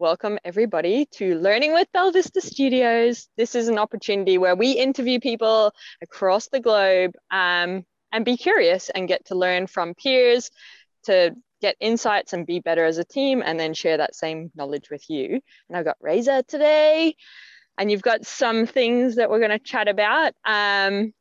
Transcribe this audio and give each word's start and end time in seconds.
welcome 0.00 0.38
everybody 0.44 1.06
to 1.06 1.36
Learning 1.40 1.72
with 1.72 1.88
Belvista 1.92 2.40
Studios. 2.40 3.26
This 3.36 3.56
is 3.56 3.66
an 3.66 3.78
opportunity 3.78 4.38
where 4.38 4.54
we 4.54 4.70
interview 4.70 5.18
people 5.18 5.72
across 6.00 6.46
the 6.46 6.60
globe 6.60 7.16
um, 7.32 7.84
and 8.12 8.24
be 8.24 8.36
curious 8.36 8.90
and 8.90 9.08
get 9.08 9.24
to 9.26 9.34
learn 9.34 9.66
from 9.66 9.94
peers 9.94 10.52
to 11.06 11.34
get 11.60 11.74
insights 11.80 12.32
and 12.32 12.46
be 12.46 12.60
better 12.60 12.84
as 12.84 12.98
a 12.98 13.04
team 13.04 13.42
and 13.44 13.58
then 13.58 13.74
share 13.74 13.96
that 13.96 14.14
same 14.14 14.52
knowledge 14.54 14.88
with 14.88 15.02
you. 15.10 15.40
And 15.68 15.76
I've 15.76 15.84
got 15.84 15.96
Reza 16.00 16.44
today 16.46 17.16
and 17.76 17.90
you've 17.90 18.00
got 18.00 18.24
some 18.24 18.66
things 18.66 19.16
that 19.16 19.28
we're 19.28 19.40
going 19.40 19.50
to 19.50 19.58
chat 19.58 19.88
about. 19.88 20.32
Um, 20.44 21.12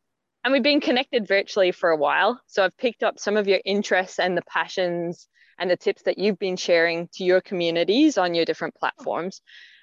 and 0.43 0.51
we've 0.51 0.61
been 0.61 0.81
connected 0.81 1.27
virtually 1.27 1.71
for 1.71 1.89
a 1.89 1.97
while. 1.97 2.39
So 2.45 2.63
I've 2.63 2.77
picked 2.77 3.01
up 3.01 3.17
some 3.17 3.37
of 3.37 3.47
your 3.47 3.59
interests 3.65 4.19
and 4.19 4.37
the 4.37 4.43
passions 4.43 5.27
and 5.59 5.69
the 5.69 5.77
tips 5.77 6.03
that 6.03 6.17
you've 6.17 6.39
been 6.39 6.57
sharing 6.57 7.07
to 7.13 7.23
your 7.23 7.41
communities 7.41 8.17
on 8.17 8.33
your 8.33 8.45
different 8.45 8.75
platforms. 8.75 9.41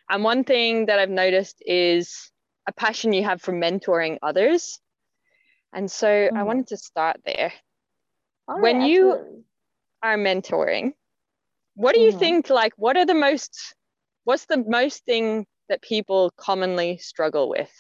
And 0.08 0.22
one 0.22 0.44
thing 0.44 0.86
that 0.86 0.98
I've 0.98 1.10
noticed 1.10 1.62
is 1.64 2.30
a 2.68 2.72
passion 2.72 3.12
you 3.12 3.24
have 3.24 3.40
for 3.42 3.52
mentoring 3.52 4.18
others. 4.22 4.78
And 5.72 5.90
so 5.90 6.06
mm. 6.06 6.36
I 6.36 6.42
wanted 6.42 6.68
to 6.68 6.76
start 6.76 7.16
there. 7.24 7.52
When 8.46 8.82
you 8.82 9.44
are 10.02 10.16
mentoring, 10.16 10.92
what 11.74 11.94
do 11.94 12.00
you 12.00 12.10
mm-hmm. 12.10 12.18
think 12.18 12.50
like 12.50 12.72
what 12.76 12.96
are 12.96 13.06
the 13.06 13.14
most 13.14 13.74
what's 14.24 14.46
the 14.46 14.62
most 14.66 15.04
thing 15.04 15.46
that 15.68 15.82
people 15.82 16.30
commonly 16.36 16.98
struggle 16.98 17.48
with? 17.48 17.70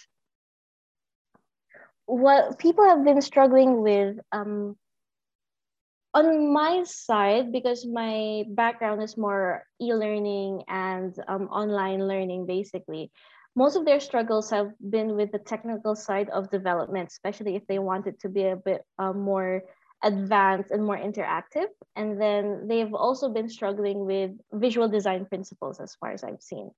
What 2.06 2.58
people 2.58 2.84
have 2.84 3.04
been 3.04 3.20
struggling 3.22 3.82
with 3.82 4.18
um, 4.32 4.76
on 6.14 6.52
my 6.52 6.84
side, 6.84 7.50
because 7.50 7.84
my 7.84 8.44
background 8.50 9.02
is 9.02 9.16
more 9.16 9.64
e-learning 9.82 10.62
and 10.68 11.14
um, 11.26 11.48
online 11.48 12.06
learning, 12.06 12.46
basically, 12.46 13.10
most 13.56 13.76
of 13.76 13.84
their 13.84 14.00
struggles 14.00 14.50
have 14.50 14.70
been 14.90 15.14
with 15.16 15.30
the 15.32 15.38
technical 15.38 15.94
side 15.94 16.28
of 16.30 16.50
development, 16.50 17.08
especially 17.10 17.54
if 17.56 17.66
they 17.66 17.78
wanted 17.78 18.18
to 18.20 18.28
be 18.28 18.44
a 18.44 18.56
bit 18.56 18.82
uh, 18.98 19.12
more 19.12 19.62
advanced 20.02 20.70
and 20.70 20.84
more 20.84 20.98
interactive. 20.98 21.66
And 21.96 22.20
then 22.20 22.66
they've 22.68 22.94
also 22.94 23.28
been 23.28 23.48
struggling 23.48 24.06
with 24.06 24.32
visual 24.52 24.88
design 24.88 25.26
principles, 25.26 25.80
as 25.80 25.94
far 25.94 26.12
as 26.12 26.24
I've 26.24 26.42
seen. 26.42 26.70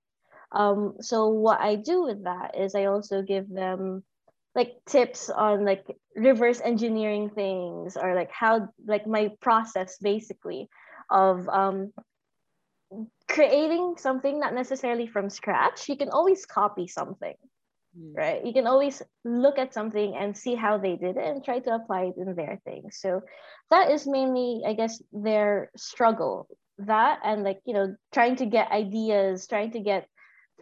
Um, 0.53 0.97
so 1.01 1.29
what 1.29 1.61
I 1.61 1.77
do 1.77 2.05
with 2.05 2.25
that 2.25 2.57
is 2.59 2.75
I 2.75 2.87
also 2.87 3.23
give 3.23 3.49
them 3.49 4.05
like 4.57 4.73
tips 4.87 5.31
on 5.31 5.65
like 5.65 5.85
reverse 6.17 6.61
engineering 6.65 7.31
things 7.31 7.97
or 7.97 8.15
like 8.15 8.33
how 8.33 8.69
like 8.87 9.07
my 9.07 9.31
process 9.41 9.99
basically 9.99 10.69
of 11.11 11.47
um, 11.49 11.93
creating 13.29 13.97
something 13.99 14.41
not 14.41 14.55
necessarily 14.55 15.07
from 15.07 15.29
scratch. 15.29 15.89
You 15.89 15.97
can 15.97 16.09
always 16.09 16.47
copy 16.47 16.89
something 16.89 17.35
mm. 17.99 18.17
right? 18.17 18.45
You 18.45 18.53
can 18.53 18.67
always 18.67 19.03
look 19.25 19.59
at 19.59 19.75
something 19.75 20.17
and 20.17 20.37
see 20.37 20.55
how 20.55 20.79
they 20.79 20.97
did 20.97 21.17
it 21.17 21.25
and 21.25 21.45
try 21.45 21.59
to 21.61 21.75
apply 21.75 22.05
it 22.05 22.15
in 22.17 22.35
their 22.35 22.61
thing. 22.65 22.91
So 22.91 23.23
that 23.71 23.91
is 23.91 24.07
mainly 24.07 24.63
i 24.67 24.73
guess 24.73 25.03
their 25.13 25.71
struggle. 25.77 26.49
That 26.79 27.21
and 27.25 27.43
like 27.43 27.61
you 27.65 27.75
know 27.75 27.97
trying 28.13 28.37
to 28.37 28.47
get 28.47 28.71
ideas 28.71 29.47
trying 29.47 29.73
to 29.73 29.81
get 29.81 30.09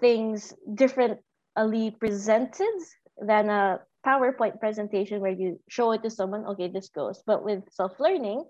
things 0.01 0.55
differently 0.75 1.91
presented 1.99 2.79
than 3.21 3.49
a 3.49 3.81
PowerPoint 4.05 4.61
presentation 4.61 5.21
where 5.21 5.33
you 5.33 5.61
show 5.69 5.93
it 5.93 6.03
to 6.03 6.11
someone, 6.11 6.45
okay, 6.47 6.69
this 6.69 6.89
goes. 6.89 7.23
But 7.27 7.45
with 7.45 7.65
self-learning, 7.71 8.45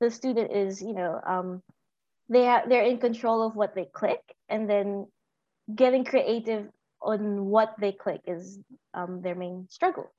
the 0.00 0.10
student 0.10 0.52
is, 0.52 0.82
you 0.82 0.92
know, 0.92 1.20
um, 1.26 1.62
they 2.28 2.44
have 2.44 2.68
they're 2.68 2.84
in 2.84 2.98
control 2.98 3.46
of 3.46 3.54
what 3.56 3.74
they 3.74 3.84
click 3.84 4.20
and 4.48 4.68
then 4.68 5.06
getting 5.74 6.04
creative 6.04 6.68
on 7.00 7.46
what 7.46 7.74
they 7.80 7.92
click 7.92 8.20
is 8.26 8.58
um, 8.94 9.22
their 9.22 9.34
main 9.34 9.66
struggle. 9.68 10.12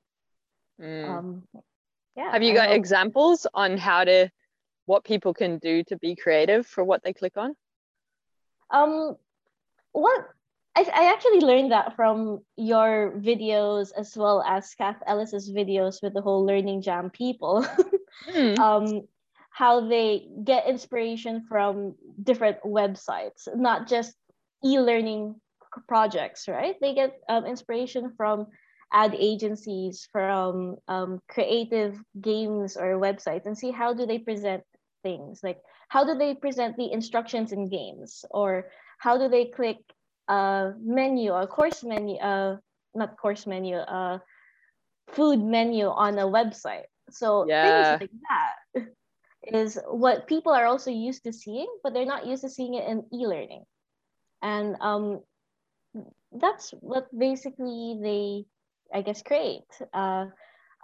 Mm. 0.81 1.09
Um, 1.09 1.43
yeah. 2.15 2.31
Have 2.31 2.43
you 2.43 2.53
got 2.53 2.71
examples 2.71 3.47
on 3.53 3.77
how 3.77 4.03
to 4.03 4.29
what 4.85 5.03
people 5.03 5.33
can 5.33 5.59
do 5.59 5.83
to 5.85 5.97
be 5.97 6.15
creative 6.15 6.67
for 6.67 6.83
what 6.83 7.03
they 7.03 7.13
click 7.13 7.37
on? 7.37 7.55
Um, 8.69 9.15
what 9.91 10.27
I, 10.75 10.81
I 10.81 11.11
actually 11.11 11.41
learned 11.41 11.71
that 11.71 11.95
from 11.95 12.39
your 12.57 13.13
videos 13.17 13.91
as 13.95 14.17
well 14.17 14.41
as 14.41 14.73
Kath 14.73 15.01
Ellis's 15.05 15.51
videos 15.51 16.01
with 16.01 16.13
the 16.13 16.21
whole 16.21 16.45
Learning 16.45 16.81
Jam 16.81 17.09
people. 17.09 17.65
mm. 18.29 18.57
um, 18.59 19.07
how 19.51 19.87
they 19.87 20.27
get 20.43 20.67
inspiration 20.67 21.45
from 21.47 21.93
different 22.21 22.57
websites, 22.63 23.47
not 23.55 23.87
just 23.87 24.15
e-learning 24.65 25.35
projects, 25.87 26.47
right? 26.47 26.75
They 26.81 26.95
get 26.95 27.19
um, 27.29 27.45
inspiration 27.45 28.13
from 28.17 28.47
ad 28.91 29.15
agencies, 29.17 30.07
from 30.11 30.77
um, 30.87 31.19
creative 31.29 31.99
games 32.19 32.77
or 32.77 32.99
websites, 32.99 33.45
and 33.45 33.55
see 33.57 33.69
how 33.69 33.93
do 33.93 34.07
they 34.07 34.17
present 34.17 34.63
things. 35.03 35.41
Like 35.43 35.59
how 35.87 36.03
do 36.03 36.15
they 36.17 36.33
present 36.33 36.77
the 36.77 36.91
instructions 36.91 37.51
in 37.51 37.69
games, 37.69 38.25
or 38.31 38.69
how 38.97 39.19
do 39.19 39.29
they 39.29 39.45
click 39.45 39.77
uh, 40.27 40.71
menu 40.81 41.31
or 41.31 41.47
course 41.47 41.83
menu, 41.83 42.17
uh, 42.17 42.57
not 42.95 43.17
course 43.17 43.45
menu, 43.47 43.75
uh, 43.75 44.19
food 45.07 45.41
menu 45.43 45.87
on 45.87 46.17
a 46.19 46.25
website. 46.25 46.85
So 47.09 47.45
yeah. 47.47 47.97
things 47.97 48.01
like 48.01 48.19
that 48.29 48.87
is 49.43 49.77
what 49.87 50.27
people 50.27 50.53
are 50.53 50.65
also 50.65 50.91
used 50.91 51.23
to 51.23 51.33
seeing, 51.33 51.67
but 51.83 51.93
they're 51.93 52.05
not 52.05 52.25
used 52.25 52.43
to 52.43 52.49
seeing 52.49 52.75
it 52.75 52.87
in 52.87 53.03
e-learning. 53.13 53.63
And 54.41 54.75
um, 54.79 55.21
that's 56.31 56.71
what 56.79 57.07
basically 57.17 57.99
they, 58.01 58.45
I 58.93 59.01
guess, 59.01 59.21
create 59.21 59.67
uh, 59.93 60.27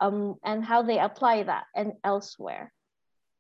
um, 0.02 0.36
and 0.44 0.64
how 0.64 0.82
they 0.84 1.00
apply 1.00 1.44
that 1.44 1.66
and 1.76 1.94
elsewhere. 2.04 2.72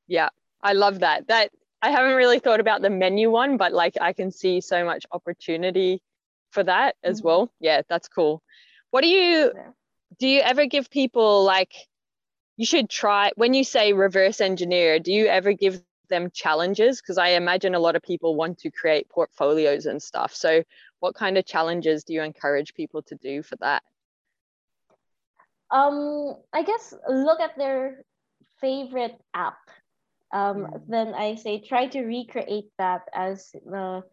Yeah, 0.08 0.30
I 0.62 0.74
love 0.74 1.00
that. 1.00 1.28
That 1.28 1.52
I 1.82 1.92
haven't 1.92 2.16
really 2.16 2.40
thought 2.40 2.60
about 2.60 2.82
the 2.82 2.90
menu 2.90 3.32
one, 3.32 3.58
but 3.58 3.72
like 3.74 3.98
I 4.00 4.14
can 4.14 4.32
see 4.32 4.62
so 4.62 4.84
much 4.84 5.06
opportunity 5.12 6.02
for 6.52 6.64
that 6.64 6.96
as 7.04 7.20
mm-hmm. 7.20 7.28
well. 7.28 7.52
Yeah, 7.60 7.82
that's 7.88 8.08
cool. 8.08 8.42
What 8.92 9.02
do 9.02 9.08
you 9.08 9.54
do 10.20 10.28
you 10.28 10.42
ever 10.42 10.66
give 10.66 10.90
people 10.90 11.44
like 11.44 11.74
you 12.58 12.66
should 12.66 12.90
try 12.90 13.32
when 13.36 13.54
you 13.54 13.64
say 13.64 13.94
reverse 13.94 14.42
engineer, 14.42 15.00
do 15.00 15.14
you 15.14 15.28
ever 15.28 15.54
give 15.54 15.82
them 16.10 16.30
challenges? 16.34 17.00
Because 17.00 17.18
I 17.18 17.30
imagine 17.30 17.76
a 17.76 17.80
lot 17.80 17.96
of 17.96 18.02
people 18.02 18.36
want 18.36 18.58
to 18.60 18.72
create 18.72 19.08
portfolios 19.08 19.86
and 19.86 20.02
stuff. 20.02 20.36
So 20.36 20.64
what 21.00 21.16
kind 21.16 21.38
of 21.38 21.46
challenges 21.46 22.04
do 22.04 22.14
you 22.14 22.22
encourage 22.22 22.74
people 22.74 23.02
to 23.04 23.16
do 23.16 23.44
for 23.44 23.56
that? 23.58 23.84
Um, 25.72 26.36
I 26.52 26.64
guess 26.64 26.94
look 27.08 27.40
at 27.40 27.58
their 27.58 28.04
favorite 28.60 29.16
app 29.34 29.60
um, 30.32 30.58
mm. 30.58 30.82
then 30.88 31.14
I 31.14 31.36
say 31.36 31.60
try 31.60 31.88
to 31.88 32.04
recreate 32.04 32.70
that 32.78 33.02
as 33.14 33.52
the 33.66 34.04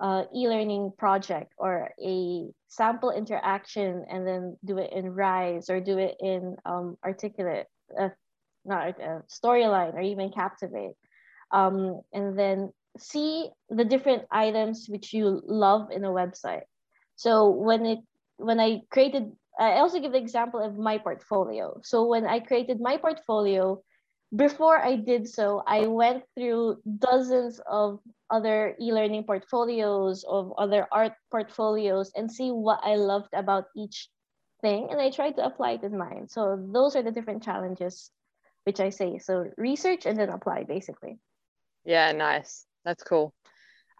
uh, 0.00 0.24
e-learning 0.34 0.92
project 0.96 1.52
or 1.58 1.90
a 2.02 2.48
sample 2.68 3.10
interaction 3.10 4.04
and 4.10 4.26
then 4.26 4.56
do 4.64 4.78
it 4.78 4.92
in 4.92 5.10
Rise 5.10 5.68
or 5.68 5.80
do 5.80 5.98
it 5.98 6.16
in 6.20 6.56
um, 6.64 6.96
Articulate, 7.04 7.66
uh, 7.98 8.08
not 8.64 9.00
uh, 9.00 9.20
Storyline 9.28 9.94
or 9.94 10.00
even 10.00 10.32
Captivate. 10.32 10.94
Um, 11.52 12.00
and 12.12 12.38
then 12.38 12.72
see 12.98 13.50
the 13.68 13.84
different 13.84 14.24
items 14.30 14.86
which 14.88 15.12
you 15.12 15.42
love 15.44 15.90
in 15.90 16.04
a 16.04 16.08
website. 16.08 16.62
So 17.16 17.50
when 17.50 17.84
it 17.84 17.98
when 18.36 18.58
I 18.58 18.80
created, 18.90 19.32
I 19.58 19.80
also 19.80 20.00
give 20.00 20.12
the 20.12 20.18
example 20.18 20.60
of 20.60 20.78
my 20.78 20.96
portfolio. 20.96 21.80
So 21.84 22.06
when 22.06 22.24
I 22.26 22.40
created 22.40 22.80
my 22.80 22.96
portfolio, 22.96 23.82
before 24.34 24.78
I 24.78 24.96
did 24.96 25.28
so, 25.28 25.62
I 25.66 25.86
went 25.86 26.24
through 26.36 26.78
dozens 26.98 27.60
of 27.66 28.00
other 28.30 28.76
e-learning 28.80 29.24
portfolios 29.24 30.24
of 30.24 30.52
other 30.56 30.86
art 30.92 31.12
portfolios 31.30 32.12
and 32.14 32.30
see 32.30 32.50
what 32.50 32.80
I 32.82 32.94
loved 32.94 33.34
about 33.34 33.64
each 33.76 34.08
thing 34.62 34.88
and 34.90 35.00
I 35.00 35.10
tried 35.10 35.36
to 35.36 35.44
apply 35.44 35.72
it 35.72 35.82
in 35.82 35.98
mine. 35.98 36.28
So 36.28 36.58
those 36.72 36.94
are 36.94 37.02
the 37.02 37.10
different 37.10 37.42
challenges 37.42 38.10
which 38.64 38.78
I 38.78 38.90
say. 38.90 39.18
So 39.18 39.50
research 39.56 40.06
and 40.06 40.18
then 40.18 40.28
apply 40.28 40.64
basically. 40.64 41.18
Yeah, 41.84 42.12
nice. 42.12 42.66
That's 42.84 43.02
cool. 43.02 43.34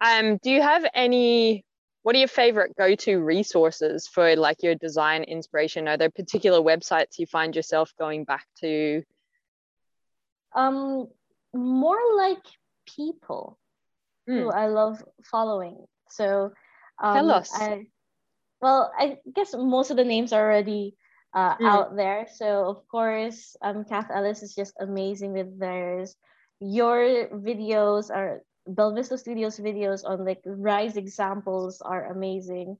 Um, 0.03 0.37
do 0.41 0.51
you 0.51 0.61
have 0.61 0.85
any 0.93 1.65
what 2.03 2.15
are 2.15 2.19
your 2.19 2.27
favorite 2.27 2.75
go-to 2.77 3.19
resources 3.19 4.07
for 4.07 4.35
like 4.35 4.63
your 4.63 4.75
design 4.75 5.23
inspiration? 5.23 5.87
Are 5.87 5.97
there 5.97 6.09
particular 6.09 6.59
websites 6.59 7.19
you 7.19 7.27
find 7.27 7.55
yourself 7.55 7.91
going 7.99 8.23
back 8.23 8.45
to 8.61 9.03
um, 10.55 11.07
more 11.53 11.99
like 12.17 12.43
people 12.95 13.57
mm. 14.29 14.37
who 14.37 14.43
hmm. 14.49 14.55
I 14.57 14.67
love 14.67 15.03
following. 15.23 15.85
So 16.09 16.51
um, 17.01 17.15
tell 17.15 17.31
us. 17.31 17.51
I, 17.53 17.85
well, 18.61 18.91
I 18.97 19.17
guess 19.33 19.55
most 19.57 19.91
of 19.91 19.97
the 19.97 20.03
names 20.03 20.33
are 20.33 20.41
already 20.41 20.95
uh, 21.33 21.55
mm. 21.57 21.67
out 21.67 21.95
there. 21.95 22.27
So 22.33 22.65
of 22.65 22.87
course, 22.87 23.55
um, 23.61 23.85
Kath 23.85 24.11
Ellis 24.13 24.43
is 24.43 24.53
just 24.53 24.73
amazing 24.79 25.33
with 25.33 25.59
theirs. 25.59 26.15
Your 26.59 27.27
videos 27.29 28.11
are 28.13 28.41
Belvista 28.69 29.17
Studios 29.17 29.59
videos 29.59 30.05
on 30.05 30.25
like 30.25 30.41
rise 30.45 30.97
examples 30.97 31.81
are 31.81 32.11
amazing. 32.11 32.77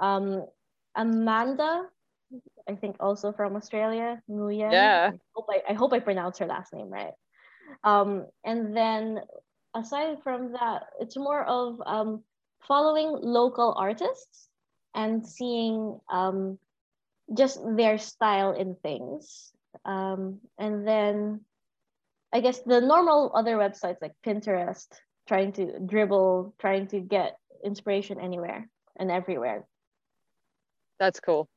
Um, 0.00 0.46
Amanda, 0.94 1.84
I 2.68 2.74
think 2.74 2.96
also 3.00 3.32
from 3.32 3.56
Australia, 3.56 4.20
Nguyen. 4.30 4.72
Yeah. 4.72 5.10
I 5.14 5.18
hope 5.34 5.46
I, 5.48 5.72
I 5.72 5.74
hope 5.74 5.92
I 5.92 6.00
pronounce 6.00 6.38
her 6.38 6.46
last 6.46 6.72
name 6.72 6.90
right. 6.90 7.14
Um, 7.84 8.26
and 8.44 8.76
then 8.76 9.20
aside 9.74 10.18
from 10.22 10.52
that, 10.52 10.84
it's 11.00 11.16
more 11.16 11.44
of 11.44 11.80
um, 11.86 12.22
following 12.66 13.16
local 13.22 13.74
artists 13.76 14.48
and 14.94 15.26
seeing 15.26 15.98
um, 16.10 16.58
just 17.36 17.60
their 17.76 17.98
style 17.98 18.52
in 18.52 18.76
things. 18.82 19.52
Um, 19.84 20.40
and 20.58 20.86
then 20.86 21.40
I 22.32 22.40
guess 22.40 22.60
the 22.60 22.80
normal 22.80 23.32
other 23.34 23.56
websites 23.56 24.02
like 24.02 24.12
Pinterest, 24.26 24.88
trying 25.26 25.52
to 25.52 25.66
Dribbble, 25.80 26.52
trying 26.58 26.88
to 26.88 27.00
get 27.00 27.38
inspiration 27.64 28.20
anywhere 28.20 28.68
and 28.98 29.10
everywhere. 29.10 29.66
That's 30.98 31.20
cool. 31.20 31.48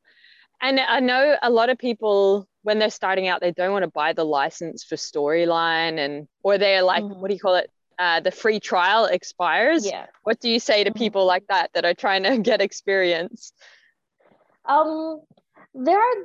And 0.61 0.79
I 0.79 0.99
know 0.99 1.35
a 1.41 1.49
lot 1.49 1.69
of 1.69 1.77
people 1.77 2.47
when 2.63 2.79
they're 2.79 2.89
starting 2.89 3.27
out, 3.27 3.41
they 3.41 3.51
don't 3.51 3.71
want 3.71 3.83
to 3.83 3.91
buy 3.91 4.13
the 4.13 4.23
license 4.23 4.83
for 4.83 4.95
storyline 4.95 5.97
and 5.97 6.27
or 6.43 6.57
they're 6.57 6.83
like, 6.83 7.03
mm-hmm. 7.03 7.19
what 7.19 7.29
do 7.29 7.33
you 7.33 7.39
call 7.39 7.55
it? 7.55 7.69
Uh, 7.97 8.19
the 8.19 8.31
free 8.31 8.59
trial 8.59 9.05
expires. 9.05 9.85
Yeah. 9.85 10.07
What 10.23 10.39
do 10.39 10.49
you 10.49 10.59
say 10.59 10.83
to 10.83 10.89
mm-hmm. 10.89 10.97
people 10.97 11.25
like 11.25 11.45
that 11.47 11.71
that 11.73 11.85
are 11.85 11.93
trying 11.93 12.23
to 12.23 12.37
get 12.49 12.61
experience? 12.61 13.53
Um, 14.65 15.21
there 15.73 15.99
are 15.99 16.15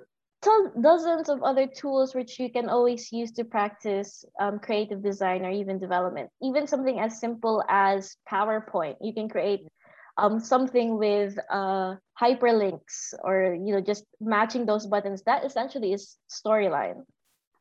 dozens 0.81 1.29
of 1.29 1.43
other 1.43 1.67
tools 1.67 2.15
which 2.15 2.39
you 2.39 2.51
can 2.51 2.69
always 2.69 3.11
use 3.13 3.33
to 3.33 3.45
practice 3.45 4.25
um, 4.41 4.59
creative 4.59 5.03
design 5.03 5.45
or 5.45 5.51
even 5.51 5.79
development. 5.79 6.31
Even 6.43 6.67
something 6.67 7.01
as 7.01 7.19
simple 7.21 7.65
as 7.69 8.17
PowerPoint, 8.31 8.97
you 9.01 9.13
can 9.13 9.29
create 9.29 9.67
um, 10.19 10.41
something 10.41 10.99
with 10.99 11.39
uh, 11.51 11.97
hyperlinks 12.21 13.15
or 13.23 13.55
you 13.55 13.73
know 13.75 13.81
just 13.81 14.05
matching 14.21 14.67
those 14.67 14.87
buttons. 14.87 15.23
That 15.23 15.45
essentially 15.45 15.93
is 15.93 16.17
storyline. 16.31 17.05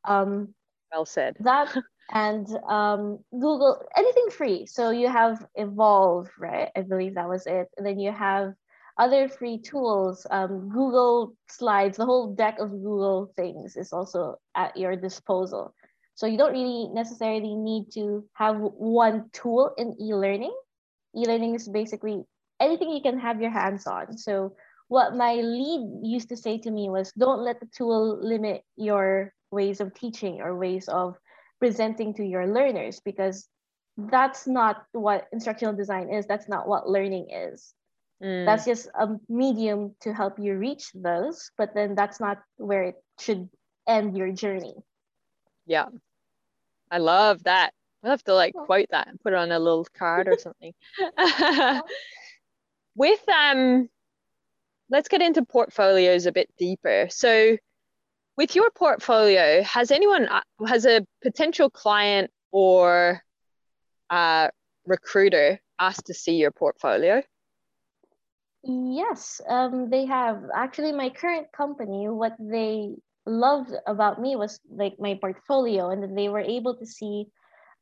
Um, 0.06 0.54
well 0.92 1.06
said. 1.06 1.36
That 1.40 1.76
and 2.14 2.48
um, 2.68 3.20
Google 3.32 3.82
anything 3.98 4.30
free. 4.30 4.66
So 4.66 4.92
you 4.92 5.08
have 5.10 5.46
Evolve, 5.56 6.30
right? 6.40 6.70
I 6.76 6.82
believe 6.82 7.16
that 7.16 7.28
was 7.28 7.48
it. 7.48 7.68
And 7.78 7.86
then 7.86 8.00
you 8.00 8.12
have 8.12 8.54
other 8.98 9.28
free 9.28 9.60
tools, 9.60 10.26
um, 10.32 10.70
Google 10.70 11.36
Slides, 11.50 11.98
the 11.98 12.06
whole 12.06 12.34
deck 12.34 12.60
of 12.60 12.70
Google 12.72 13.32
things 13.36 13.76
is 13.76 13.92
also 13.92 14.38
at 14.56 14.78
your 14.78 14.96
disposal. 14.96 15.74
So 16.14 16.28
you 16.28 16.38
don't 16.38 16.54
really 16.54 16.88
necessarily 16.94 17.56
need 17.56 17.92
to 17.96 18.24
have 18.36 18.56
one 18.58 19.30
tool 19.34 19.74
in 19.78 19.96
e-learning. 20.00 20.56
E-learning 21.14 21.56
is 21.56 21.68
basically 21.68 22.24
anything 22.60 22.90
you 22.90 23.02
can 23.02 23.20
have 23.20 23.42
your 23.42 23.52
hands 23.52 23.88
on. 23.88 24.18
So 24.18 24.56
what 24.88 25.16
my 25.16 25.36
lead 25.36 26.00
used 26.04 26.30
to 26.30 26.38
say 26.38 26.58
to 26.60 26.72
me 26.72 26.90
was 26.90 27.12
don't 27.18 27.42
let 27.42 27.60
the 27.60 27.68
tool 27.76 28.20
limit 28.22 28.64
your 28.76 29.34
ways 29.52 29.82
of 29.82 29.94
teaching 29.94 30.42
or 30.42 30.58
ways 30.58 30.88
of 30.88 31.16
presenting 31.60 32.14
to 32.16 32.24
your 32.24 32.48
learners 32.48 33.00
because 33.00 33.48
that's 33.98 34.46
not 34.46 34.84
what 34.92 35.28
instructional 35.32 35.74
design 35.74 36.10
is. 36.10 36.26
That's 36.28 36.50
not 36.50 36.68
what 36.68 36.90
learning 36.90 37.30
is. 37.32 37.74
Mm. 38.22 38.46
That's 38.46 38.66
just 38.66 38.88
a 39.00 39.16
medium 39.30 39.96
to 40.02 40.14
help 40.14 40.40
you 40.40 40.56
reach 40.56 40.92
those, 40.94 41.52
but 41.58 41.74
then 41.74 41.96
that's 41.96 42.20
not 42.20 42.40
where 42.58 42.84
it 42.84 42.96
should 43.20 43.50
end 43.88 44.18
your 44.18 44.32
journey. 44.32 44.76
Yeah. 45.66 45.88
I 46.92 47.00
love 47.00 47.44
that. 47.44 47.72
I'll 48.04 48.12
have 48.12 48.24
to 48.24 48.36
like 48.36 48.54
quote 48.54 48.88
that 48.92 49.08
and 49.08 49.20
put 49.20 49.34
it 49.34 49.38
on 49.38 49.52
a 49.52 49.60
little 49.60 49.88
card 49.98 50.28
or 50.28 50.38
something. 50.40 50.74
With 52.96 53.22
um 53.30 53.90
let's 54.90 55.10
get 55.10 55.22
into 55.22 55.44
portfolios 55.44 56.26
a 56.26 56.32
bit 56.32 56.50
deeper. 56.58 57.08
So 57.10 57.58
with 58.38 58.56
your 58.56 58.70
portfolio, 58.72 59.64
has 59.64 59.92
anyone 59.92 60.28
uh, 60.28 60.42
has 60.68 60.86
a 60.86 61.06
potential 61.22 61.70
client 61.70 62.32
or 62.52 63.22
uh, 64.10 64.50
recruiter 64.86 65.60
asked 65.80 66.08
to 66.08 66.14
see 66.14 66.36
your 66.36 66.52
portfolio? 66.52 67.24
Yes, 68.64 69.42
um, 69.48 69.90
they 69.90 70.06
have. 70.06 70.44
Actually, 70.56 70.92
my 70.92 71.10
current 71.10 71.48
company, 71.56 72.10
what 72.10 72.34
they 72.40 72.96
loved 73.26 73.72
about 73.86 74.20
me 74.20 74.36
was 74.36 74.60
like 74.70 74.96
my 75.00 75.18
portfolio, 75.22 75.92
and 75.92 76.18
they 76.18 76.30
were 76.30 76.42
able 76.42 76.76
to 76.78 76.86
see, 76.86 77.28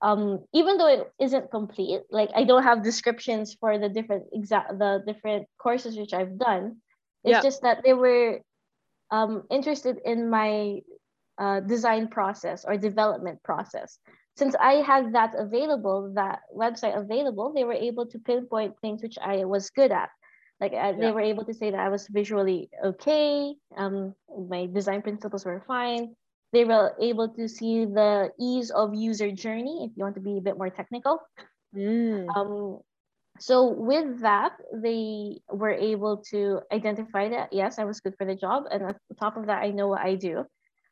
um, 0.03 0.43
even 0.53 0.77
though 0.77 0.87
it 0.87 1.11
isn't 1.19 1.49
complete, 1.49 2.01
like 2.11 2.29
I 2.35 2.43
don't 2.43 2.63
have 2.63 2.83
descriptions 2.83 3.55
for 3.59 3.79
the 3.79 3.89
different 3.89 4.25
exact 4.33 4.77
the 4.77 5.01
different 5.07 5.47
courses 5.57 5.97
which 5.97 6.13
I've 6.13 6.37
done. 6.37 6.77
It's 7.23 7.31
yeah. 7.31 7.41
just 7.41 7.61
that 7.63 7.83
they 7.83 7.93
were 7.93 8.41
um, 9.11 9.43
interested 9.49 9.97
in 10.03 10.29
my 10.29 10.81
uh, 11.39 11.61
design 11.61 12.09
process 12.09 12.65
or 12.65 12.77
development 12.77 13.41
process. 13.43 13.97
Since 14.35 14.55
I 14.59 14.83
had 14.83 15.13
that 15.13 15.33
available, 15.37 16.11
that 16.15 16.41
website 16.53 16.97
available, 16.97 17.53
they 17.53 17.63
were 17.63 17.73
able 17.73 18.05
to 18.07 18.19
pinpoint 18.19 18.75
things 18.81 19.01
which 19.01 19.17
I 19.23 19.45
was 19.45 19.69
good 19.69 19.91
at 19.91 20.09
like 20.63 20.73
uh, 20.73 20.93
they 20.93 21.11
were 21.11 21.21
able 21.21 21.45
to 21.45 21.53
say 21.53 21.71
that 21.71 21.79
I 21.79 21.89
was 21.89 22.07
visually 22.07 22.69
okay. 22.83 23.53
Um, 23.75 24.15
my 24.47 24.67
design 24.67 25.01
principles 25.01 25.45
were 25.45 25.63
fine. 25.67 26.15
They 26.53 26.65
were 26.65 26.95
able 27.01 27.29
to 27.29 27.49
see 27.49 27.85
the 27.85 28.31
ease 28.39 28.69
of 28.69 28.93
user 28.93 29.31
journey. 29.31 29.89
If 29.89 29.97
you 29.97 30.03
want 30.03 30.15
to 30.15 30.21
be 30.21 30.37
a 30.37 30.41
bit 30.41 30.57
more 30.57 30.69
technical, 30.69 31.19
mm. 31.75 32.29
um, 32.37 32.79
so 33.39 33.73
with 33.73 34.21
that, 34.21 34.53
they 34.71 35.41
were 35.49 35.73
able 35.73 36.17
to 36.29 36.61
identify 36.71 37.29
that 37.29 37.51
yes, 37.51 37.79
I 37.79 37.85
was 37.85 37.99
good 37.99 38.13
for 38.17 38.25
the 38.25 38.35
job, 38.35 38.65
and 38.69 38.83
on 38.83 38.95
top 39.19 39.35
of 39.35 39.47
that, 39.47 39.63
I 39.63 39.71
know 39.71 39.87
what 39.87 40.01
I 40.01 40.15
do. 40.15 40.45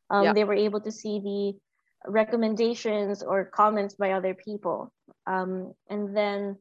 Um, 0.09 0.25
yeah. 0.25 0.33
They 0.33 0.43
were 0.43 0.57
able 0.57 0.81
to 0.81 0.91
see 0.91 1.19
the 1.19 2.11
recommendations 2.11 3.21
or 3.21 3.45
comments 3.45 3.93
by 3.93 4.13
other 4.13 4.33
people, 4.33 4.91
um, 5.27 5.73
and 5.89 6.17
then 6.17 6.57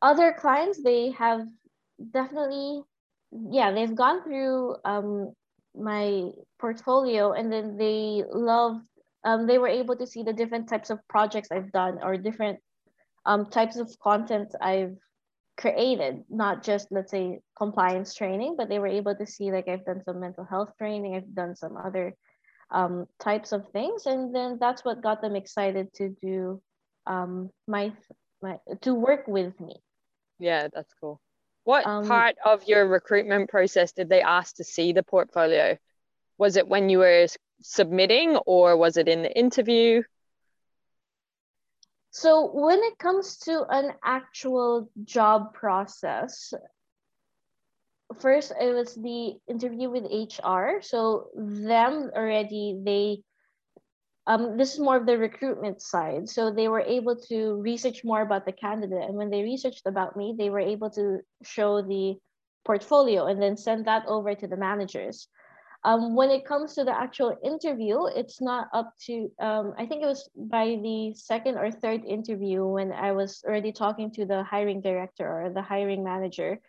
other 0.00 0.32
clients 0.32 0.82
they 0.82 1.10
have 1.12 1.46
definitely 2.10 2.82
yeah 3.50 3.70
they've 3.70 3.94
gone 3.94 4.22
through 4.24 4.74
um, 4.84 5.32
my 5.74 6.30
portfolio 6.58 7.32
and 7.32 7.52
then 7.52 7.76
they 7.76 8.22
love 8.32 8.76
um, 9.24 9.46
they 9.46 9.58
were 9.58 9.68
able 9.68 9.96
to 9.96 10.06
see 10.06 10.22
the 10.22 10.32
different 10.32 10.68
types 10.68 10.90
of 10.90 10.98
projects 11.08 11.48
i've 11.50 11.72
done 11.72 11.98
or 12.02 12.16
different 12.16 12.58
um, 13.26 13.46
types 13.46 13.76
of 13.76 13.88
content 14.00 14.54
i've 14.60 14.96
created 15.56 16.24
not 16.28 16.62
just 16.62 16.88
let's 16.90 17.10
say 17.10 17.38
compliance 17.56 18.14
training 18.14 18.54
but 18.56 18.68
they 18.68 18.78
were 18.78 18.86
able 18.86 19.14
to 19.14 19.26
see 19.26 19.52
like 19.52 19.68
i've 19.68 19.84
done 19.84 20.02
some 20.04 20.18
mental 20.20 20.44
health 20.44 20.70
training 20.78 21.14
i've 21.14 21.34
done 21.34 21.54
some 21.54 21.76
other 21.76 22.14
um, 22.70 23.06
types 23.20 23.52
of 23.52 23.68
things 23.72 24.06
and 24.06 24.34
then 24.34 24.56
that's 24.58 24.84
what 24.84 25.02
got 25.02 25.20
them 25.20 25.36
excited 25.36 25.92
to 25.94 26.08
do 26.22 26.60
um, 27.06 27.50
my, 27.68 27.92
my 28.40 28.56
to 28.80 28.94
work 28.94 29.28
with 29.28 29.58
me 29.60 29.76
yeah, 30.42 30.66
that's 30.74 30.92
cool. 31.00 31.20
What 31.64 31.86
um, 31.86 32.06
part 32.06 32.36
of 32.44 32.66
your 32.66 32.86
recruitment 32.86 33.48
process 33.48 33.92
did 33.92 34.08
they 34.08 34.20
ask 34.20 34.56
to 34.56 34.64
see 34.64 34.92
the 34.92 35.02
portfolio? 35.02 35.78
Was 36.38 36.56
it 36.56 36.66
when 36.66 36.88
you 36.88 36.98
were 36.98 37.26
submitting 37.60 38.36
or 38.46 38.76
was 38.76 38.96
it 38.96 39.08
in 39.08 39.22
the 39.22 39.38
interview? 39.38 40.02
So, 42.10 42.50
when 42.52 42.78
it 42.82 42.98
comes 42.98 43.38
to 43.38 43.64
an 43.70 43.92
actual 44.04 44.90
job 45.04 45.54
process, 45.54 46.52
first 48.20 48.52
it 48.60 48.74
was 48.74 48.94
the 48.94 49.38
interview 49.48 49.88
with 49.88 50.04
HR. 50.04 50.82
So, 50.82 51.28
them 51.34 52.10
already, 52.14 52.78
they 52.84 53.22
um, 54.26 54.56
this 54.56 54.74
is 54.74 54.80
more 54.80 54.96
of 54.96 55.06
the 55.06 55.18
recruitment 55.18 55.82
side. 55.82 56.28
So 56.28 56.52
they 56.52 56.68
were 56.68 56.80
able 56.80 57.16
to 57.28 57.60
research 57.60 58.04
more 58.04 58.22
about 58.22 58.46
the 58.46 58.52
candidate. 58.52 59.02
And 59.08 59.14
when 59.14 59.30
they 59.30 59.42
researched 59.42 59.86
about 59.86 60.16
me, 60.16 60.34
they 60.38 60.50
were 60.50 60.60
able 60.60 60.90
to 60.90 61.20
show 61.42 61.82
the 61.82 62.16
portfolio 62.64 63.26
and 63.26 63.42
then 63.42 63.56
send 63.56 63.86
that 63.86 64.06
over 64.06 64.34
to 64.34 64.46
the 64.46 64.56
managers. 64.56 65.26
Um, 65.84 66.14
when 66.14 66.30
it 66.30 66.46
comes 66.46 66.74
to 66.74 66.84
the 66.84 66.96
actual 66.96 67.36
interview, 67.42 68.06
it's 68.06 68.40
not 68.40 68.68
up 68.72 68.92
to, 69.06 69.28
um, 69.40 69.74
I 69.76 69.86
think 69.86 70.04
it 70.04 70.06
was 70.06 70.30
by 70.36 70.78
the 70.80 71.12
second 71.16 71.56
or 71.56 71.72
third 71.72 72.04
interview 72.04 72.64
when 72.64 72.92
I 72.92 73.10
was 73.10 73.42
already 73.44 73.72
talking 73.72 74.12
to 74.12 74.24
the 74.24 74.44
hiring 74.44 74.80
director 74.80 75.26
or 75.26 75.50
the 75.50 75.62
hiring 75.62 76.04
manager, 76.04 76.60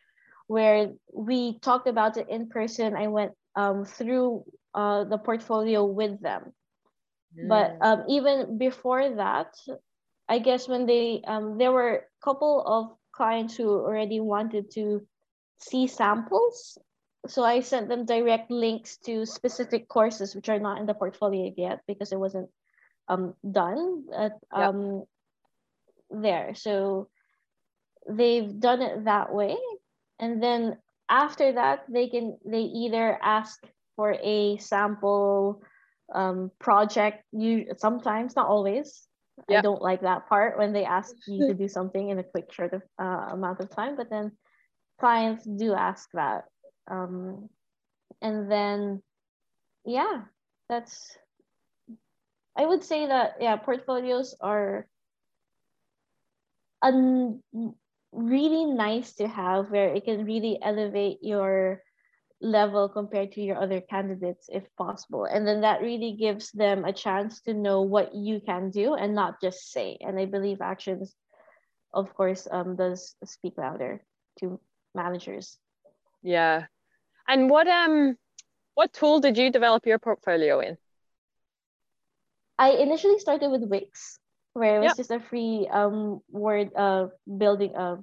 where 0.48 0.90
we 1.14 1.60
talked 1.60 1.88
about 1.88 2.18
it 2.18 2.28
in 2.28 2.50
person. 2.50 2.96
I 2.96 3.06
went 3.06 3.34
um, 3.56 3.86
through 3.86 4.46
uh, 4.74 5.04
the 5.04 5.20
portfolio 5.20 5.86
with 5.86 6.20
them 6.20 6.52
but 7.48 7.78
um, 7.82 8.04
even 8.08 8.58
before 8.58 9.16
that, 9.16 9.56
I 10.30 10.40
guess 10.40 10.68
when 10.68 10.86
they 10.86 11.22
um, 11.26 11.58
there 11.58 11.72
were 11.72 11.96
a 11.96 12.24
couple 12.24 12.64
of 12.66 12.98
clients 13.12 13.56
who 13.56 13.70
already 13.70 14.20
wanted 14.20 14.72
to 14.72 15.06
see 15.60 15.88
samples. 15.88 16.78
So 17.28 17.44
I 17.44 17.62
sent 17.62 17.88
them 17.88 18.06
direct 18.06 18.52
links 18.52 18.98
to 19.06 19.26
specific 19.26 19.88
courses 19.88 20.36
which 20.36 20.50
are 20.50 20.60
not 20.60 20.80
in 20.80 20.86
the 20.86 20.94
portfolio 20.94 21.54
yet 21.56 21.80
because 21.88 22.12
it 22.12 22.20
wasn't 22.20 22.50
um, 23.08 23.34
done. 23.50 24.06
At, 24.14 24.34
um, 24.52 25.04
there. 26.14 26.54
So 26.56 27.10
they've 28.08 28.60
done 28.60 28.82
it 28.82 29.06
that 29.06 29.34
way. 29.34 29.58
And 30.20 30.42
then 30.42 30.78
after 31.10 31.54
that, 31.54 31.86
they 31.90 32.08
can 32.08 32.38
they 32.46 32.62
either 32.62 33.18
ask 33.22 33.60
for 33.96 34.16
a 34.22 34.58
sample 34.58 35.62
um, 36.14 36.52
project. 36.60 37.24
You 37.32 37.74
sometimes, 37.78 38.36
not 38.36 38.48
always. 38.48 39.08
Yep. 39.50 39.60
I 39.60 39.62
don't 39.62 39.82
like 39.82 40.02
that 40.02 40.28
part 40.28 40.58
when 40.58 40.74
they 40.74 40.86
ask 40.86 41.16
you 41.28 41.48
to 41.48 41.54
do 41.54 41.68
something 41.68 42.10
in 42.10 42.20
a 42.20 42.24
quick 42.24 42.52
short 42.54 42.74
of, 42.74 42.84
uh, 43.00 43.34
amount 43.34 43.60
of 43.60 43.70
time. 43.70 43.96
But 43.96 44.10
then 44.10 44.32
clients 45.00 45.44
do 45.44 45.74
ask 45.74 46.10
that, 46.14 46.46
um, 46.90 47.50
and 48.22 48.52
then 48.52 49.02
yeah, 49.86 50.24
that's. 50.70 51.18
I 52.56 52.66
would 52.66 52.84
say 52.84 53.08
that 53.08 53.38
yeah, 53.40 53.56
portfolios 53.56 54.36
are 54.40 54.86
a 56.84 56.92
really 58.12 58.66
nice 58.66 59.14
to 59.16 59.28
have 59.28 59.72
where 59.72 59.94
it 59.94 60.06
can 60.06 60.26
really 60.26 60.60
elevate 60.62 61.18
your 61.22 61.82
level 62.44 62.90
compared 62.90 63.32
to 63.32 63.42
your 63.42 63.58
other 63.58 63.82
candidates 63.82 64.50
if 64.52 64.64
possible. 64.78 65.26
And 65.26 65.48
then 65.48 65.62
that 65.62 65.82
really 65.82 66.12
gives 66.20 66.52
them 66.52 66.84
a 66.84 66.94
chance 66.94 67.42
to 67.42 67.54
know 67.54 67.82
what 67.82 68.14
you 68.14 68.42
can 68.42 68.70
do 68.70 68.94
and 68.94 69.16
not 69.16 69.42
just 69.42 69.72
say. 69.72 69.98
And 70.02 70.20
i 70.20 70.26
believe 70.26 70.62
actions 70.62 71.16
of 71.94 72.14
course 72.16 72.48
um, 72.52 72.76
does 72.76 73.16
speak 73.24 73.54
louder 73.58 74.04
to 74.40 74.60
managers. 74.96 75.58
Yeah. 76.22 76.66
And 77.28 77.50
what 77.50 77.68
um 77.68 78.18
what 78.74 78.92
tool 78.92 79.20
did 79.20 79.38
you 79.38 79.52
develop 79.52 79.86
your 79.86 80.00
portfolio 80.00 80.60
in? 80.60 80.78
I 82.58 82.72
initially 82.72 83.20
started 83.20 83.50
with 83.50 83.64
wix 83.64 84.20
where 84.54 84.78
it 84.78 84.80
was 84.80 84.90
yep. 84.90 84.98
just 84.98 85.12
a 85.12 85.20
free 85.20 85.68
um 85.72 86.22
word 86.30 86.72
uh 86.76 87.08
building 87.38 87.74
a 87.76 87.80
uh, 87.80 87.96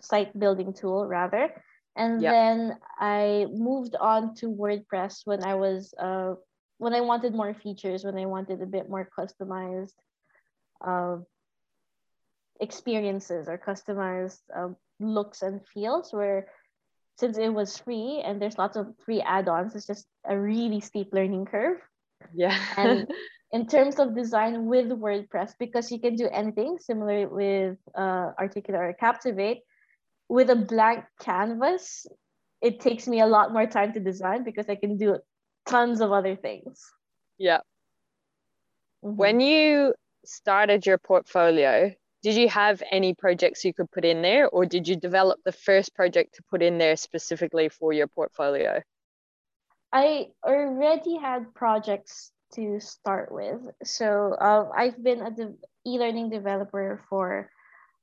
site 0.00 0.38
building 0.38 0.72
tool 0.72 1.06
rather 1.06 1.50
and 1.96 2.22
yep. 2.22 2.32
then 2.32 2.78
i 2.98 3.46
moved 3.52 3.96
on 4.00 4.34
to 4.34 4.46
wordpress 4.46 5.22
when 5.24 5.42
i 5.44 5.54
was 5.54 5.94
uh 5.98 6.34
when 6.78 6.94
i 6.94 7.00
wanted 7.00 7.34
more 7.34 7.54
features 7.54 8.04
when 8.04 8.16
i 8.16 8.26
wanted 8.26 8.60
a 8.62 8.66
bit 8.66 8.88
more 8.88 9.08
customized 9.18 9.94
uh, 10.84 11.16
experiences 12.60 13.48
or 13.48 13.58
customized 13.58 14.40
uh, 14.54 14.68
looks 14.98 15.42
and 15.42 15.60
feels 15.72 16.12
where 16.12 16.48
since 17.18 17.36
it 17.36 17.52
was 17.52 17.76
free 17.76 18.22
and 18.24 18.40
there's 18.40 18.56
lots 18.56 18.76
of 18.76 18.86
free 19.04 19.20
add-ons 19.20 19.74
it's 19.74 19.86
just 19.86 20.06
a 20.26 20.38
really 20.38 20.80
steep 20.80 21.08
learning 21.12 21.44
curve 21.44 21.78
yeah 22.34 22.56
and 22.76 23.06
in 23.52 23.66
terms 23.66 23.98
of 23.98 24.14
design 24.14 24.66
with 24.66 24.88
WordPress 24.88 25.54
because 25.58 25.90
you 25.90 25.98
can 25.98 26.14
do 26.14 26.28
anything 26.32 26.78
similar 26.78 27.28
with 27.28 27.76
uh, 27.96 28.30
Articulate 28.38 28.80
or 28.80 28.92
Captivate. 28.98 29.62
With 30.30 30.48
a 30.48 30.56
blank 30.56 31.04
canvas, 31.18 32.06
it 32.62 32.78
takes 32.78 33.08
me 33.08 33.20
a 33.20 33.26
lot 33.26 33.52
more 33.52 33.66
time 33.66 33.92
to 33.94 34.00
design 34.00 34.44
because 34.44 34.68
I 34.68 34.76
can 34.76 34.96
do 34.96 35.18
tons 35.66 36.00
of 36.00 36.12
other 36.12 36.36
things. 36.36 36.80
Yeah. 37.36 37.58
Mm-hmm. 39.04 39.16
When 39.16 39.40
you 39.40 39.94
started 40.24 40.86
your 40.86 40.98
portfolio, 40.98 41.92
did 42.22 42.36
you 42.36 42.48
have 42.48 42.80
any 42.92 43.12
projects 43.12 43.64
you 43.64 43.74
could 43.74 43.90
put 43.90 44.04
in 44.04 44.22
there, 44.22 44.48
or 44.48 44.66
did 44.66 44.86
you 44.86 44.94
develop 44.94 45.40
the 45.44 45.52
first 45.52 45.96
project 45.96 46.36
to 46.36 46.44
put 46.48 46.62
in 46.62 46.78
there 46.78 46.94
specifically 46.96 47.68
for 47.68 47.92
your 47.92 48.06
portfolio? 48.06 48.82
I 49.92 50.28
already 50.44 51.16
had 51.16 51.52
projects 51.54 52.30
to 52.54 52.78
start 52.78 53.32
with. 53.32 53.60
So 53.82 54.36
uh, 54.40 54.68
I've 54.76 55.02
been 55.02 55.22
a 55.22 55.30
de- 55.30 55.54
e-learning 55.86 56.30
developer 56.30 57.02
for 57.08 57.50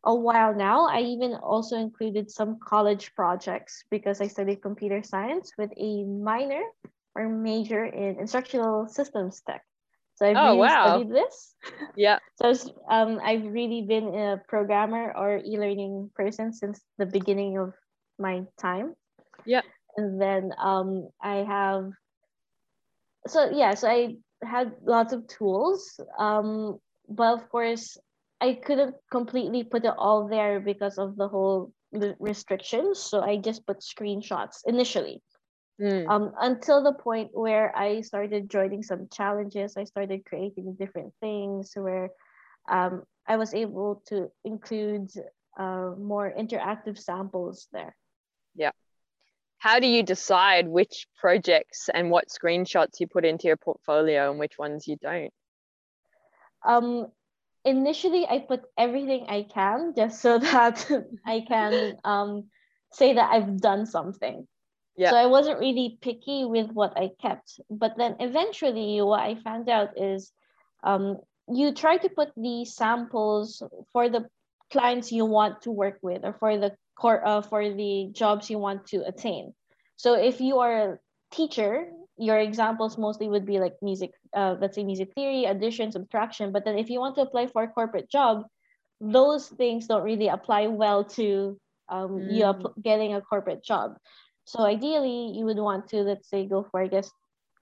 a 0.08 0.16
while 0.16 0.56
now. 0.56 0.88
I 0.88 1.02
even 1.02 1.36
also 1.36 1.76
included 1.76 2.32
some 2.32 2.58
college 2.64 3.14
projects 3.14 3.84
because 3.92 4.22
I 4.22 4.28
studied 4.28 4.62
computer 4.62 5.04
science 5.04 5.52
with 5.58 5.70
a 5.76 6.04
minor 6.06 6.64
or 7.14 7.28
major 7.28 7.84
in 7.86 8.18
instructional 8.18 8.88
systems 8.88 9.44
tech. 9.46 9.62
So 10.16 10.26
I've 10.26 10.38
oh, 10.38 10.46
really 10.46 10.58
wow. 10.58 10.86
studied 10.88 11.12
this. 11.12 11.56
Yeah. 11.96 12.20
so 12.42 12.56
um, 12.90 13.20
I've 13.22 13.46
really 13.46 13.84
been 13.84 14.16
a 14.16 14.42
programmer 14.48 15.14
or 15.16 15.42
e-learning 15.46 16.10
person 16.16 16.54
since 16.54 16.82
the 16.98 17.06
beginning 17.06 17.60
of 17.60 17.74
my 18.18 18.44
time. 18.58 18.96
Yeah. 19.46 19.62
And 19.98 20.22
then 20.22 20.54
um, 20.58 21.10
I 21.22 21.44
have 21.44 21.92
so 23.28 23.52
yeah, 23.52 23.74
so 23.74 23.90
I 23.90 24.16
had 24.42 24.72
lots 24.86 25.12
of 25.12 25.28
tools. 25.28 26.00
Um, 26.18 26.80
but 27.10 27.34
of 27.34 27.50
course, 27.50 27.98
I 28.39 28.53
couldn't 28.53 28.96
completely 29.12 29.63
put 29.63 29.86
it 29.86 29.94
all 29.98 30.27
there 30.27 30.60
because 30.60 30.98
of 30.98 31.15
the 31.15 31.27
whole 31.27 31.74
restrictions. 32.20 33.00
So 33.00 33.22
I 33.22 33.38
just 33.38 33.65
put 33.65 33.79
screenshots 33.79 34.62
initially. 34.65 35.22
Mm. 35.82 36.10
Um, 36.10 36.34
until 36.39 36.84
the 36.84 36.94
point 36.94 37.29
where 37.34 37.75
I 37.75 38.01
started 38.01 38.50
joining 38.50 38.84
some 38.84 39.08
challenges, 39.12 39.77
I 39.77 39.84
started 39.84 40.25
creating 40.25 40.75
different 40.79 41.13
things 41.20 41.72
where 41.75 42.10
um, 42.70 43.03
I 43.27 43.38
was 43.38 43.53
able 43.53 44.01
to 44.08 44.29
include 44.44 45.12
uh, 45.58 45.91
more 45.98 46.34
interactive 46.38 46.98
samples 46.98 47.67
there. 47.72 47.96
Yeah 48.56 48.72
how 49.60 49.79
do 49.79 49.88
you 49.88 50.03
decide 50.03 50.67
which 50.67 51.08
projects 51.20 51.89
and 51.94 52.12
what 52.12 52.29
screenshots 52.29 53.00
you 53.00 53.08
put 53.08 53.25
into 53.25 53.48
your 53.48 53.58
portfolio 53.58 54.29
and 54.29 54.39
which 54.39 54.58
ones 54.58 54.88
you 54.88 54.98
don't? 55.01 55.34
Um, 56.65 57.08
initially, 57.68 58.26
I 58.26 58.40
put 58.40 58.64
everything 58.78 59.26
I 59.28 59.44
can 59.44 59.94
just 59.96 60.22
so 60.22 60.40
that 60.48 60.88
I 61.26 61.46
can 61.48 61.98
um, 62.04 62.46
say 62.92 63.14
that 63.14 63.30
I've 63.32 63.60
done 63.60 63.86
something. 63.86 64.48
Yeah. 64.96 65.12
So 65.12 65.18
I 65.18 65.28
wasn't 65.28 65.60
really 65.60 66.00
picky 66.02 66.46
with 66.46 66.72
what 66.72 66.98
I 66.98 67.12
kept. 67.22 67.60
But 67.70 67.98
then 67.98 68.16
eventually, 68.20 69.00
what 69.02 69.20
I 69.20 69.36
found 69.36 69.70
out 69.70 69.94
is 69.96 70.32
um, 70.84 71.20
you 71.48 71.74
try 71.74 71.98
to 71.98 72.10
put 72.10 72.32
the 72.36 72.66
samples 72.66 73.62
for 73.94 74.10
the 74.10 74.26
clients 74.72 75.12
you 75.12 75.26
want 75.26 75.62
to 75.62 75.72
work 75.72 76.00
with 76.02 76.26
or 76.26 76.34
for 76.34 76.58
the 76.58 76.76
core 77.00 77.22
uh, 77.26 77.42
for 77.42 77.70
the 77.70 78.10
jobs 78.12 78.50
you 78.50 78.58
want 78.58 78.88
to 78.88 79.06
attain. 79.06 79.54
So 79.98 80.16
if 80.16 80.42
you 80.42 80.60
are 80.60 80.94
a 80.94 81.00
teacher, 81.32 81.90
your 82.18 82.40
examples 82.40 82.98
mostly 82.98 83.30
would 83.30 83.46
be 83.46 83.60
like 83.60 83.76
music, 83.82 84.12
uh, 84.36 84.56
let's 84.60 84.76
say 84.76 84.84
music 84.84 85.14
theory, 85.14 85.46
addition, 85.46 85.92
subtraction. 85.92 86.52
But 86.52 86.66
then 86.66 86.78
if 86.78 86.90
you 86.90 87.00
want 87.00 87.16
to 87.16 87.22
apply 87.22 87.48
for 87.48 87.64
a 87.64 87.68
corporate 87.68 88.10
job, 88.10 88.46
those 89.00 89.48
things 89.48 89.88
don't 89.88 90.04
really 90.04 90.28
apply 90.28 90.68
well 90.68 91.04
to 91.04 91.60
um, 91.90 92.20
mm. 92.20 92.34
you 92.34 92.74
getting 92.82 93.14
a 93.14 93.22
corporate 93.22 93.64
job. 93.64 93.98
So 94.46 94.64
ideally, 94.64 95.34
you 95.38 95.46
would 95.46 95.60
want 95.60 95.90
to, 95.90 95.98
let's 95.98 96.30
say, 96.30 96.46
go 96.46 96.66
for, 96.72 96.82
I 96.82 96.88
guess, 96.88 97.12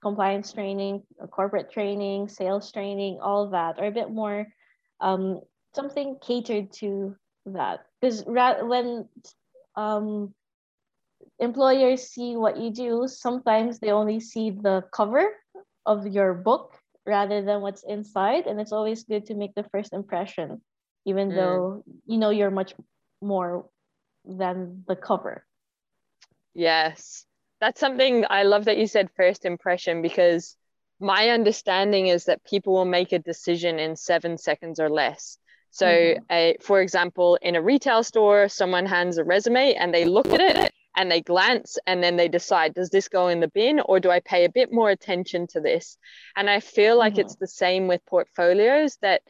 compliance 0.02 0.52
training, 0.52 1.02
corporate 1.30 1.70
training, 1.70 2.28
sales 2.28 2.72
training, 2.72 3.18
all 3.20 3.50
that, 3.50 3.78
or 3.78 3.86
a 3.86 3.90
bit 3.90 4.10
more 4.10 4.46
um, 5.00 5.40
something 5.74 6.16
catered 6.22 6.72
to 6.72 7.16
that 7.46 7.80
because 8.00 8.24
ra- 8.26 8.64
when 8.64 9.08
um, 9.76 10.34
employers 11.38 12.08
see 12.08 12.36
what 12.36 12.56
you 12.56 12.70
do 12.70 13.06
sometimes 13.06 13.78
they 13.78 13.90
only 13.90 14.20
see 14.20 14.50
the 14.50 14.82
cover 14.92 15.28
of 15.84 16.06
your 16.06 16.32
book 16.34 16.74
rather 17.04 17.42
than 17.42 17.60
what's 17.60 17.84
inside 17.84 18.46
and 18.46 18.60
it's 18.60 18.72
always 18.72 19.04
good 19.04 19.26
to 19.26 19.34
make 19.34 19.54
the 19.54 19.64
first 19.70 19.92
impression 19.92 20.60
even 21.04 21.30
mm. 21.30 21.34
though 21.34 21.84
you 22.06 22.18
know 22.18 22.30
you're 22.30 22.50
much 22.50 22.74
more 23.20 23.66
than 24.24 24.82
the 24.88 24.96
cover 24.96 25.44
yes 26.54 27.26
that's 27.60 27.80
something 27.80 28.24
i 28.30 28.42
love 28.42 28.64
that 28.64 28.78
you 28.78 28.86
said 28.86 29.08
first 29.14 29.44
impression 29.44 30.02
because 30.02 30.56
my 30.98 31.28
understanding 31.28 32.06
is 32.06 32.24
that 32.24 32.42
people 32.44 32.72
will 32.72 32.86
make 32.86 33.12
a 33.12 33.18
decision 33.18 33.78
in 33.78 33.94
seven 33.94 34.38
seconds 34.38 34.80
or 34.80 34.88
less 34.88 35.38
so, 35.70 35.86
mm-hmm. 35.86 36.62
for 36.62 36.80
example, 36.80 37.38
in 37.42 37.54
a 37.54 37.60
retail 37.60 38.02
store, 38.02 38.48
someone 38.48 38.86
hands 38.86 39.18
a 39.18 39.24
resume 39.24 39.74
and 39.74 39.92
they 39.92 40.06
look 40.06 40.26
at 40.28 40.40
it 40.40 40.72
and 40.96 41.10
they 41.10 41.20
glance 41.20 41.78
and 41.86 42.02
then 42.02 42.16
they 42.16 42.28
decide, 42.28 42.74
does 42.74 42.90
this 42.90 43.08
go 43.08 43.28
in 43.28 43.40
the 43.40 43.48
bin 43.48 43.80
or 43.80 44.00
do 44.00 44.10
I 44.10 44.20
pay 44.20 44.44
a 44.44 44.50
bit 44.50 44.72
more 44.72 44.90
attention 44.90 45.46
to 45.48 45.60
this? 45.60 45.98
And 46.34 46.48
I 46.48 46.60
feel 46.60 46.98
like 46.98 47.14
mm-hmm. 47.14 47.20
it's 47.20 47.36
the 47.36 47.46
same 47.46 47.86
with 47.86 48.04
portfolios 48.06 48.96
that 49.02 49.22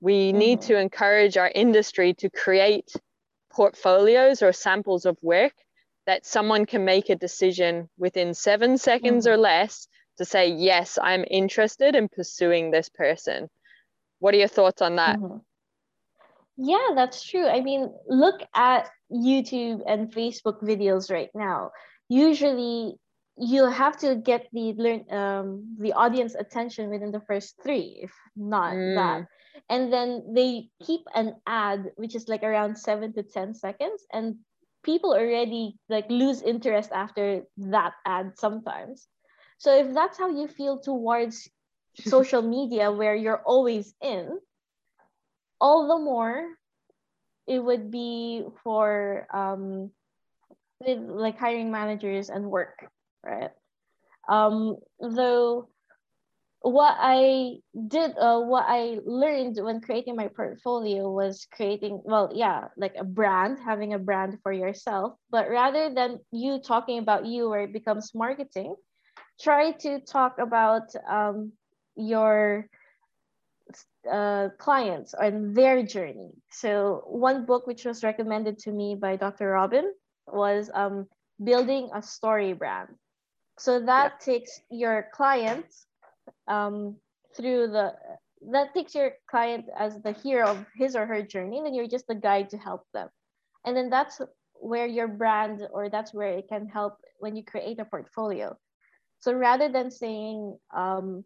we 0.00 0.28
mm-hmm. 0.28 0.38
need 0.38 0.60
to 0.62 0.78
encourage 0.78 1.38
our 1.38 1.50
industry 1.52 2.12
to 2.14 2.28
create 2.28 2.92
portfolios 3.50 4.42
or 4.42 4.52
samples 4.52 5.06
of 5.06 5.16
work 5.22 5.54
that 6.06 6.26
someone 6.26 6.66
can 6.66 6.84
make 6.84 7.08
a 7.08 7.16
decision 7.16 7.88
within 7.96 8.34
seven 8.34 8.76
seconds 8.76 9.26
or 9.26 9.32
mm-hmm. 9.32 9.42
less 9.42 9.88
to 10.18 10.26
say, 10.26 10.48
yes, 10.48 10.98
I'm 11.00 11.24
interested 11.28 11.96
in 11.96 12.08
pursuing 12.08 12.70
this 12.70 12.90
person. 12.90 13.48
What 14.18 14.34
are 14.34 14.38
your 14.38 14.48
thoughts 14.48 14.82
on 14.82 14.96
that? 14.96 15.18
Yeah, 16.62 16.94
that's 16.94 17.24
true. 17.24 17.46
I 17.46 17.60
mean, 17.60 17.92
look 18.08 18.40
at 18.54 18.88
YouTube 19.10 19.82
and 19.86 20.12
Facebook 20.12 20.62
videos 20.62 21.10
right 21.10 21.30
now. 21.34 21.72
Usually, 22.08 22.94
you'll 23.36 23.70
have 23.70 23.96
to 23.98 24.16
get 24.16 24.46
the 24.52 24.74
learn 24.74 25.04
um, 25.10 25.76
the 25.78 25.92
audience 25.92 26.34
attention 26.34 26.90
within 26.90 27.10
the 27.10 27.20
first 27.26 27.56
three 27.62 28.00
if 28.02 28.12
not 28.36 28.74
mm. 28.74 28.94
that 28.94 29.26
and 29.70 29.92
then 29.92 30.22
they 30.34 30.68
keep 30.84 31.00
an 31.14 31.34
ad 31.46 31.90
which 31.96 32.14
is 32.14 32.28
like 32.28 32.42
around 32.42 32.76
seven 32.76 33.12
to 33.12 33.22
ten 33.22 33.54
seconds 33.54 34.04
and 34.12 34.36
people 34.84 35.14
already 35.14 35.74
like 35.88 36.10
lose 36.10 36.42
interest 36.42 36.90
after 36.92 37.42
that 37.56 37.92
ad 38.04 38.32
sometimes 38.36 39.08
so 39.58 39.74
if 39.74 39.94
that's 39.94 40.18
how 40.18 40.28
you 40.28 40.46
feel 40.46 40.78
towards 40.80 41.48
social 42.04 42.42
media 42.42 42.92
where 42.92 43.14
you're 43.14 43.42
always 43.44 43.94
in 44.02 44.38
all 45.62 45.86
the 45.88 46.04
more 46.04 46.44
it 47.46 47.60
would 47.62 47.90
be 47.90 48.44
for 48.64 49.26
um 49.32 49.90
with 50.84 50.98
like 50.98 51.38
hiring 51.38 51.70
managers 51.70 52.30
and 52.30 52.50
work 52.50 52.86
right? 53.24 53.50
Um 54.28 54.76
though 55.00 55.68
what 56.62 56.96
i 57.00 57.56
did 57.88 58.12
uh, 58.18 58.40
what 58.40 58.64
i 58.68 58.98
learned 59.04 59.58
when 59.60 59.80
creating 59.80 60.16
my 60.16 60.28
portfolio 60.28 61.10
was 61.10 61.46
creating 61.52 62.00
well 62.04 62.30
yeah 62.34 62.68
like 62.76 62.94
a 62.98 63.04
brand 63.04 63.58
having 63.64 63.94
a 63.94 63.98
brand 63.98 64.38
for 64.42 64.52
yourself. 64.52 65.14
But 65.30 65.50
rather 65.50 65.92
than 65.94 66.20
you 66.30 66.60
talking 66.60 66.98
about 66.98 67.26
you 67.26 67.48
where 67.50 67.62
it 67.62 67.72
becomes 67.72 68.14
marketing 68.14 68.76
try 69.40 69.72
to 69.72 70.00
talk 70.00 70.38
about 70.38 70.94
um, 71.08 71.52
your 71.96 72.68
uh, 74.10 74.48
clients 74.58 75.14
on 75.14 75.52
their 75.54 75.82
journey. 75.82 76.32
So 76.50 77.04
one 77.06 77.46
book 77.46 77.66
which 77.66 77.84
was 77.84 78.04
recommended 78.04 78.58
to 78.60 78.72
me 78.72 78.94
by 78.94 79.16
dr 79.16 79.46
robin 79.46 79.92
was 80.26 80.70
um, 80.74 81.06
building 81.42 81.90
a 81.94 82.02
story 82.02 82.52
brand. 82.52 82.88
So 83.58 83.80
that 83.80 84.14
yeah. 84.14 84.32
takes 84.32 84.60
your 84.70 85.08
clients 85.12 85.86
um, 86.48 86.96
through 87.36 87.68
the 87.68 87.94
that 88.50 88.74
takes 88.74 88.94
your 88.94 89.12
client 89.30 89.66
as 89.78 90.00
the 90.02 90.12
hero 90.12 90.48
of 90.48 90.66
his 90.74 90.96
or 90.96 91.06
her 91.06 91.22
journey 91.22 91.60
then 91.62 91.74
you're 91.74 91.86
just 91.86 92.08
the 92.08 92.14
guide 92.14 92.50
to 92.50 92.58
help 92.58 92.82
them. 92.92 93.08
And 93.64 93.76
then 93.76 93.90
that's 93.90 94.20
where 94.54 94.86
your 94.86 95.08
brand 95.08 95.66
or 95.72 95.88
that's 95.88 96.12
where 96.12 96.38
it 96.38 96.48
can 96.48 96.66
help 96.66 96.94
when 97.20 97.36
you 97.36 97.44
create 97.44 97.78
a 97.78 97.84
portfolio. 97.84 98.56
So 99.20 99.32
rather 99.32 99.68
than 99.68 99.92
saying 99.92 100.58
um, 100.74 101.24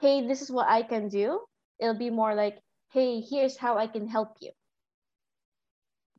hey 0.00 0.26
this 0.26 0.42
is 0.42 0.50
what 0.50 0.68
i 0.68 0.82
can 0.82 1.08
do 1.08 1.40
it'll 1.80 1.98
be 1.98 2.10
more 2.10 2.34
like 2.34 2.58
hey 2.92 3.20
here's 3.20 3.56
how 3.56 3.76
i 3.78 3.86
can 3.86 4.06
help 4.08 4.36
you 4.40 4.50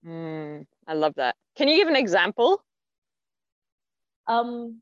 mm, 0.05 0.65
i 0.87 0.93
love 0.93 1.13
that 1.15 1.35
can 1.55 1.67
you 1.67 1.77
give 1.77 1.87
an 1.87 1.95
example 1.95 2.61
um, 4.27 4.81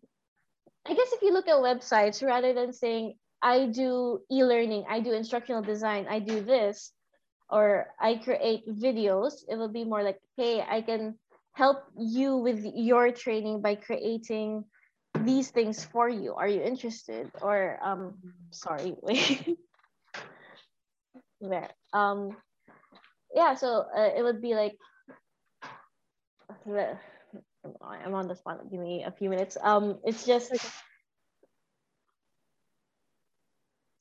I 0.88 0.94
guess 0.94 1.13
if 1.13 1.22
you 1.22 1.34
look 1.34 1.48
at 1.48 1.55
websites, 1.55 2.24
rather 2.24 2.53
than 2.53 2.74
saying, 2.74 3.15
I 3.41 3.67
do 3.67 4.22
e 4.32 4.44
learning, 4.44 4.86
I 4.89 5.00
do 5.00 5.13
instructional 5.13 5.62
design, 5.62 6.08
I 6.10 6.20
do 6.20 6.41
this, 6.41 6.91
or 7.50 7.88
I 8.00 8.15
create 8.15 8.67
videos, 8.67 9.44
it 9.48 9.55
will 9.55 9.70
be 9.72 9.84
more 9.84 10.03
like, 10.03 10.20
hey, 10.38 10.62
I 10.62 10.82
can 10.82 11.17
help 11.53 11.84
you 11.98 12.38
with 12.38 12.65
your 12.75 13.12
training 13.12 13.62
by 13.62 13.75
creating 13.75 14.65
these 15.20 15.51
things 15.51 15.86
for 15.86 16.10
you. 16.10 16.34
Are 16.34 16.48
you 16.48 16.62
interested? 16.62 17.32
Or, 17.41 17.79
um, 17.84 18.15
sorry, 18.51 18.96
wait. 19.01 19.58
There. 21.42 21.72
Um, 21.94 22.36
yeah, 23.34 23.56
so 23.56 23.86
uh, 23.96 24.10
it 24.15 24.24
would 24.24 24.42
be 24.42 24.56
like, 24.56 24.77
I'm 27.82 28.13
on 28.13 28.27
the 28.27 28.36
spot. 28.36 28.60
Give 28.70 28.80
me 28.80 29.04
a 29.04 29.12
few 29.12 29.30
minutes. 29.30 29.58
Um, 29.62 30.00
it's 30.04 30.25
just 30.25 30.51
okay. 30.54 30.68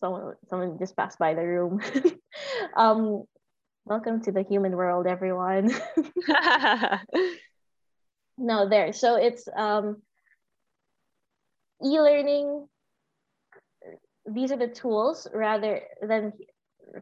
someone 0.01 0.35
someone 0.49 0.79
just 0.79 0.97
passed 0.97 1.19
by 1.19 1.35
the 1.35 1.43
room. 1.43 1.81
um, 2.77 3.25
welcome 3.85 4.23
to 4.23 4.33
the 4.33 4.43
human 4.43 4.77
world, 4.77 5.07
everyone. 5.07 5.71
no, 8.39 8.69
there. 8.69 8.93
So 8.93 9.17
it's 9.17 9.49
um, 9.57 10.03
e-learning. 11.83 12.69
These 14.27 14.53
are 14.53 14.59
the 14.59 14.69
tools 14.69 15.27
rather 15.33 15.81
than. 16.07 16.33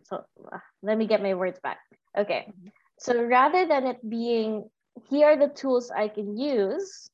So 0.05 0.25
uh, 0.53 0.59
let 0.83 0.99
me 0.99 1.07
get 1.07 1.23
my 1.23 1.35
words 1.35 1.59
back. 1.63 1.79
Okay. 2.17 2.47
Mm-hmm. 2.49 2.69
So 2.99 3.23
rather 3.23 3.67
than 3.67 3.87
it 3.87 3.99
being 4.09 4.71
here 5.09 5.29
are 5.29 5.37
the 5.37 5.49
tools 5.49 5.91
I 5.91 6.09
can 6.09 6.37
use. 6.37 7.09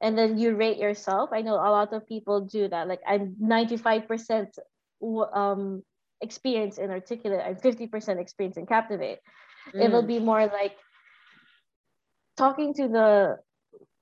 And 0.00 0.16
then 0.16 0.38
you 0.38 0.56
rate 0.56 0.78
yourself. 0.78 1.30
I 1.32 1.42
know 1.42 1.54
a 1.54 1.70
lot 1.70 1.92
of 1.92 2.08
people 2.08 2.40
do 2.40 2.68
that. 2.68 2.88
Like 2.88 3.00
I'm 3.06 3.36
95% 3.42 4.48
um, 5.34 5.82
experience 6.22 6.78
in 6.78 6.90
articulate, 6.90 7.42
I'm 7.44 7.56
50% 7.56 8.18
experience 8.18 8.56
in 8.56 8.66
captivate. 8.66 9.18
Mm. 9.74 9.84
It 9.84 9.92
will 9.92 10.02
mm. 10.02 10.08
be 10.08 10.18
more 10.18 10.46
like 10.46 10.76
talking 12.36 12.72
to 12.74 12.88
the 12.88 13.36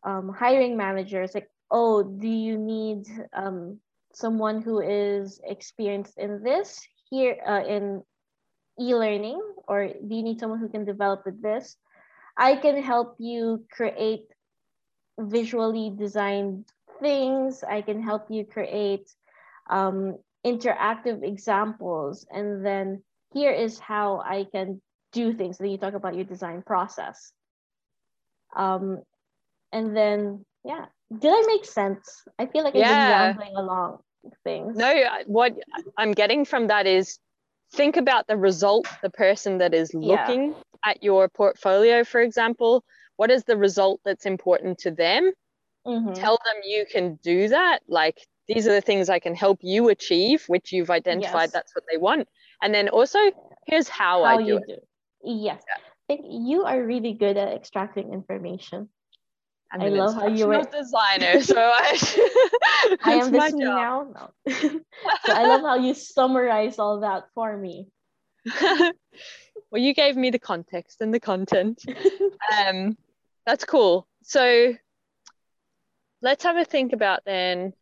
um, 0.04 0.32
hiring 0.32 0.76
managers, 0.76 1.34
like, 1.34 1.50
oh, 1.70 2.02
do 2.02 2.28
you 2.28 2.56
need 2.56 3.04
um, 3.32 3.80
someone 4.12 4.62
who 4.62 4.80
is 4.80 5.40
experienced 5.44 6.16
in 6.16 6.42
this 6.42 6.80
here 7.10 7.36
uh, 7.46 7.64
in 7.66 8.02
e-learning, 8.78 9.40
or 9.66 9.88
do 9.88 10.14
you 10.14 10.22
need 10.22 10.40
someone 10.40 10.58
who 10.58 10.68
can 10.68 10.84
develop 10.84 11.24
with 11.24 11.42
this? 11.42 11.76
I 12.36 12.56
can 12.56 12.82
help 12.82 13.16
you 13.18 13.64
create 13.70 14.26
visually 15.18 15.90
designed 15.90 16.64
things. 17.00 17.64
I 17.64 17.82
can 17.82 18.02
help 18.02 18.30
you 18.30 18.44
create 18.44 19.10
um, 19.68 20.18
interactive 20.46 21.24
examples. 21.24 22.26
And 22.30 22.64
then 22.64 23.02
here 23.34 23.50
is 23.50 23.78
how 23.78 24.20
I 24.20 24.46
can 24.50 24.80
do 25.12 25.32
things. 25.34 25.58
Then 25.58 25.70
you 25.70 25.78
talk 25.78 25.94
about 25.94 26.14
your 26.14 26.24
design 26.24 26.62
process. 26.62 27.32
Um, 28.54 29.02
and 29.72 29.96
then, 29.96 30.44
yeah, 30.64 30.86
did 31.10 31.30
I 31.30 31.42
make 31.46 31.64
sense? 31.64 32.22
I 32.38 32.46
feel 32.46 32.62
like 32.62 32.74
I've 32.74 32.80
yeah. 32.80 33.32
been 33.32 33.38
rambling 33.38 33.56
along 33.56 33.98
things. 34.44 34.76
No, 34.76 35.04
what 35.26 35.54
I'm 35.96 36.12
getting 36.12 36.44
from 36.44 36.66
that 36.68 36.86
is 36.86 37.18
think 37.72 37.96
about 37.96 38.26
the 38.26 38.36
result 38.36 38.86
the 39.02 39.10
person 39.10 39.58
that 39.58 39.74
is 39.74 39.92
looking 39.92 40.48
yeah 40.48 40.62
at 40.84 41.02
your 41.02 41.28
portfolio, 41.28 42.04
for 42.04 42.20
example, 42.20 42.84
what 43.16 43.30
is 43.30 43.44
the 43.44 43.56
result 43.56 44.00
that's 44.04 44.26
important 44.26 44.78
to 44.78 44.90
them? 44.90 45.32
Mm-hmm. 45.86 46.12
Tell 46.14 46.38
them 46.44 46.62
you 46.64 46.84
can 46.90 47.18
do 47.22 47.48
that. 47.48 47.80
Like, 47.88 48.26
these 48.46 48.66
are 48.66 48.72
the 48.72 48.80
things 48.80 49.08
I 49.08 49.18
can 49.18 49.34
help 49.34 49.58
you 49.62 49.88
achieve, 49.88 50.44
which 50.46 50.72
you've 50.72 50.90
identified 50.90 51.48
yes. 51.48 51.52
that's 51.52 51.74
what 51.74 51.84
they 51.90 51.98
want. 51.98 52.28
And 52.62 52.74
then 52.74 52.88
also, 52.88 53.18
here's 53.66 53.88
how, 53.88 54.24
how 54.24 54.38
I 54.38 54.42
do 54.42 54.56
it. 54.56 54.64
Do. 54.66 54.76
Yes. 55.22 55.62
Yeah. 55.66 55.76
I 56.10 56.16
think 56.16 56.26
you 56.28 56.64
are 56.64 56.82
really 56.82 57.12
good 57.12 57.36
at 57.36 57.52
extracting 57.52 58.12
information. 58.12 58.88
I'm 59.70 59.82
I 59.82 59.88
love 59.88 60.14
how 60.14 60.28
you 60.28 60.46
were 60.46 60.62
designer, 60.72 61.42
so 61.42 61.56
I, 61.58 61.98
I 63.04 63.12
am 63.14 63.32
this 63.32 63.52
now. 63.52 64.06
No. 64.14 64.30
so 64.50 65.32
I 65.32 65.46
love 65.46 65.60
how 65.60 65.76
you 65.76 65.92
summarize 65.94 66.78
all 66.78 67.00
that 67.00 67.24
for 67.34 67.56
me. 67.56 67.88
well 69.70 69.82
you 69.82 69.94
gave 69.94 70.16
me 70.16 70.30
the 70.30 70.38
context 70.38 71.00
and 71.00 71.12
the 71.12 71.20
content 71.20 71.84
um 72.56 72.96
that's 73.44 73.64
cool 73.64 74.06
so 74.22 74.74
let's 76.22 76.44
have 76.44 76.56
a 76.56 76.64
think 76.64 76.92
about 76.92 77.20
then 77.24 77.72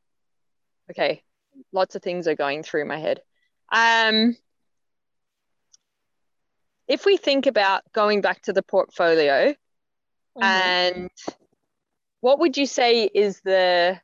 okay 0.90 1.22
lots 1.72 1.94
of 1.94 2.02
things 2.02 2.26
are 2.26 2.34
going 2.34 2.62
through 2.62 2.84
my 2.84 2.98
head 2.98 3.20
um 3.72 4.36
if 6.88 7.04
we 7.04 7.16
think 7.16 7.46
about 7.46 7.82
going 7.92 8.20
back 8.20 8.42
to 8.42 8.52
the 8.52 8.62
portfolio 8.62 9.50
mm-hmm. 9.50 10.42
and 10.42 11.10
what 12.20 12.38
would 12.40 12.56
you 12.56 12.66
say 12.66 13.04
is 13.04 13.40
the 13.44 14.00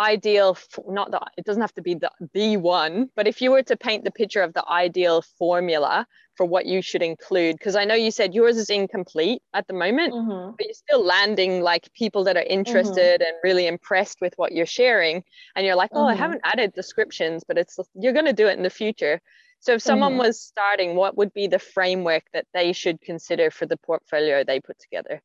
ideal 0.00 0.56
not 0.88 1.10
that 1.10 1.28
it 1.36 1.44
doesn't 1.44 1.60
have 1.60 1.74
to 1.74 1.82
be 1.82 1.94
the 1.94 2.10
the 2.32 2.56
one 2.56 3.10
but 3.14 3.28
if 3.28 3.42
you 3.42 3.50
were 3.50 3.62
to 3.62 3.76
paint 3.76 4.04
the 4.04 4.10
picture 4.10 4.42
of 4.42 4.54
the 4.54 4.66
ideal 4.68 5.22
formula 5.38 6.06
for 6.36 6.46
what 6.46 6.64
you 6.64 6.80
should 6.80 7.02
include 7.02 7.56
because 7.58 7.76
i 7.76 7.84
know 7.84 7.94
you 7.94 8.10
said 8.10 8.34
yours 8.34 8.56
is 8.56 8.70
incomplete 8.70 9.42
at 9.52 9.66
the 9.66 9.74
moment 9.74 10.12
mm-hmm. 10.14 10.54
but 10.56 10.66
you're 10.66 10.74
still 10.74 11.04
landing 11.04 11.60
like 11.60 11.92
people 11.92 12.24
that 12.24 12.36
are 12.36 12.44
interested 12.44 13.20
mm-hmm. 13.20 13.28
and 13.28 13.36
really 13.44 13.66
impressed 13.66 14.18
with 14.22 14.32
what 14.36 14.52
you're 14.52 14.64
sharing 14.64 15.22
and 15.54 15.66
you're 15.66 15.76
like 15.76 15.90
oh 15.92 16.00
mm-hmm. 16.00 16.08
i 16.08 16.14
haven't 16.14 16.40
added 16.44 16.72
descriptions 16.72 17.44
but 17.46 17.58
it's 17.58 17.78
you're 17.94 18.14
going 18.14 18.24
to 18.24 18.32
do 18.32 18.48
it 18.48 18.56
in 18.56 18.62
the 18.62 18.70
future 18.70 19.20
so 19.60 19.74
if 19.74 19.82
someone 19.82 20.12
mm-hmm. 20.12 20.22
was 20.22 20.40
starting 20.40 20.94
what 20.96 21.18
would 21.18 21.32
be 21.34 21.46
the 21.46 21.58
framework 21.58 22.24
that 22.32 22.46
they 22.54 22.72
should 22.72 22.98
consider 23.02 23.50
for 23.50 23.66
the 23.66 23.76
portfolio 23.76 24.42
they 24.42 24.58
put 24.58 24.78
together 24.78 25.20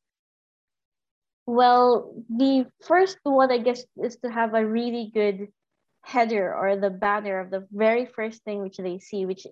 well, 1.48 2.14
the 2.30 2.68
first 2.86 3.18
one, 3.24 3.52
I 3.52 3.58
guess, 3.58 3.84
is 4.04 4.18
to 4.18 4.30
have 4.30 4.54
a 4.54 4.66
really 4.66 5.10
good 5.14 5.48
header 6.04 6.54
or 6.54 6.76
the 6.76 6.90
banner 6.90 7.40
of 7.40 7.50
the 7.50 7.66
very 7.72 8.06
first 8.06 8.44
thing 8.44 8.62
which 8.62 8.78
they 8.78 9.00
see, 9.00 9.26
which 9.26 9.48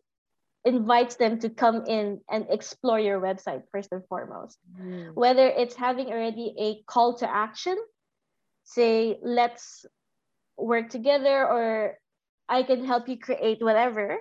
invites 0.65 1.15
them 1.15 1.39
to 1.39 1.49
come 1.49 1.86
in 1.88 2.19
and 2.29 2.47
explore 2.49 2.99
your 2.99 3.21
website 3.21 3.63
first 3.71 3.89
and 3.93 4.05
foremost. 4.08 4.58
Mm. 4.77 5.13
Whether 5.13 5.47
it's 5.47 5.75
having 5.75 6.08
already 6.08 6.53
a 6.60 6.84
call 6.91 7.17
to 7.19 7.29
action 7.29 7.77
say 8.65 9.17
let's 9.21 9.86
work 10.58 10.89
together 10.89 11.47
or 11.47 11.97
I 12.49 12.63
can 12.63 12.84
help 12.84 13.08
you 13.08 13.17
create 13.17 13.63
whatever. 13.63 14.17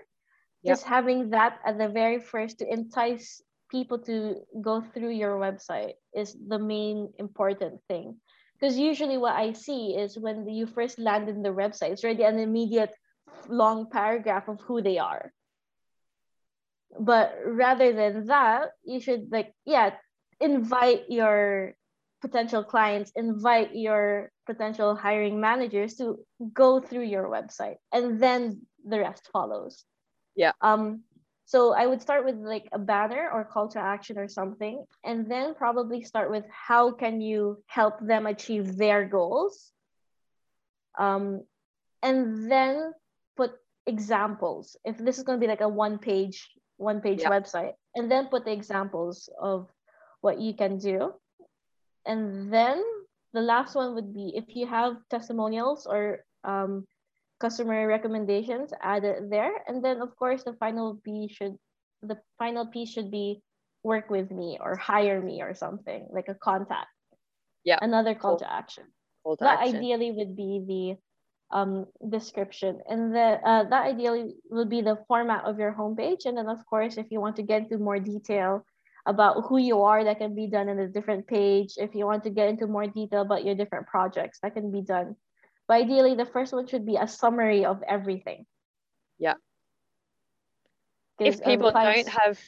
Yep. 0.62 0.72
Just 0.72 0.84
having 0.84 1.30
that 1.30 1.58
at 1.66 1.78
the 1.78 1.88
very 1.88 2.20
first 2.20 2.58
to 2.58 2.72
entice 2.72 3.42
people 3.74 3.98
to 3.98 4.38
go 4.62 4.80
through 4.80 5.10
your 5.10 5.34
website 5.34 5.98
is 6.14 6.36
the 6.46 6.60
main 6.62 7.10
important 7.18 7.82
thing. 7.90 8.14
Because 8.54 8.78
usually 8.78 9.18
what 9.18 9.34
I 9.34 9.50
see 9.50 9.98
is 9.98 10.14
when 10.16 10.46
you 10.48 10.64
first 10.66 10.96
land 10.96 11.28
in 11.28 11.42
the 11.42 11.50
website, 11.50 11.90
it's 11.90 12.04
already 12.04 12.22
an 12.22 12.38
immediate 12.38 12.94
long 13.48 13.90
paragraph 13.90 14.46
of 14.46 14.60
who 14.60 14.80
they 14.80 14.98
are. 14.98 15.34
But 16.94 17.34
rather 17.44 17.92
than 17.92 18.26
that, 18.26 18.70
you 18.84 19.00
should 19.00 19.32
like, 19.34 19.50
yeah, 19.66 19.98
invite 20.38 21.10
your 21.10 21.74
potential 22.22 22.62
clients, 22.62 23.10
invite 23.16 23.74
your 23.74 24.30
potential 24.46 24.94
hiring 24.94 25.40
managers 25.40 25.96
to 25.96 26.22
go 26.52 26.78
through 26.78 27.10
your 27.10 27.26
website 27.26 27.82
and 27.92 28.22
then 28.22 28.62
the 28.86 29.00
rest 29.00 29.28
follows. 29.32 29.82
Yeah. 30.36 30.52
Um 30.60 31.02
so 31.46 31.74
I 31.74 31.86
would 31.86 32.00
start 32.00 32.24
with 32.24 32.36
like 32.36 32.68
a 32.72 32.78
banner 32.78 33.30
or 33.30 33.44
call 33.44 33.68
to 33.68 33.78
action 33.78 34.18
or 34.18 34.28
something 34.28 34.84
and 35.04 35.30
then 35.30 35.54
probably 35.54 36.02
start 36.02 36.30
with 36.30 36.44
how 36.50 36.92
can 36.92 37.20
you 37.20 37.62
help 37.66 38.00
them 38.00 38.26
achieve 38.26 38.76
their 38.76 39.04
goals. 39.04 39.70
Um 40.98 41.44
and 42.02 42.50
then 42.50 42.92
put 43.36 43.52
examples. 43.86 44.76
If 44.84 44.98
this 44.98 45.18
is 45.18 45.24
going 45.24 45.38
to 45.38 45.44
be 45.44 45.50
like 45.50 45.60
a 45.60 45.68
one 45.68 45.98
page 45.98 46.50
one 46.76 47.00
page 47.00 47.20
yeah. 47.20 47.30
website 47.30 47.74
and 47.94 48.10
then 48.10 48.28
put 48.28 48.44
the 48.44 48.52
examples 48.52 49.28
of 49.40 49.68
what 50.20 50.40
you 50.40 50.54
can 50.54 50.78
do. 50.78 51.12
And 52.06 52.52
then 52.52 52.82
the 53.32 53.42
last 53.42 53.74
one 53.74 53.94
would 53.94 54.14
be 54.14 54.32
if 54.34 54.56
you 54.56 54.66
have 54.66 54.96
testimonials 55.10 55.86
or 55.86 56.24
um, 56.42 56.86
customer 57.44 57.86
recommendations, 57.86 58.72
added 58.80 59.30
there. 59.30 59.52
And 59.68 59.84
then 59.84 60.00
of 60.00 60.16
course 60.16 60.42
the 60.44 60.54
final 60.54 60.96
piece 61.04 61.32
should 61.36 61.56
the 62.00 62.18
final 62.38 62.66
piece 62.66 62.90
should 62.94 63.10
be 63.10 63.42
work 63.82 64.08
with 64.08 64.30
me 64.30 64.58
or 64.60 64.76
hire 64.76 65.20
me 65.20 65.42
or 65.42 65.54
something 65.54 66.08
like 66.10 66.28
a 66.28 66.34
contact. 66.34 66.88
Yeah. 67.64 67.78
Another 67.80 68.14
call 68.14 68.38
to 68.38 68.48
action. 68.60 68.84
Call 69.22 69.36
to 69.36 69.44
that 69.44 69.60
action. 69.60 69.76
ideally 69.76 70.10
would 70.12 70.34
be 70.36 70.52
the 70.72 70.84
um, 71.56 71.86
description. 72.08 72.80
And 72.88 73.14
the, 73.14 73.40
uh, 73.44 73.64
that 73.68 73.86
ideally 73.92 74.34
would 74.50 74.68
be 74.68 74.82
the 74.82 74.98
format 75.08 75.44
of 75.44 75.58
your 75.58 75.72
homepage. 75.72 76.26
And 76.26 76.36
then, 76.36 76.48
of 76.48 76.64
course, 76.66 76.96
if 76.96 77.06
you 77.10 77.20
want 77.20 77.36
to 77.36 77.42
get 77.42 77.62
into 77.62 77.78
more 77.78 77.98
detail 77.98 78.64
about 79.06 79.44
who 79.46 79.58
you 79.58 79.82
are, 79.82 80.04
that 80.04 80.18
can 80.18 80.34
be 80.34 80.46
done 80.46 80.68
in 80.68 80.78
a 80.78 80.88
different 80.88 81.26
page. 81.26 81.74
If 81.76 81.94
you 81.94 82.06
want 82.06 82.24
to 82.24 82.30
get 82.30 82.48
into 82.48 82.66
more 82.66 82.86
detail 82.86 83.22
about 83.22 83.44
your 83.44 83.54
different 83.54 83.86
projects, 83.86 84.38
that 84.42 84.54
can 84.54 84.72
be 84.72 84.82
done. 84.82 85.16
But 85.66 85.74
ideally, 85.82 86.14
the 86.14 86.26
first 86.26 86.52
one 86.52 86.66
should 86.66 86.84
be 86.84 86.96
a 86.96 87.08
summary 87.08 87.64
of 87.64 87.82
everything. 87.86 88.46
Yeah. 89.18 89.34
If 91.18 91.42
people 91.42 91.68
um, 91.68 91.74
don't 91.74 92.08
have, 92.08 92.38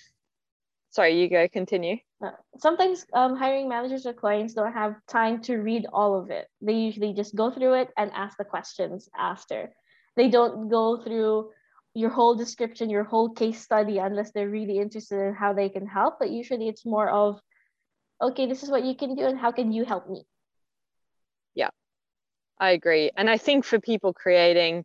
sorry, 0.91 1.21
you 1.21 1.31
go, 1.31 1.49
continue. 1.49 1.97
Uh, 2.23 2.31
sometimes 2.59 3.07
um, 3.13 3.37
hiring 3.37 3.69
managers 3.69 4.07
or 4.07 4.13
clients 4.13 4.55
don't 4.55 4.73
have 4.73 4.97
time 5.07 5.41
to 5.43 5.57
read 5.57 5.87
all 5.93 6.19
of 6.19 6.31
it. 6.31 6.49
They 6.61 6.75
usually 6.75 7.13
just 7.13 7.35
go 7.35 7.51
through 7.51 7.75
it 7.75 7.91
and 7.97 8.11
ask 8.13 8.37
the 8.37 8.45
questions 8.45 9.09
after. 9.17 9.73
They 10.17 10.29
don't 10.29 10.69
go 10.69 11.03
through 11.03 11.51
your 11.95 12.11
whole 12.11 12.35
description, 12.35 12.91
your 12.91 13.05
whole 13.05 13.31
case 13.31 13.61
study, 13.63 13.99
unless 13.99 14.33
they're 14.33 14.49
really 14.49 14.79
interested 14.79 15.19
in 15.19 15.35
how 15.35 15.53
they 15.53 15.69
can 15.69 15.87
help. 15.87 16.17
But 16.19 16.31
usually 16.31 16.69
it's 16.69 16.85
more 16.85 17.09
of, 17.09 17.41
okay, 18.21 18.47
this 18.47 18.63
is 18.63 18.71
what 18.71 18.85
you 18.85 18.95
can 18.95 19.15
do, 19.15 19.25
and 19.25 19.39
how 19.39 19.53
can 19.53 19.73
you 19.73 19.85
help 19.85 20.09
me? 20.09 20.25
Yeah, 21.55 21.71
I 22.59 22.71
agree. 22.71 23.11
And 23.17 23.29
I 23.29 23.39
think 23.39 23.65
for 23.65 23.81
people 23.81 24.13
creating 24.13 24.85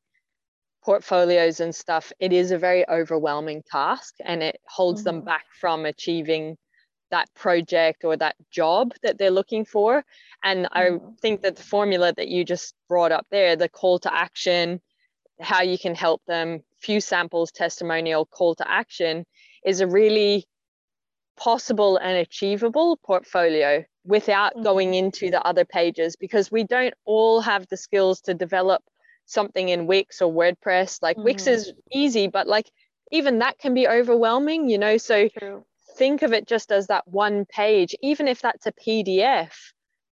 portfolios 0.84 1.60
and 1.60 1.74
stuff, 1.74 2.12
it 2.20 2.34
is 2.34 2.52
a 2.52 2.58
very 2.58 2.88
overwhelming 2.90 3.64
task 3.70 4.16
and 4.24 4.44
it 4.44 4.60
holds 4.68 5.02
mm-hmm. 5.02 5.18
them 5.18 5.22
back 5.26 5.46
from 5.60 5.86
achieving 5.86 6.58
that 7.12 7.34
project 7.36 8.04
or 8.04 8.18
that 8.18 8.36
job 8.52 8.94
that 9.04 9.18
they're 9.18 9.32
looking 9.32 9.66
for. 9.66 10.04
And 10.44 10.66
mm-hmm. 10.66 11.06
I 11.06 11.12
think 11.22 11.42
that 11.42 11.56
the 11.56 11.64
formula 11.64 12.14
that 12.16 12.28
you 12.28 12.44
just 12.44 12.74
brought 12.90 13.12
up 13.12 13.28
there, 13.32 13.56
the 13.56 13.70
call 13.70 14.00
to 14.00 14.14
action, 14.14 14.82
how 15.40 15.62
you 15.62 15.78
can 15.78 15.96
help 15.96 16.22
them, 16.28 16.62
few 16.80 17.00
samples, 17.02 17.52
testimonial, 17.52 18.26
call 18.26 18.56
to 18.56 18.70
action, 18.70 19.26
is 19.66 19.82
a 19.82 19.88
really 19.88 20.46
possible 21.38 21.98
and 21.98 22.18
achievable 22.18 22.98
portfolio 23.04 23.84
without 24.06 24.54
mm-hmm. 24.54 24.64
going 24.64 24.94
into 24.94 25.30
the 25.30 25.42
other 25.46 25.66
pages 25.66 26.16
because 26.16 26.52
we 26.52 26.64
don't 26.64 26.94
all 27.06 27.42
have 27.42 27.68
the 27.68 27.78
skills 27.78 28.22
to 28.22 28.34
develop 28.34 28.82
something 29.26 29.70
in 29.70 29.88
Wix 29.88 30.22
or 30.22 30.32
WordPress. 30.32 31.02
Like 31.02 31.18
mm-hmm. 31.18 31.26
Wix 31.26 31.48
is 31.48 31.74
easy, 31.92 32.28
but 32.28 32.48
like 32.48 32.70
even 33.12 33.40
that 33.40 33.60
can 33.60 33.74
be 33.74 33.88
overwhelming, 33.88 34.70
you 34.70 34.78
know. 34.78 34.98
So 34.98 35.28
True 35.28 35.64
think 35.92 36.22
of 36.22 36.34
it 36.34 36.48
just 36.48 36.72
as 36.72 36.88
that 36.88 37.08
one 37.08 37.46
page, 37.46 37.96
even 38.02 38.28
if 38.28 38.42
that's 38.42 38.66
a 38.66 38.72
PDF, 38.72 39.52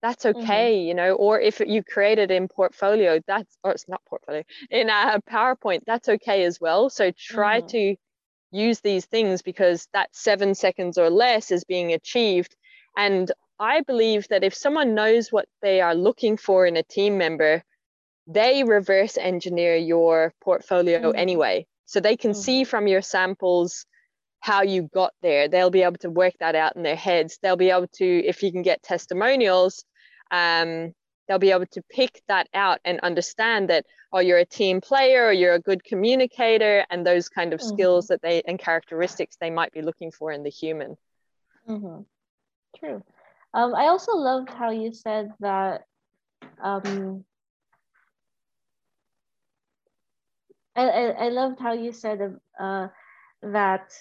that's 0.02 0.26
mm-hmm. 0.26 0.40
okay, 0.42 0.76
mm-hmm. 0.76 0.88
you 0.88 0.94
know, 0.94 1.14
or 1.14 1.40
if 1.40 1.60
you 1.60 1.84
create 1.84 2.20
it 2.20 2.32
in 2.32 2.48
portfolio, 2.48 3.20
that's, 3.28 3.58
or 3.64 3.72
it's 3.72 3.88
not 3.88 4.02
portfolio, 4.06 4.44
in 4.70 4.90
a 4.90 5.20
PowerPoint, 5.30 5.82
that's 5.86 6.10
okay 6.10 6.44
as 6.44 6.60
well. 6.60 6.90
So 6.90 7.12
try 7.18 7.60
mm-hmm. 7.60 7.68
to 7.68 7.96
use 8.52 8.80
these 8.82 9.06
things 9.06 9.42
because 9.42 9.88
that 9.94 10.10
seven 10.16 10.56
seconds 10.56 10.98
or 10.98 11.10
less 11.10 11.52
is 11.52 11.64
being 11.64 11.94
achieved. 11.94 12.56
And 12.98 13.32
I 13.60 13.82
believe 13.82 14.28
that 14.30 14.44
if 14.44 14.54
someone 14.54 14.96
knows 14.96 15.32
what 15.32 15.48
they 15.62 15.82
are 15.82 15.96
looking 15.96 16.38
for 16.38 16.66
in 16.66 16.78
a 16.78 16.84
team 16.84 17.18
member, 17.18 17.64
they 18.28 18.64
reverse 18.64 19.18
engineer 19.18 19.76
your 19.76 20.34
portfolio 20.42 21.00
mm-hmm. 21.00 21.20
anyway. 21.20 21.66
So 21.86 22.00
they 22.00 22.16
can 22.16 22.34
see 22.34 22.62
mm-hmm. 22.62 22.70
from 22.70 22.88
your 22.88 23.02
samples 23.02 23.86
how 24.40 24.62
you 24.62 24.84
got 24.94 25.14
there. 25.22 25.48
They'll 25.48 25.72
be 25.72 25.82
able 25.82 25.98
to 25.98 26.10
work 26.10 26.34
that 26.40 26.56
out 26.56 26.76
in 26.76 26.84
their 26.84 26.96
heads. 26.96 27.40
They'll 27.42 27.58
be 27.58 27.72
able 27.72 27.88
to, 27.94 28.06
if 28.06 28.44
you 28.44 28.52
can 28.52 28.62
get 28.62 28.84
testimonials, 28.84 29.84
um, 30.32 30.94
they'll 31.28 31.40
be 31.40 31.52
able 31.52 31.66
to 31.66 31.82
pick 31.90 32.22
that 32.28 32.48
out 32.54 32.80
and 32.86 33.00
understand 33.02 33.70
that, 33.70 33.86
oh, 34.14 34.20
you're 34.20 34.38
a 34.38 34.46
team 34.46 34.80
player 34.80 35.26
or 35.26 35.34
you're 35.34 35.56
a 35.56 35.60
good 35.60 35.84
communicator, 35.84 36.86
and 36.90 37.06
those 37.06 37.28
kind 37.28 37.54
of 37.54 37.60
mm-hmm. 37.60 37.76
skills 37.76 38.08
that 38.08 38.22
they 38.22 38.42
and 38.48 38.58
characteristics 38.58 39.38
they 39.42 39.50
might 39.50 39.72
be 39.72 39.82
looking 39.82 40.12
for 40.12 40.32
in 40.32 40.44
the 40.44 40.50
human. 40.50 40.96
Mm-hmm. 41.68 42.02
True. 42.78 43.04
Um, 43.54 43.74
I 43.74 43.88
also 43.88 44.16
loved 44.16 44.50
how 44.50 44.70
you 44.70 44.94
said 44.94 45.32
that. 45.40 45.84
Um, 46.62 47.26
I, 50.76 50.88
I, 50.88 51.04
I 51.26 51.30
loved 51.30 51.60
how 51.60 51.74
you 51.74 51.92
said 51.92 52.38
uh, 52.60 52.88
that 53.42 53.92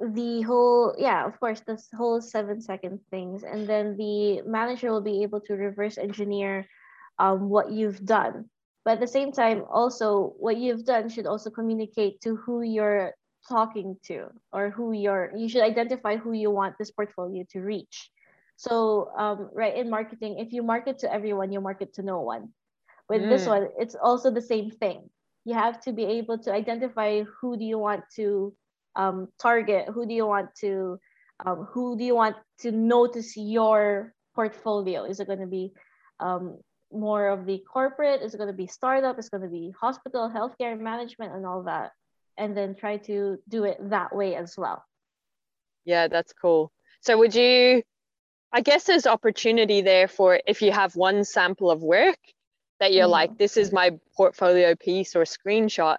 the 0.00 0.42
whole 0.42 0.94
yeah 0.96 1.26
of 1.26 1.38
course 1.40 1.60
this 1.66 1.88
whole 1.96 2.20
seven 2.20 2.60
second 2.60 3.00
things 3.10 3.42
and 3.42 3.66
then 3.66 3.96
the 3.96 4.42
manager 4.42 4.92
will 4.92 5.02
be 5.02 5.22
able 5.22 5.40
to 5.40 5.54
reverse 5.54 5.98
engineer 5.98 6.66
um, 7.18 7.48
what 7.48 7.72
you've 7.72 8.04
done 8.04 8.48
but 8.84 8.92
at 8.92 9.00
the 9.00 9.08
same 9.08 9.32
time 9.32 9.64
also 9.70 10.34
what 10.38 10.56
you've 10.56 10.84
done 10.84 11.08
should 11.08 11.26
also 11.26 11.50
communicate 11.50 12.20
to 12.20 12.36
who 12.36 12.62
you're 12.62 13.12
talking 13.48 13.96
to 14.04 14.26
or 14.52 14.70
who 14.70 14.92
you're 14.92 15.32
you 15.36 15.48
should 15.48 15.62
identify 15.62 16.16
who 16.16 16.32
you 16.32 16.50
want 16.50 16.76
this 16.78 16.90
portfolio 16.90 17.44
to 17.50 17.60
reach 17.60 18.10
so 18.56 19.10
um, 19.16 19.50
right 19.54 19.76
in 19.76 19.88
marketing 19.88 20.38
if 20.38 20.52
you 20.52 20.62
market 20.62 20.98
to 20.98 21.12
everyone 21.12 21.52
you 21.52 21.60
market 21.60 21.94
to 21.94 22.02
no 22.02 22.20
one 22.20 22.48
with 23.08 23.22
mm. 23.22 23.30
this 23.30 23.46
one 23.46 23.68
it's 23.78 23.94
also 23.94 24.30
the 24.30 24.42
same 24.42 24.70
thing 24.70 25.08
you 25.44 25.54
have 25.54 25.80
to 25.80 25.92
be 25.92 26.04
able 26.04 26.38
to 26.38 26.52
identify 26.52 27.22
who 27.22 27.56
do 27.56 27.64
you 27.64 27.78
want 27.78 28.04
to 28.14 28.52
um, 28.98 29.28
target? 29.38 29.88
Who 29.94 30.04
do 30.06 30.12
you 30.12 30.26
want 30.26 30.54
to 30.60 31.00
um, 31.46 31.68
who 31.70 31.96
do 31.96 32.04
you 32.04 32.16
want 32.16 32.36
to 32.60 32.72
notice 32.72 33.36
your 33.36 34.12
portfolio? 34.34 35.04
Is 35.04 35.20
it 35.20 35.28
going 35.28 35.38
to 35.38 35.46
be 35.46 35.72
um, 36.18 36.58
more 36.92 37.28
of 37.28 37.46
the 37.46 37.62
corporate? 37.72 38.22
Is 38.22 38.34
it 38.34 38.38
going 38.38 38.50
to 38.50 38.56
be 38.56 38.66
startup? 38.66 39.18
Is 39.18 39.26
it 39.26 39.30
going 39.30 39.44
to 39.44 39.48
be 39.48 39.72
hospital, 39.80 40.28
healthcare 40.28 40.78
management, 40.78 41.32
and 41.32 41.46
all 41.46 41.62
that? 41.62 41.92
And 42.38 42.56
then 42.56 42.74
try 42.74 42.96
to 42.98 43.38
do 43.48 43.64
it 43.64 43.76
that 43.90 44.14
way 44.14 44.34
as 44.34 44.56
well. 44.56 44.82
Yeah, 45.84 46.08
that's 46.08 46.32
cool. 46.32 46.72
So, 47.02 47.18
would 47.18 47.34
you? 47.34 47.82
I 48.50 48.62
guess 48.62 48.84
there's 48.84 49.06
opportunity 49.06 49.82
there 49.82 50.08
for 50.08 50.40
if 50.46 50.62
you 50.62 50.72
have 50.72 50.96
one 50.96 51.24
sample 51.24 51.70
of 51.70 51.82
work 51.82 52.18
that 52.80 52.94
you're 52.94 53.04
mm-hmm. 53.04 53.12
like, 53.12 53.38
this 53.38 53.58
is 53.58 53.72
my 53.72 53.98
portfolio 54.16 54.74
piece 54.74 55.14
or 55.14 55.24
screenshot 55.24 55.98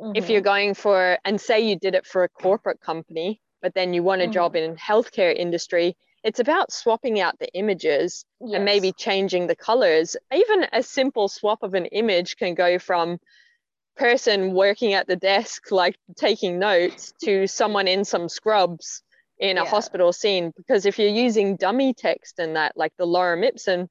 Mm-hmm. 0.00 0.12
If 0.16 0.30
you're 0.30 0.40
going 0.40 0.74
for, 0.74 1.18
and 1.24 1.40
say 1.40 1.60
you 1.60 1.76
did 1.76 1.94
it 1.94 2.06
for 2.06 2.24
a 2.24 2.28
corporate 2.28 2.80
company, 2.80 3.40
but 3.60 3.74
then 3.74 3.92
you 3.92 4.02
want 4.02 4.22
a 4.22 4.24
mm-hmm. 4.24 4.32
job 4.32 4.56
in 4.56 4.76
healthcare 4.76 5.34
industry, 5.34 5.96
it's 6.24 6.40
about 6.40 6.72
swapping 6.72 7.20
out 7.20 7.38
the 7.38 7.52
images 7.54 8.24
yes. 8.40 8.56
and 8.56 8.64
maybe 8.64 8.92
changing 8.92 9.46
the 9.46 9.56
colors. 9.56 10.16
Even 10.32 10.66
a 10.72 10.82
simple 10.82 11.28
swap 11.28 11.62
of 11.62 11.74
an 11.74 11.86
image 11.86 12.36
can 12.36 12.54
go 12.54 12.78
from 12.78 13.18
person 13.96 14.54
working 14.54 14.94
at 14.94 15.06
the 15.06 15.16
desk, 15.16 15.70
like 15.70 15.96
taking 16.16 16.58
notes, 16.58 17.12
to 17.24 17.46
someone 17.46 17.86
in 17.88 18.04
some 18.04 18.28
scrubs 18.28 19.02
in 19.38 19.58
a 19.58 19.64
yeah. 19.64 19.68
hospital 19.70 20.12
scene. 20.12 20.52
Because 20.56 20.86
if 20.86 20.98
you're 20.98 21.08
using 21.08 21.56
dummy 21.56 21.94
text 21.94 22.38
and 22.38 22.56
that, 22.56 22.76
like 22.76 22.92
the 22.98 23.06
lorem 23.06 23.44
ipsum, 23.44 23.88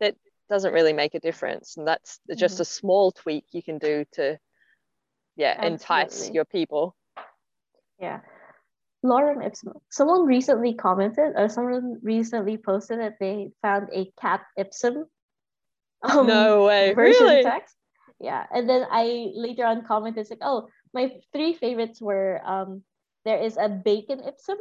that 0.00 0.14
doesn't 0.48 0.72
really 0.72 0.92
make 0.92 1.14
a 1.14 1.20
difference 1.20 1.76
and 1.76 1.86
that's 1.86 2.20
just 2.36 2.56
Mhm. 2.56 2.60
a 2.60 2.64
small 2.64 3.12
tweak 3.12 3.44
you 3.52 3.62
can 3.62 3.76
do 3.78 4.04
to 4.12 4.38
yeah 5.36 5.62
entice 5.64 6.30
your 6.30 6.46
people 6.46 6.96
Yeah. 8.00 8.20
Lorem 9.04 9.44
ipsum. 9.44 9.74
Someone 9.90 10.24
recently 10.26 10.74
commented 10.74 11.34
or 11.36 11.48
someone 11.48 12.00
recently 12.02 12.56
posted 12.56 12.98
that 13.00 13.18
they 13.20 13.52
found 13.62 13.88
a 13.92 14.10
cap 14.20 14.46
ipsum. 14.56 15.06
um, 16.02 16.26
no 16.26 16.64
way 16.64 16.94
version 16.94 17.26
really 17.26 17.42
text. 17.42 17.76
Yeah. 18.20 18.44
And 18.50 18.68
then 18.68 18.86
I 18.90 19.30
later 19.34 19.64
on 19.64 19.84
commented 19.86 20.22
it's 20.22 20.30
like, 20.30 20.42
oh, 20.42 20.68
my 20.92 21.20
three 21.32 21.54
favorites 21.54 22.00
were 22.00 22.40
um 22.44 22.82
there 23.24 23.38
is 23.38 23.56
a 23.56 23.68
bacon 23.68 24.20
ipsum. 24.20 24.58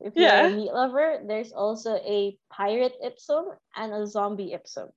If 0.00 0.14
you're 0.16 0.30
Yeah. 0.30 0.46
a 0.46 0.50
meat 0.50 0.72
lover, 0.72 1.20
there's 1.26 1.52
also 1.52 1.96
a 1.96 2.38
pirate 2.50 2.94
ipsum 3.02 3.50
and 3.76 3.92
a 3.92 4.06
zombie 4.06 4.52
ipsum 4.54 4.88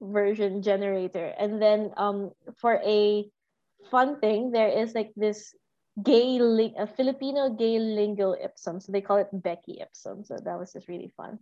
version 0.00 0.62
generator. 0.62 1.32
And 1.38 1.60
then 1.60 1.92
um 1.96 2.32
for 2.58 2.80
a 2.84 3.28
fun 3.90 4.20
thing, 4.20 4.50
there 4.50 4.68
is 4.68 4.94
like 4.94 5.12
this 5.16 5.54
gay 6.02 6.38
li- 6.40 6.74
a 6.78 6.86
Filipino 6.86 7.50
gay 7.50 7.78
lingo 7.78 8.32
ipsum. 8.34 8.80
So 8.80 8.92
they 8.92 9.00
call 9.00 9.18
it 9.18 9.28
Beki 9.32 9.80
ipsum. 9.82 10.24
So 10.24 10.36
that 10.44 10.58
was 10.58 10.72
just 10.72 10.88
really 10.88 11.12
fun. 11.16 11.38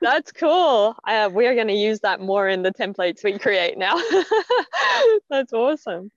That's 0.00 0.32
cool 0.32 0.96
uh, 1.06 1.28
we're 1.32 1.54
going 1.54 1.68
to 1.68 1.74
use 1.74 2.00
that 2.00 2.20
more 2.20 2.48
in 2.48 2.62
the 2.62 2.72
templates 2.72 3.24
we 3.24 3.38
create 3.38 3.78
now 3.78 3.96
that's 5.30 5.52
awesome 5.52 6.10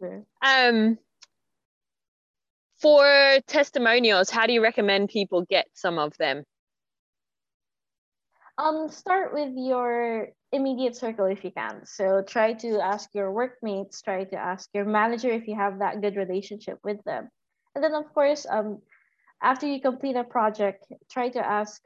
Yeah. 0.00 0.20
um 0.42 0.98
for 2.80 3.38
testimonials 3.46 4.30
how 4.30 4.46
do 4.46 4.52
you 4.52 4.62
recommend 4.62 5.08
people 5.08 5.42
get 5.42 5.66
some 5.74 5.98
of 5.98 6.16
them 6.18 6.44
Um, 8.58 8.88
start 8.88 9.32
with 9.32 9.52
your 9.56 10.28
immediate 10.52 10.96
circle 10.96 11.26
if 11.26 11.44
you 11.44 11.50
can. 11.50 11.84
So 11.86 12.22
try 12.22 12.52
to 12.54 12.80
ask 12.80 13.10
your 13.14 13.32
workmates, 13.32 14.00
try 14.00 14.24
to 14.24 14.36
ask 14.36 14.70
your 14.72 14.84
manager 14.84 15.30
if 15.30 15.48
you 15.48 15.56
have 15.56 15.80
that 15.80 16.00
good 16.00 16.16
relationship 16.16 16.78
with 16.84 17.02
them. 17.04 17.28
And 17.74 17.82
then 17.82 17.94
of 17.94 18.12
course, 18.14 18.46
um, 18.48 18.80
after 19.42 19.66
you 19.66 19.80
complete 19.80 20.16
a 20.16 20.22
project, 20.24 20.86
try 21.10 21.28
to 21.30 21.44
ask 21.44 21.82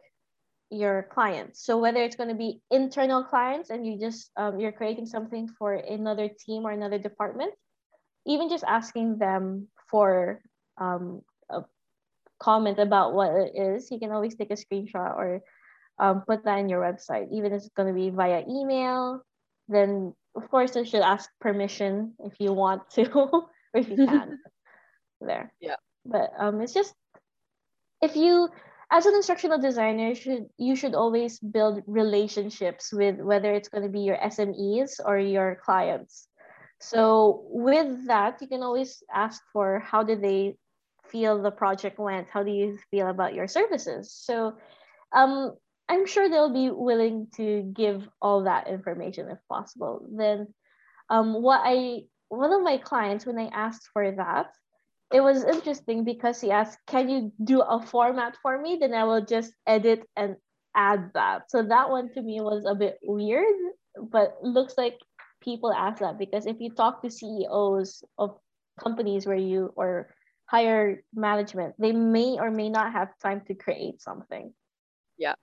your 0.70 1.08
clients. 1.10 1.64
So 1.64 1.78
whether 1.78 2.02
it's 2.02 2.16
going 2.16 2.28
to 2.28 2.34
be 2.34 2.60
internal 2.70 3.24
clients 3.24 3.70
and 3.70 3.86
you 3.86 3.98
just 3.98 4.30
um, 4.36 4.60
you're 4.60 4.72
creating 4.72 5.06
something 5.06 5.48
for 5.58 5.74
another 5.74 6.28
team 6.28 6.64
or 6.64 6.70
another 6.70 6.98
department, 6.98 7.54
even 8.26 8.48
just 8.48 8.64
asking 8.64 9.18
them 9.18 9.68
for 9.90 10.42
um, 10.78 11.22
a 11.50 11.62
comment 12.38 12.78
about 12.78 13.14
what 13.14 13.32
it 13.32 13.52
is, 13.56 13.90
you 13.90 13.98
can 13.98 14.12
always 14.12 14.36
take 14.36 14.50
a 14.50 14.54
screenshot 14.54 15.16
or 15.16 15.40
um, 15.98 16.22
put 16.26 16.44
that 16.44 16.58
in 16.58 16.68
your 16.68 16.80
website, 16.80 17.28
even 17.32 17.52
if 17.52 17.62
it's 17.62 17.70
going 17.74 17.88
to 17.88 17.94
be 17.94 18.10
via 18.10 18.44
email. 18.48 19.22
Then, 19.68 20.14
of 20.36 20.48
course, 20.50 20.76
you 20.76 20.84
should 20.84 21.02
ask 21.02 21.28
permission 21.40 22.14
if 22.20 22.34
you 22.38 22.52
want 22.52 22.88
to 22.90 23.10
or 23.12 23.48
if 23.74 23.88
you 23.88 23.96
can. 23.96 24.38
there. 25.20 25.52
Yeah. 25.60 25.76
But 26.04 26.30
um, 26.38 26.60
it's 26.60 26.72
just 26.72 26.94
if 28.00 28.16
you, 28.16 28.48
as 28.90 29.06
an 29.06 29.14
instructional 29.14 29.58
designer, 29.58 30.14
should 30.14 30.46
you 30.56 30.74
should 30.74 30.94
always 30.94 31.38
build 31.38 31.82
relationships 31.86 32.92
with 32.92 33.20
whether 33.20 33.52
it's 33.52 33.68
going 33.68 33.84
to 33.84 33.90
be 33.90 34.00
your 34.00 34.16
SMEs 34.16 35.00
or 35.04 35.18
your 35.18 35.60
clients. 35.62 36.28
So 36.80 37.44
with 37.50 38.06
that, 38.06 38.40
you 38.40 38.48
can 38.48 38.62
always 38.62 39.02
ask 39.12 39.42
for 39.52 39.80
how 39.80 40.04
did 40.04 40.22
they 40.22 40.56
feel 41.10 41.42
the 41.42 41.50
project 41.50 41.98
went? 41.98 42.28
How 42.30 42.42
do 42.42 42.50
you 42.50 42.78
feel 42.90 43.08
about 43.08 43.34
your 43.34 43.48
services? 43.48 44.12
So 44.12 44.54
um, 45.12 45.54
I'm 45.88 46.06
sure 46.06 46.28
they'll 46.28 46.52
be 46.52 46.70
willing 46.70 47.28
to 47.36 47.62
give 47.74 48.08
all 48.22 48.44
that 48.44 48.68
information 48.68 49.28
if 49.28 49.38
possible. 49.48 50.06
Then, 50.16 50.54
um, 51.10 51.42
what 51.42 51.60
I 51.64 52.04
one 52.28 52.52
of 52.52 52.62
my 52.62 52.76
clients 52.76 53.24
when 53.24 53.38
I 53.38 53.48
asked 53.48 53.88
for 53.92 54.10
that, 54.12 54.52
it 55.12 55.20
was 55.20 55.44
interesting 55.44 56.04
because 56.04 56.40
he 56.40 56.50
asked, 56.50 56.78
"Can 56.86 57.08
you 57.08 57.32
do 57.42 57.60
a 57.62 57.80
format 57.80 58.36
for 58.42 58.58
me?" 58.60 58.76
Then 58.80 58.94
I 58.94 59.04
will 59.04 59.24
just 59.24 59.52
edit 59.66 60.08
and 60.16 60.36
add 60.74 61.10
that. 61.14 61.50
So 61.50 61.62
that 61.62 61.90
one 61.90 62.12
to 62.14 62.22
me 62.22 62.40
was 62.40 62.64
a 62.64 62.74
bit 62.74 62.98
weird, 63.02 63.54
but 63.96 64.36
looks 64.42 64.76
like 64.76 64.98
people 65.40 65.72
ask 65.72 66.00
that 66.00 66.18
because 66.18 66.46
if 66.46 66.60
you 66.60 66.70
talk 66.70 67.02
to 67.02 67.10
CEOs 67.10 68.04
of 68.18 68.38
companies 68.78 69.26
where 69.26 69.36
you 69.36 69.72
or 69.76 70.14
higher 70.46 71.02
management, 71.14 71.74
they 71.78 71.92
may 71.92 72.38
or 72.38 72.50
may 72.50 72.68
not 72.68 72.92
have 72.92 73.18
time 73.18 73.42
to 73.46 73.54
create 73.54 74.00
something. 74.00 74.52
Yeah. 75.16 75.34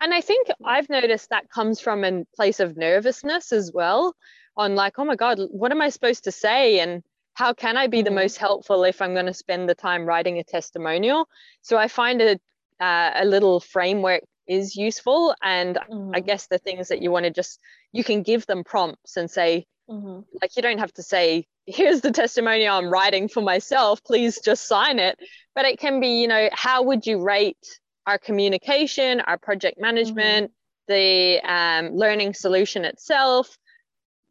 And 0.00 0.12
I 0.12 0.20
think 0.20 0.48
I've 0.64 0.88
noticed 0.88 1.30
that 1.30 1.50
comes 1.50 1.80
from 1.80 2.04
a 2.04 2.24
place 2.36 2.60
of 2.60 2.76
nervousness 2.76 3.52
as 3.52 3.72
well 3.72 4.14
on 4.56 4.74
like, 4.74 4.98
oh 4.98 5.04
my 5.04 5.16
God, 5.16 5.38
what 5.50 5.72
am 5.72 5.80
I 5.80 5.88
supposed 5.88 6.24
to 6.24 6.32
say? 6.32 6.80
And 6.80 7.02
how 7.38 7.52
can 7.54 7.76
I 7.76 7.86
be 7.86 8.02
the 8.02 8.10
Mhm. 8.10 8.20
most 8.22 8.36
helpful 8.36 8.82
if 8.82 9.00
I'm 9.00 9.14
going 9.14 9.26
to 9.26 9.32
spend 9.32 9.68
the 9.68 9.74
time 9.76 10.06
writing 10.06 10.38
a 10.38 10.44
testimonial? 10.44 11.28
So 11.62 11.78
I 11.78 11.86
find 11.86 12.20
a, 12.20 12.32
uh, 12.80 13.12
a 13.14 13.24
little 13.24 13.60
framework 13.60 14.22
is 14.48 14.74
useful. 14.74 15.36
And 15.40 15.78
I 16.12 16.18
Mhm, 16.18 16.18
guess 16.18 16.48
the 16.48 16.58
things 16.58 16.88
that 16.88 17.00
you 17.00 17.12
want 17.12 17.26
to 17.26 17.30
just, 17.30 17.60
you 17.92 18.02
can 18.02 18.24
give 18.24 18.44
them 18.46 18.64
prompts 18.64 19.16
and 19.16 19.30
say, 19.30 19.66
mhm, 19.88 20.24
like, 20.42 20.56
you 20.56 20.62
don't 20.62 20.78
have 20.78 20.92
to 20.94 21.02
say, 21.04 21.46
here's 21.66 22.00
the 22.00 22.10
testimonial 22.10 22.76
I'm 22.76 22.90
writing 22.90 23.28
for 23.28 23.40
myself, 23.40 24.02
please 24.02 24.40
just 24.40 24.66
sign 24.66 24.98
it. 24.98 25.16
But 25.54 25.64
it 25.64 25.78
can 25.78 26.00
be, 26.00 26.20
you 26.20 26.26
know, 26.26 26.48
how 26.52 26.82
would 26.82 27.06
you 27.06 27.22
rate 27.22 27.80
our 28.08 28.18
communication, 28.18 29.20
our 29.20 29.38
project 29.38 29.80
management, 29.80 30.50
the 30.88 31.38
um, 31.44 31.94
learning 31.94 32.34
solution 32.34 32.84
itself, 32.84 33.56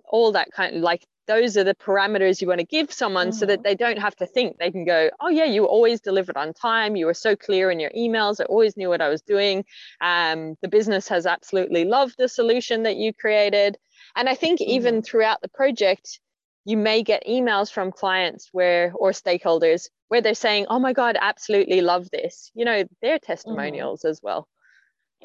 all 0.04 0.34
that 0.34 0.52
kind 0.52 0.76
of 0.76 0.82
like 0.82 1.06
those 1.28 1.58
are 1.58 1.64
the 1.64 1.76
parameters 1.76 2.42
you 2.42 2.48
want 2.48 2.60
to 2.60 2.66
give 2.66 2.92
someone 2.92 3.32
so 3.32 3.46
that 3.46 3.60
Mhm. 3.60 3.64
they 3.64 3.76
don't 3.76 4.00
have 4.00 4.16
to 4.16 4.26
think. 4.26 4.58
They 4.58 4.72
can 4.72 4.86
go, 4.86 5.10
oh, 5.20 5.30
yeah, 5.30 5.46
you 5.46 5.66
always 5.66 6.00
delivered 6.02 6.38
on 6.38 6.54
time. 6.54 6.96
You 6.96 7.06
were 7.06 7.14
so 7.14 7.36
clear 7.36 7.70
in 7.70 7.80
your 7.80 7.92
emails. 7.92 8.40
I 8.40 8.46
always 8.46 8.78
knew 8.78 8.90
what 8.90 9.02
I 9.02 9.10
was 9.10 9.22
doing. 9.22 9.66
Um, 10.02 10.56
the 10.62 10.68
business 10.68 11.08
has 11.10 11.26
absolutely 11.26 11.86
loved 11.86 12.16
the 12.18 12.28
solution 12.30 12.84
that 12.84 12.96
you 12.96 13.14
created. 13.14 13.78
And 14.16 14.30
I 14.30 14.36
think 14.36 14.62
even 14.62 15.02
throughout 15.02 15.42
the 15.42 15.50
project, 15.50 16.20
you 16.66 16.78
may 16.78 17.04
get 17.04 17.24
emails 17.28 17.72
from 17.72 17.92
clients 17.92 18.50
where 18.52 18.92
or 18.96 19.12
stakeholders 19.12 19.90
where 20.10 20.22
they're 20.22 20.34
saying, 20.34 20.68
oh 20.70 20.80
my 20.80 20.94
God, 20.94 21.18
absolutely 21.20 21.82
love 21.82 22.10
this. 22.12 22.52
You 22.56 22.66
know, 22.66 22.84
they're 23.02 23.20
testimonials 23.20 24.06
as 24.06 24.22
well. 24.24 24.48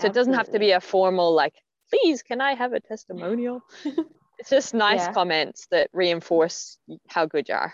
So 0.01 0.07
it 0.07 0.15
doesn't 0.15 0.35
have 0.35 0.51
to 0.51 0.59
be 0.59 0.71
a 0.73 0.81
formal 0.81 1.35
like, 1.35 1.55
please, 1.91 2.23
can 2.23 2.41
I 2.41 2.55
have 2.55 2.73
a 2.73 2.81
testimonial? 2.81 3.61
it's 4.43 4.51
just 4.51 4.75
nice 4.75 5.07
Yeah. 5.07 5.13
comments 5.13 5.69
that 5.71 5.89
reinforce 5.93 6.77
how 7.07 7.27
good 7.27 7.49
you 7.49 7.55
are. 7.55 7.73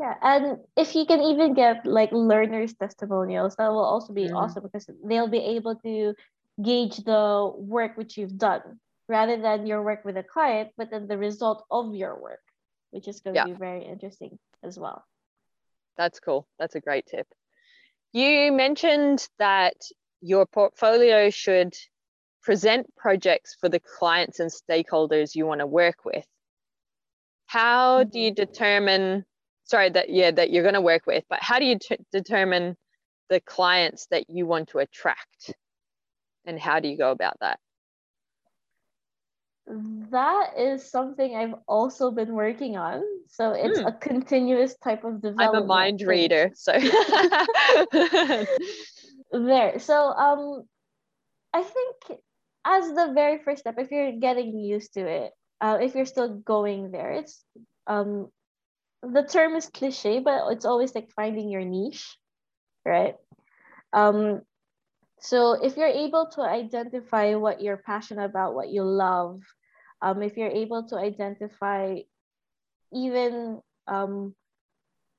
Yeah, 0.00 0.14
and 0.22 0.58
if 0.76 0.96
you 0.96 1.06
can 1.06 1.20
even 1.20 1.54
get 1.54 1.86
like 1.86 2.10
learners' 2.10 2.74
testimonials, 2.74 3.54
that 3.56 3.68
will 3.68 3.84
also 3.84 4.12
be 4.12 4.26
Mhm. 4.26 4.34
awesome 4.34 4.64
because 4.64 4.90
they'll 5.04 5.28
be 5.30 5.56
able 5.56 5.76
to 5.76 6.14
gauge 6.60 6.96
the 6.96 7.52
work 7.54 7.96
which 7.96 8.18
you've 8.18 8.36
done 8.36 8.80
rather 9.08 9.40
than 9.40 9.66
your 9.68 9.84
work 9.84 10.04
with 10.04 10.16
a 10.16 10.24
client, 10.24 10.70
but 10.76 10.90
then 10.90 11.06
the 11.06 11.16
result 11.16 11.64
of 11.70 11.94
your 11.94 12.20
work, 12.20 12.42
which 12.90 13.06
is 13.06 13.20
going 13.20 13.36
to 13.36 13.44
be 13.44 13.52
very 13.52 13.84
interesting 13.84 14.36
as 14.64 14.78
well. 14.78 15.04
That's 15.96 16.18
cool. 16.18 16.48
That's 16.58 16.74
a 16.74 16.80
great 16.80 17.06
tip. 17.06 17.28
You 18.12 18.50
mentioned 18.50 19.28
that 19.38 19.76
your 20.20 20.44
portfolio 20.46 21.30
should 21.30 21.74
present 22.48 22.86
projects 22.96 23.54
for 23.60 23.68
the 23.68 23.78
clients 23.78 24.40
and 24.40 24.50
stakeholders 24.50 25.34
you 25.34 25.44
want 25.44 25.60
to 25.60 25.66
work 25.66 26.06
with. 26.06 26.24
How 27.44 28.04
do 28.04 28.18
you 28.18 28.30
determine, 28.30 29.26
sorry, 29.64 29.90
that, 29.90 30.08
yeah, 30.08 30.30
that 30.30 30.50
you're 30.50 30.62
going 30.62 30.72
to 30.72 30.80
work 30.80 31.06
with, 31.06 31.24
but 31.28 31.40
how 31.42 31.58
do 31.58 31.66
you 31.66 31.78
t- 31.78 31.98
determine 32.10 32.74
the 33.28 33.40
clients 33.40 34.06
that 34.12 34.30
you 34.30 34.46
want 34.46 34.70
to 34.70 34.78
attract? 34.78 35.52
And 36.46 36.58
how 36.58 36.80
do 36.80 36.88
you 36.88 36.96
go 36.96 37.10
about 37.10 37.38
that? 37.40 37.60
That 39.66 40.52
is 40.56 40.90
something 40.90 41.36
I've 41.36 41.56
also 41.68 42.10
been 42.10 42.32
working 42.32 42.78
on. 42.78 43.02
So 43.26 43.52
it's 43.52 43.78
Hmm. 43.78 43.88
a 43.88 43.92
continuous 43.92 44.74
type 44.82 45.04
of 45.04 45.20
development. 45.20 45.54
I'm 45.54 45.62
a 45.62 45.66
mind 45.66 46.00
reader, 46.00 46.50
so. 46.54 46.72
there. 49.32 49.78
So 49.80 49.94
um 49.94 50.62
I 51.52 51.62
think 51.62 52.20
as 52.68 52.88
the 52.92 53.12
very 53.14 53.38
first 53.42 53.60
step, 53.60 53.76
if 53.78 53.90
you're 53.90 54.12
getting 54.12 54.58
used 54.58 54.94
to 54.94 55.00
it, 55.00 55.32
uh, 55.60 55.78
if 55.80 55.94
you're 55.94 56.06
still 56.06 56.28
going 56.28 56.90
there, 56.90 57.12
it's 57.12 57.42
um 57.86 58.28
the 59.02 59.22
term 59.22 59.54
is 59.56 59.70
cliche, 59.72 60.18
but 60.20 60.52
it's 60.52 60.66
always 60.66 60.94
like 60.94 61.10
finding 61.16 61.48
your 61.48 61.64
niche, 61.64 62.16
right? 62.84 63.16
Um 63.92 64.42
so 65.20 65.52
if 65.52 65.76
you're 65.76 65.86
able 66.06 66.28
to 66.34 66.42
identify 66.42 67.34
what 67.34 67.60
you're 67.60 67.82
passionate 67.82 68.24
about, 68.24 68.54
what 68.54 68.70
you 68.70 68.84
love, 68.84 69.42
um, 70.00 70.22
if 70.22 70.36
you're 70.36 70.50
able 70.50 70.86
to 70.88 70.96
identify 70.96 71.96
even 72.92 73.60
um, 73.88 74.34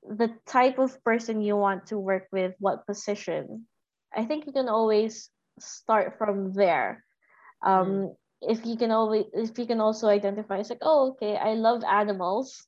the 0.08 0.30
type 0.46 0.78
of 0.78 1.02
person 1.04 1.42
you 1.42 1.56
want 1.56 1.88
to 1.88 1.98
work 1.98 2.28
with, 2.32 2.54
what 2.58 2.86
position, 2.86 3.66
I 4.14 4.24
think 4.24 4.46
you 4.46 4.52
can 4.52 4.68
always 4.68 5.28
start 5.58 6.16
from 6.16 6.54
there. 6.54 7.04
Um, 7.62 8.14
if 8.42 8.64
you 8.64 8.76
can 8.76 8.90
always 8.90 9.26
if 9.34 9.58
you 9.58 9.66
can 9.66 9.80
also 9.80 10.08
identify 10.08 10.58
it's 10.58 10.70
like 10.70 10.82
oh 10.82 11.10
okay 11.10 11.36
i 11.36 11.54
love 11.54 11.84
animals. 11.84 12.66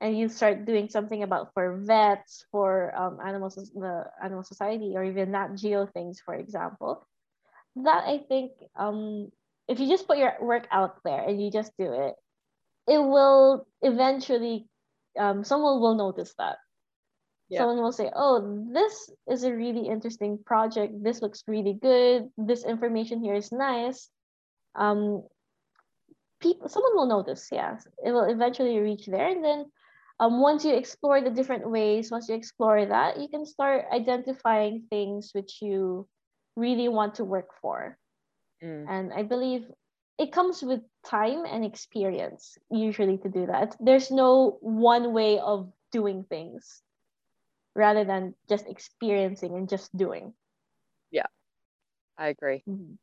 And 0.00 0.18
you 0.18 0.28
start 0.28 0.66
doing 0.66 0.90
something 0.90 1.22
about 1.22 1.54
for 1.54 1.80
vets 1.80 2.44
for 2.50 2.92
um, 2.94 3.20
animals 3.24 3.54
the 3.54 4.04
animal 4.22 4.42
society 4.42 4.92
or 4.96 5.04
even 5.04 5.30
nat 5.30 5.54
geo 5.56 5.86
things 5.86 6.20
for 6.20 6.34
example. 6.34 7.06
That 7.76 8.04
i 8.04 8.18
think 8.18 8.52
um, 8.76 9.30
if 9.66 9.80
you 9.80 9.88
just 9.88 10.06
put 10.06 10.18
your 10.18 10.34
work 10.42 10.68
out 10.70 10.98
there 11.04 11.24
and 11.24 11.40
you 11.40 11.50
just 11.50 11.72
do 11.78 11.90
it 11.92 12.14
it 12.86 12.98
will 12.98 13.66
eventually 13.80 14.68
um, 15.18 15.42
someone 15.42 15.80
will 15.80 15.94
notice 15.94 16.34
that. 16.36 16.58
Yeah. 17.48 17.60
someone 17.60 17.80
will 17.80 17.92
say 17.92 18.10
oh 18.14 18.66
this 18.72 19.08
is 19.30 19.44
a 19.44 19.54
really 19.54 19.88
interesting 19.88 20.38
project. 20.44 20.92
This 21.00 21.22
looks 21.22 21.44
really 21.46 21.78
good. 21.80 22.28
This 22.36 22.66
information 22.66 23.24
here 23.24 23.36
is 23.36 23.52
nice 23.52 24.10
um, 24.76 25.22
people 26.40 26.68
someone 26.68 26.94
will 26.94 27.06
notice 27.06 27.48
yes 27.52 27.86
it 28.04 28.12
will 28.12 28.24
eventually 28.24 28.78
reach 28.78 29.06
there 29.06 29.28
and 29.28 29.44
then 29.44 29.64
um, 30.20 30.40
once 30.40 30.64
you 30.64 30.74
explore 30.74 31.20
the 31.20 31.30
different 31.30 31.68
ways 31.68 32.10
once 32.10 32.28
you 32.28 32.34
explore 32.34 32.84
that 32.86 33.18
you 33.18 33.28
can 33.28 33.44
start 33.46 33.84
identifying 33.92 34.84
things 34.90 35.30
which 35.32 35.60
you 35.62 36.06
really 36.56 36.88
want 36.88 37.16
to 37.16 37.24
work 37.24 37.50
for. 37.60 37.98
Mm. 38.62 38.86
and 38.88 39.12
i 39.12 39.22
believe 39.22 39.64
it 40.18 40.32
comes 40.32 40.62
with 40.62 40.80
time 41.04 41.44
and 41.44 41.64
experience 41.64 42.56
usually 42.70 43.18
to 43.18 43.28
do 43.28 43.46
that. 43.46 43.76
There's 43.80 44.10
no 44.10 44.58
one 44.60 45.12
way 45.12 45.40
of 45.40 45.72
doing 45.90 46.24
things 46.28 46.82
rather 47.74 48.04
than 48.04 48.34
just 48.48 48.68
experiencing 48.68 49.56
and 49.56 49.68
just 49.68 49.94
doing. 49.96 50.32
Yeah. 51.10 51.26
I 52.16 52.28
agree. 52.28 52.62
Mm-hmm 52.68 52.94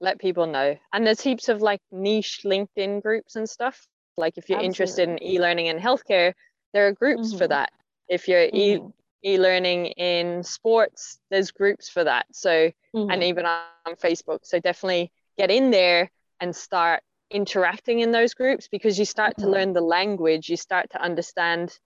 let 0.00 0.18
people 0.18 0.46
know. 0.46 0.76
And 0.92 1.06
there's 1.06 1.20
heaps 1.20 1.48
of 1.48 1.62
like 1.62 1.80
niche 1.92 2.40
LinkedIn 2.44 3.02
groups 3.02 3.36
and 3.36 3.48
stuff. 3.48 3.86
Like 4.16 4.36
if 4.36 4.48
you're 4.48 4.58
Absolutely. 4.58 4.66
interested 4.66 5.08
in 5.08 5.22
e-learning 5.22 5.68
and 5.68 5.80
healthcare, 5.80 6.32
there 6.72 6.86
are 6.86 6.92
groups 6.92 7.28
mm-hmm. 7.28 7.38
for 7.38 7.48
that. 7.48 7.70
If 8.08 8.28
you're 8.28 8.46
mm-hmm. 8.46 8.88
e 8.88 9.32
e-learning 9.34 9.86
in 9.86 10.42
sports, 10.42 11.18
there's 11.30 11.50
groups 11.50 11.88
for 11.88 12.04
that. 12.04 12.26
So 12.32 12.70
mm-hmm. 12.94 13.10
and 13.10 13.22
even 13.22 13.44
on 13.46 13.96
Facebook. 13.96 14.40
So 14.42 14.58
definitely 14.60 15.12
get 15.38 15.50
in 15.50 15.70
there 15.70 16.10
and 16.40 16.56
start 16.56 17.02
interacting 17.30 18.00
in 18.00 18.10
those 18.10 18.34
groups 18.34 18.68
because 18.68 18.98
you 18.98 19.04
start 19.04 19.36
to 19.38 19.44
mm-hmm. 19.44 19.52
learn 19.52 19.72
the 19.72 19.80
language, 19.80 20.48
you 20.48 20.56
start 20.56 20.90
to 20.90 21.02
understand 21.02 21.78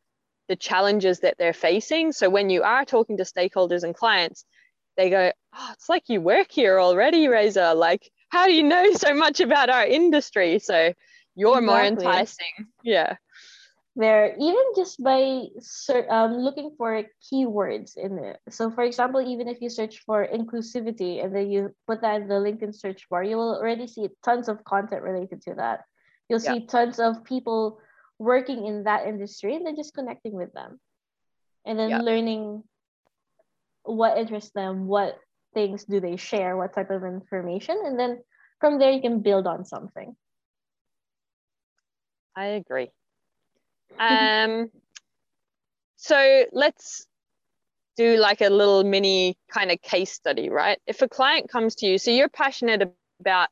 the 0.49 0.57
challenges 0.57 1.21
that 1.21 1.37
they're 1.39 1.53
facing. 1.53 2.13
So 2.13 2.29
when 2.31 2.51
you 2.51 2.63
are 2.63 2.85
talking 2.85 3.17
to 3.17 3.25
stakeholders 3.25 3.83
and 3.83 3.95
clients, 3.95 4.45
they 4.97 5.11
go, 5.11 5.33
oh, 5.55 5.71
it's 5.73 5.89
like 5.89 6.09
you 6.09 6.21
work 6.21 6.51
here 6.51 6.79
already, 6.79 7.29
Reza. 7.29 7.75
Like, 7.75 8.11
how 8.29 8.47
do 8.47 8.53
you 8.53 8.63
know 8.63 8.93
so 8.93 9.15
much 9.15 9.41
about 9.41 9.71
our 9.71 9.87
industry? 9.87 10.59
So 10.59 10.93
you're 11.35 11.59
exactly. 11.59 11.67
more 11.67 11.83
enticing. 11.83 12.69
Yeah. 12.83 13.17
There, 13.97 14.35
even 14.41 14.65
just 14.75 15.03
by 15.03 15.45
um, 16.11 16.39
looking 16.39 16.75
for 16.77 17.05
keywords 17.23 17.97
in 17.97 18.19
it. 18.19 18.41
So, 18.51 18.71
for 18.73 18.83
example, 18.83 19.21
even 19.21 19.47
if 19.47 19.61
you 19.61 19.71
search 19.71 20.03
for 20.05 20.27
inclusivity 20.27 21.25
and 21.25 21.35
then 21.35 21.49
you 21.49 21.73
put 21.87 22.01
that 22.03 22.23
in 22.23 22.29
the 22.29 22.35
LinkedIn 22.35 22.75
search 22.75 23.09
bar, 23.09 23.23
you 23.23 23.37
will 23.37 23.55
already 23.55 23.87
see 23.87 24.09
tons 24.25 24.49
of 24.49 24.65
content 24.65 25.03
related 25.03 25.43
to 25.43 25.55
that. 25.55 25.85
You'll 26.29 26.43
yeah. 26.43 26.55
see 26.55 26.67
tons 26.67 26.99
of 26.99 27.23
people 27.23 27.79
working 28.19 28.67
in 28.67 28.85
that 28.85 29.07
industry 29.07 29.55
and 29.55 29.65
then 29.65 29.77
just 29.77 29.95
connecting 29.95 30.33
with 30.33 30.53
them 30.55 30.81
and 31.65 31.79
then 31.79 31.91
yeah. 31.91 32.01
learning 32.01 32.63
what 33.85 34.19
interests 34.19 34.51
them, 34.55 34.87
what 34.87 35.19
things 35.55 35.85
do 35.85 36.01
they 36.01 36.17
share, 36.17 36.57
what 36.57 36.75
type 36.75 36.91
of 36.91 37.05
information, 37.05 37.81
and 37.85 37.99
then 37.99 38.23
from 38.61 38.79
there 38.79 38.91
you 38.91 39.01
can 39.01 39.21
build 39.21 39.47
on 39.47 39.65
something. 39.65 40.17
I 42.37 42.47
agree. 42.47 42.91
Um, 43.97 44.71
so 45.97 46.47
let's 46.53 47.07
do 47.97 48.17
like 48.17 48.41
a 48.41 48.49
little 48.49 48.83
mini 48.83 49.39
kind 49.49 49.71
of 49.71 49.81
case 49.83 50.13
study, 50.13 50.51
right? 50.51 50.81
If 50.87 51.01
a 51.03 51.09
client 51.09 51.49
comes 51.49 51.77
to 51.77 51.87
you, 51.87 51.99
so 51.99 52.11
you're 52.11 52.29
passionate 52.29 52.93
about 53.21 53.49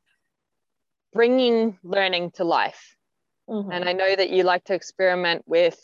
bringing 1.12 1.78
learning 1.82 2.32
to 2.32 2.44
life. 2.44 2.96
Mm-hmm. 3.48 3.70
And 3.70 3.88
I 3.88 3.92
know 3.92 4.14
that 4.14 4.30
you 4.30 4.42
like 4.42 4.64
to 4.64 4.74
experiment 4.74 5.44
with 5.46 5.78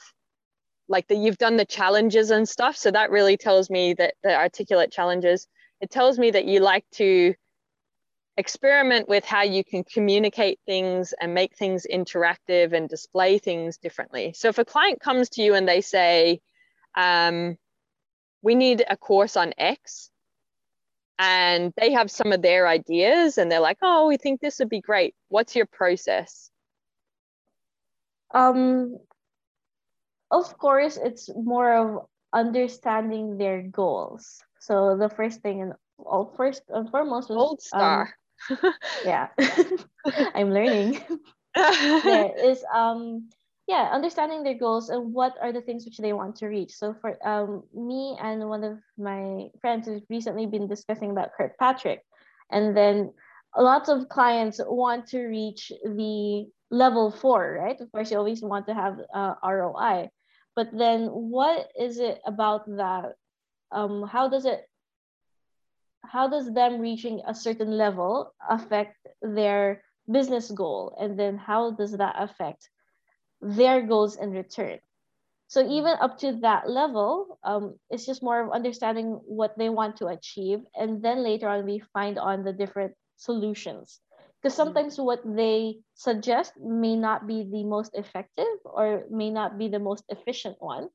like 0.88 1.08
that 1.08 1.16
you've 1.16 1.38
done 1.38 1.56
the 1.56 1.64
challenges 1.64 2.30
and 2.30 2.48
stuff. 2.48 2.76
So 2.76 2.90
that 2.90 3.10
really 3.10 3.36
tells 3.36 3.70
me 3.70 3.94
that 3.94 4.14
the 4.22 4.34
articulate 4.34 4.90
challenges. 4.90 5.46
It 5.80 5.90
tells 5.90 6.18
me 6.18 6.30
that 6.30 6.46
you 6.46 6.60
like 6.60 6.84
to 6.92 7.34
experiment 8.36 9.08
with 9.08 9.24
how 9.24 9.42
you 9.42 9.64
can 9.64 9.84
communicate 9.84 10.60
things 10.64 11.12
and 11.20 11.34
make 11.34 11.56
things 11.56 11.86
interactive 11.92 12.72
and 12.72 12.88
display 12.88 13.38
things 13.38 13.78
differently. 13.78 14.32
So 14.34 14.48
if 14.48 14.58
a 14.58 14.64
client 14.64 15.00
comes 15.00 15.28
to 15.30 15.42
you 15.42 15.54
and 15.54 15.68
they 15.68 15.80
say 15.80 16.40
um, 16.96 17.58
we 18.42 18.54
need 18.54 18.84
a 18.88 18.96
course 18.96 19.36
on 19.36 19.52
x 19.58 20.10
and 21.18 21.72
they 21.76 21.92
have 21.92 22.10
some 22.10 22.32
of 22.32 22.42
their 22.42 22.68
ideas 22.68 23.38
and 23.38 23.50
they're 23.50 23.58
like 23.60 23.78
oh 23.82 24.06
we 24.06 24.16
think 24.16 24.40
this 24.40 24.60
would 24.60 24.68
be 24.68 24.80
great. 24.80 25.14
What's 25.28 25.56
your 25.56 25.66
process? 25.66 26.50
Um 28.32 28.98
of 30.30 30.56
course, 30.58 30.96
it's 30.96 31.30
more 31.34 31.74
of 31.74 32.06
understanding 32.32 33.38
their 33.38 33.62
goals. 33.62 34.42
So 34.60 34.96
the 34.96 35.08
first 35.08 35.40
thing 35.40 35.62
and 35.62 35.72
all 35.98 36.32
first 36.36 36.62
and 36.68 36.90
foremost 36.90 37.30
was 37.30 37.36
gold 37.36 37.62
star. 37.62 38.14
Um, 38.48 38.72
yeah, 39.04 39.28
I'm 40.34 40.52
learning. 40.52 41.00
there 42.04 42.32
is 42.38 42.64
um 42.74 43.28
yeah 43.66 43.90
understanding 43.92 44.42
their 44.42 44.54
goals 44.54 44.88
and 44.88 45.12
what 45.12 45.34
are 45.40 45.52
the 45.52 45.60
things 45.60 45.84
which 45.84 45.98
they 45.98 46.12
want 46.12 46.36
to 46.36 46.46
reach 46.46 46.72
so 46.72 46.94
for 47.00 47.16
um, 47.26 47.62
me 47.74 48.16
and 48.20 48.48
one 48.48 48.64
of 48.64 48.78
my 48.96 49.48
friends 49.60 49.86
has 49.86 50.02
recently 50.08 50.46
been 50.46 50.66
discussing 50.66 51.10
about 51.10 51.30
kirkpatrick 51.36 52.02
and 52.50 52.76
then 52.76 53.12
lots 53.56 53.88
of 53.88 54.08
clients 54.08 54.60
want 54.66 55.06
to 55.06 55.26
reach 55.26 55.72
the 55.84 56.46
level 56.70 57.10
four 57.10 57.58
right 57.62 57.80
of 57.80 57.90
course 57.92 58.10
you 58.10 58.16
always 58.16 58.42
want 58.42 58.66
to 58.66 58.74
have 58.74 58.98
uh, 59.14 59.34
roi 59.44 60.08
but 60.58 60.76
then 60.76 61.06
what 61.06 61.70
is 61.78 62.00
it 62.00 62.18
about 62.26 62.66
that? 62.66 63.14
Um, 63.70 64.02
how 64.02 64.28
does 64.28 64.44
it 64.44 64.66
how 66.02 66.26
does 66.26 66.52
them 66.52 66.80
reaching 66.80 67.22
a 67.24 67.32
certain 67.32 67.70
level 67.70 68.34
affect 68.42 68.96
their 69.22 69.84
business 70.10 70.50
goal? 70.50 70.98
And 70.98 71.14
then 71.14 71.38
how 71.38 71.78
does 71.78 71.92
that 71.92 72.16
affect 72.18 72.68
their 73.40 73.86
goals 73.86 74.16
in 74.16 74.32
return? 74.32 74.80
So 75.46 75.62
even 75.62 75.94
up 76.00 76.18
to 76.26 76.32
that 76.42 76.68
level 76.68 77.38
um, 77.44 77.78
it's 77.88 78.04
just 78.04 78.20
more 78.20 78.42
of 78.42 78.50
understanding 78.50 79.20
what 79.30 79.54
they 79.56 79.68
want 79.68 79.98
to 79.98 80.10
achieve 80.10 80.58
and 80.74 81.00
then 81.00 81.22
later 81.22 81.46
on 81.46 81.66
we 81.66 81.78
find 81.94 82.18
on 82.18 82.42
the 82.42 82.52
different 82.52 82.94
solutions 83.16 84.00
because 84.40 84.56
mm-hmm. 84.56 84.68
sometimes 84.68 84.98
what 84.98 85.20
they 85.24 85.78
suggest 85.94 86.52
may 86.60 86.96
not 86.96 87.26
be 87.26 87.48
the 87.50 87.64
most 87.64 87.94
effective 87.94 88.58
or 88.64 89.04
may 89.10 89.30
not 89.30 89.58
be 89.58 89.68
the 89.68 89.78
most 89.78 90.04
efficient 90.08 90.56
one. 90.60 90.88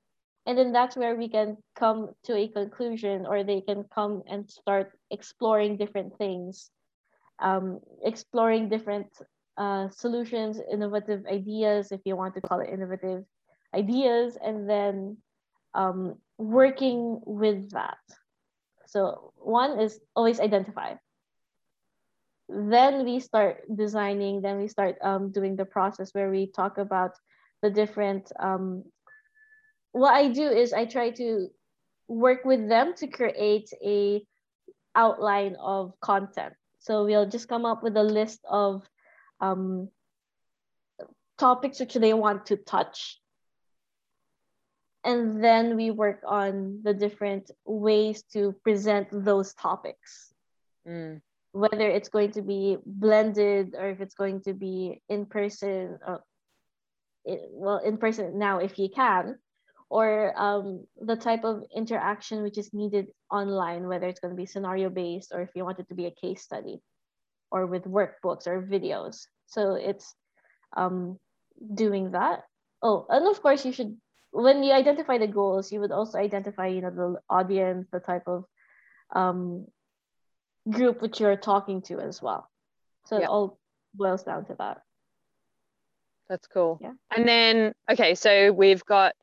And 0.45 0.57
then 0.57 0.73
that's 0.73 0.97
where 0.97 1.15
we 1.15 1.29
can 1.29 1.57
come 1.75 2.11
to 2.25 2.35
a 2.35 2.49
conclusion 2.49 3.25
or 3.25 3.43
they 3.43 3.61
can 3.61 3.85
come 3.95 4.23
and 4.27 4.49
start 4.49 4.91
exploring 5.09 5.77
different 5.77 6.17
things 6.17 6.69
um, 7.39 7.79
exploring 8.03 8.69
different 8.69 9.07
uh, 9.57 9.89
solutions 9.89 10.59
innovative 10.71 11.25
ideas 11.27 11.91
if 11.91 12.01
you 12.05 12.15
want 12.15 12.33
to 12.35 12.41
call 12.41 12.59
it 12.59 12.69
innovative 12.69 13.23
ideas 13.75 14.37
and 14.43 14.69
then 14.69 15.17
um, 15.73 16.15
working 16.37 17.19
with 17.25 17.71
that. 17.71 17.97
So 18.87 19.33
one 19.35 19.79
is 19.79 19.99
always 20.15 20.39
identify 20.39 20.95
then 22.53 23.05
we 23.05 23.19
start 23.19 23.63
designing 23.75 24.41
then 24.41 24.57
we 24.57 24.67
start 24.67 24.95
um, 25.01 25.31
doing 25.31 25.55
the 25.55 25.65
process 25.65 26.13
where 26.13 26.29
we 26.29 26.47
talk 26.47 26.77
about 26.77 27.11
the 27.61 27.69
different 27.69 28.31
um, 28.39 28.83
what 29.91 30.13
i 30.13 30.27
do 30.27 30.47
is 30.47 30.73
i 30.73 30.85
try 30.85 31.09
to 31.09 31.47
work 32.07 32.45
with 32.45 32.69
them 32.69 32.93
to 32.95 33.07
create 33.07 33.69
a 33.83 34.21
outline 34.95 35.55
of 35.59 35.99
content. 36.01 36.53
So 36.79 37.05
we'll 37.05 37.27
just 37.27 37.47
come 37.47 37.65
up 37.65 37.83
with 37.83 37.95
a 37.97 38.03
list 38.03 38.41
of 38.49 38.83
um, 39.39 39.89
topics 41.37 41.79
which 41.79 41.93
they 41.93 42.13
want 42.13 42.47
to 42.47 42.57
touch. 42.57 43.19
And 45.03 45.43
then 45.43 45.75
we 45.75 45.91
work 45.91 46.21
on 46.25 46.79
the 46.83 46.93
different 46.93 47.51
ways 47.65 48.23
to 48.33 48.53
present 48.63 49.07
those 49.11 49.53
topics. 49.53 50.33
Mm 50.87 51.21
whether 51.53 51.87
it's 51.89 52.09
going 52.09 52.31
to 52.31 52.41
be 52.41 52.77
blended 52.85 53.75
or 53.77 53.89
if 53.89 54.01
it's 54.01 54.15
going 54.15 54.41
to 54.41 54.53
be 54.53 55.01
in 55.07 55.25
person 55.25 55.97
uh, 56.05 56.17
it, 57.25 57.41
well 57.49 57.77
in 57.77 57.97
person 57.97 58.37
now 58.37 58.59
if 58.59 58.77
you 58.77 58.89
can 58.89 59.37
or 59.89 60.33
um, 60.35 60.85
the 60.99 61.15
type 61.15 61.43
of 61.43 61.63
interaction 61.75 62.43
which 62.43 62.57
is 62.57 62.73
needed 62.73 63.07
online 63.31 63.87
whether 63.87 64.07
it's 64.07 64.19
going 64.19 64.33
to 64.33 64.37
be 64.37 64.45
scenario 64.45 64.89
based 64.89 65.31
or 65.33 65.41
if 65.41 65.49
you 65.55 65.63
want 65.63 65.79
it 65.79 65.87
to 65.87 65.95
be 65.95 66.05
a 66.05 66.19
case 66.19 66.41
study 66.41 66.81
or 67.53 67.67
with 67.67 67.85
workbooks 67.85 68.47
or 68.47 68.65
videos 68.65 69.29
So 69.45 69.75
it's 69.75 70.15
um, 70.75 71.19
doing 71.61 72.11
that. 72.11 72.43
Oh, 72.81 73.05
and 73.07 73.27
of 73.27 73.41
course, 73.41 73.63
you 73.63 73.71
should 73.71 73.95
when 74.31 74.63
you 74.63 74.73
identify 74.73 75.19
the 75.19 75.29
goals, 75.29 75.71
you 75.71 75.79
would 75.79 75.91
also 75.93 76.17
identify, 76.17 76.67
you 76.67 76.81
know, 76.81 76.89
the 76.89 77.21
audience, 77.29 77.87
the 77.93 77.99
type 77.99 78.25
of 78.25 78.45
um, 79.15 79.67
group 80.69 81.01
which 81.01 81.19
you're 81.19 81.35
talking 81.35 81.81
to 81.83 81.99
as 81.99 82.21
well. 82.21 82.49
So 83.05 83.17
yeah. 83.17 83.25
it 83.25 83.29
all 83.29 83.59
boils 83.93 84.23
down 84.23 84.45
to 84.45 84.55
that. 84.59 84.81
That's 86.29 86.47
cool. 86.47 86.79
Yeah. 86.81 86.93
And 87.15 87.27
then, 87.27 87.73
okay, 87.91 88.15
so 88.15 88.51
we've 88.51 88.83
got 88.85 89.13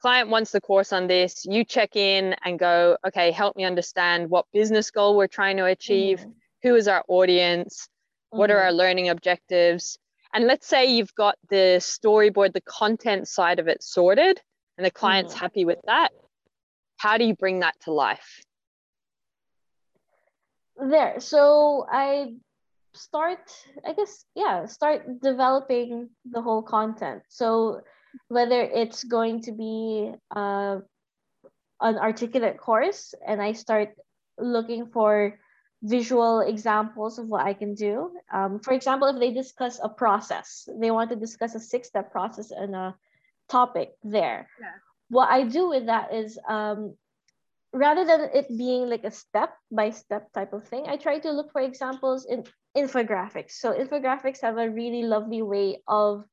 client 0.00 0.28
wants 0.28 0.52
the 0.52 0.60
course 0.60 0.92
on 0.92 1.06
this. 1.06 1.44
You 1.44 1.64
check 1.64 1.96
in 1.96 2.36
and 2.44 2.58
go, 2.58 2.96
okay, 3.06 3.30
help 3.30 3.56
me 3.56 3.64
understand 3.64 4.30
what 4.30 4.46
business 4.52 4.90
goal 4.90 5.16
we're 5.16 5.26
trying 5.26 5.56
to 5.56 5.64
achieve. 5.64 6.20
Mm-hmm. 6.20 6.30
Who 6.62 6.74
is 6.76 6.88
our 6.88 7.02
audience? 7.08 7.88
Mm-hmm. 7.88 8.38
What 8.38 8.50
are 8.50 8.56
mm-hmm. 8.56 8.66
our 8.66 8.72
learning 8.72 9.08
objectives? 9.08 9.98
And 10.32 10.46
let's 10.46 10.66
say 10.66 10.86
you've 10.86 11.14
got 11.14 11.36
the 11.48 11.78
storyboard, 11.80 12.52
the 12.52 12.60
content 12.60 13.28
side 13.28 13.58
of 13.58 13.68
it 13.68 13.82
sorted, 13.82 14.40
and 14.76 14.84
the 14.84 14.90
client's 14.90 15.32
mm-hmm. 15.32 15.44
happy 15.44 15.64
with 15.64 15.78
that. 15.86 16.10
How 16.96 17.16
do 17.18 17.24
you 17.24 17.34
bring 17.34 17.60
that 17.60 17.74
to 17.82 17.92
life? 17.92 18.42
There. 20.76 21.20
So 21.20 21.86
I 21.90 22.34
start, 22.94 23.40
I 23.86 23.92
guess, 23.92 24.24
yeah, 24.34 24.66
start 24.66 25.20
developing 25.20 26.10
the 26.24 26.42
whole 26.42 26.62
content. 26.62 27.22
So 27.28 27.82
whether 28.28 28.60
it's 28.60 29.04
going 29.04 29.42
to 29.42 29.52
be 29.52 30.12
uh, 30.34 30.78
an 31.80 31.98
articulate 31.98 32.58
course 32.58 33.14
and 33.26 33.42
I 33.42 33.52
start 33.52 33.90
looking 34.38 34.86
for 34.86 35.38
visual 35.82 36.40
examples 36.40 37.18
of 37.18 37.28
what 37.28 37.46
I 37.46 37.52
can 37.52 37.74
do. 37.74 38.10
Um, 38.32 38.58
for 38.58 38.72
example, 38.72 39.08
if 39.08 39.18
they 39.18 39.32
discuss 39.32 39.78
a 39.82 39.88
process, 39.88 40.68
they 40.80 40.90
want 40.90 41.10
to 41.10 41.16
discuss 41.16 41.54
a 41.54 41.60
six 41.60 41.88
step 41.88 42.10
process 42.10 42.50
and 42.50 42.74
a 42.74 42.94
topic 43.48 43.92
there. 44.02 44.48
Yeah. 44.60 44.66
What 45.10 45.28
I 45.30 45.44
do 45.44 45.68
with 45.68 45.86
that 45.86 46.14
is 46.14 46.38
um, 46.48 46.96
rather 47.74 48.06
than 48.06 48.30
it 48.32 48.48
being 48.48 48.88
like 48.88 49.04
a 49.04 49.10
step 49.10 49.50
by 49.70 49.90
step 49.90 50.32
type 50.32 50.52
of 50.52 50.66
thing, 50.66 50.86
I 50.86 50.96
try 50.96 51.18
to 51.18 51.32
look 51.32 51.52
for 51.52 51.60
examples 51.60 52.24
in 52.24 52.44
infographics. 52.76 53.58
So, 53.58 53.74
infographics 53.74 54.40
have 54.40 54.56
a 54.56 54.70
really 54.70 55.02
lovely 55.02 55.42
way 55.42 55.82
of 55.86 56.24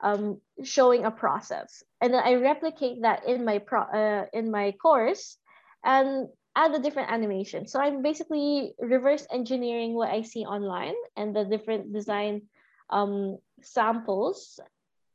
um, 0.00 0.40
showing 0.62 1.04
a 1.04 1.10
process, 1.10 1.82
and 2.00 2.12
then 2.12 2.22
I 2.22 2.34
replicate 2.34 3.02
that 3.02 3.26
in 3.26 3.44
my 3.44 3.58
pro 3.58 3.82
uh, 3.82 4.26
in 4.32 4.50
my 4.50 4.72
course, 4.72 5.38
and 5.82 6.28
add 6.56 6.74
a 6.74 6.78
different 6.78 7.10
animation. 7.10 7.66
So 7.66 7.80
I'm 7.80 8.02
basically 8.02 8.74
reverse 8.78 9.26
engineering 9.30 9.94
what 9.94 10.10
I 10.10 10.22
see 10.22 10.44
online 10.44 10.94
and 11.16 11.34
the 11.34 11.44
different 11.44 11.92
design 11.92 12.42
um, 12.90 13.38
samples, 13.62 14.60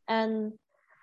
and 0.08 0.54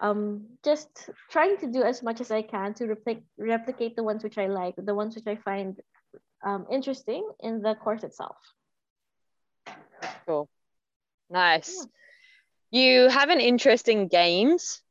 um, 0.00 0.46
just 0.64 1.10
trying 1.30 1.56
to 1.58 1.66
do 1.66 1.82
as 1.82 2.02
much 2.02 2.20
as 2.20 2.30
I 2.30 2.42
can 2.42 2.74
to 2.74 2.86
replicate 2.86 3.24
replicate 3.38 3.96
the 3.96 4.04
ones 4.04 4.22
which 4.22 4.38
I 4.38 4.46
like, 4.46 4.74
the 4.76 4.94
ones 4.94 5.14
which 5.14 5.26
I 5.26 5.36
find 5.36 5.76
um, 6.44 6.66
interesting 6.70 7.28
in 7.40 7.62
the 7.62 7.74
course 7.74 8.04
itself. 8.04 8.36
Cool, 10.26 10.48
nice. 11.30 11.76
Yeah 11.78 11.86
you 12.70 13.08
have 13.08 13.30
an 13.30 13.40
interest 13.40 13.88
in 13.88 14.08
games. 14.08 14.82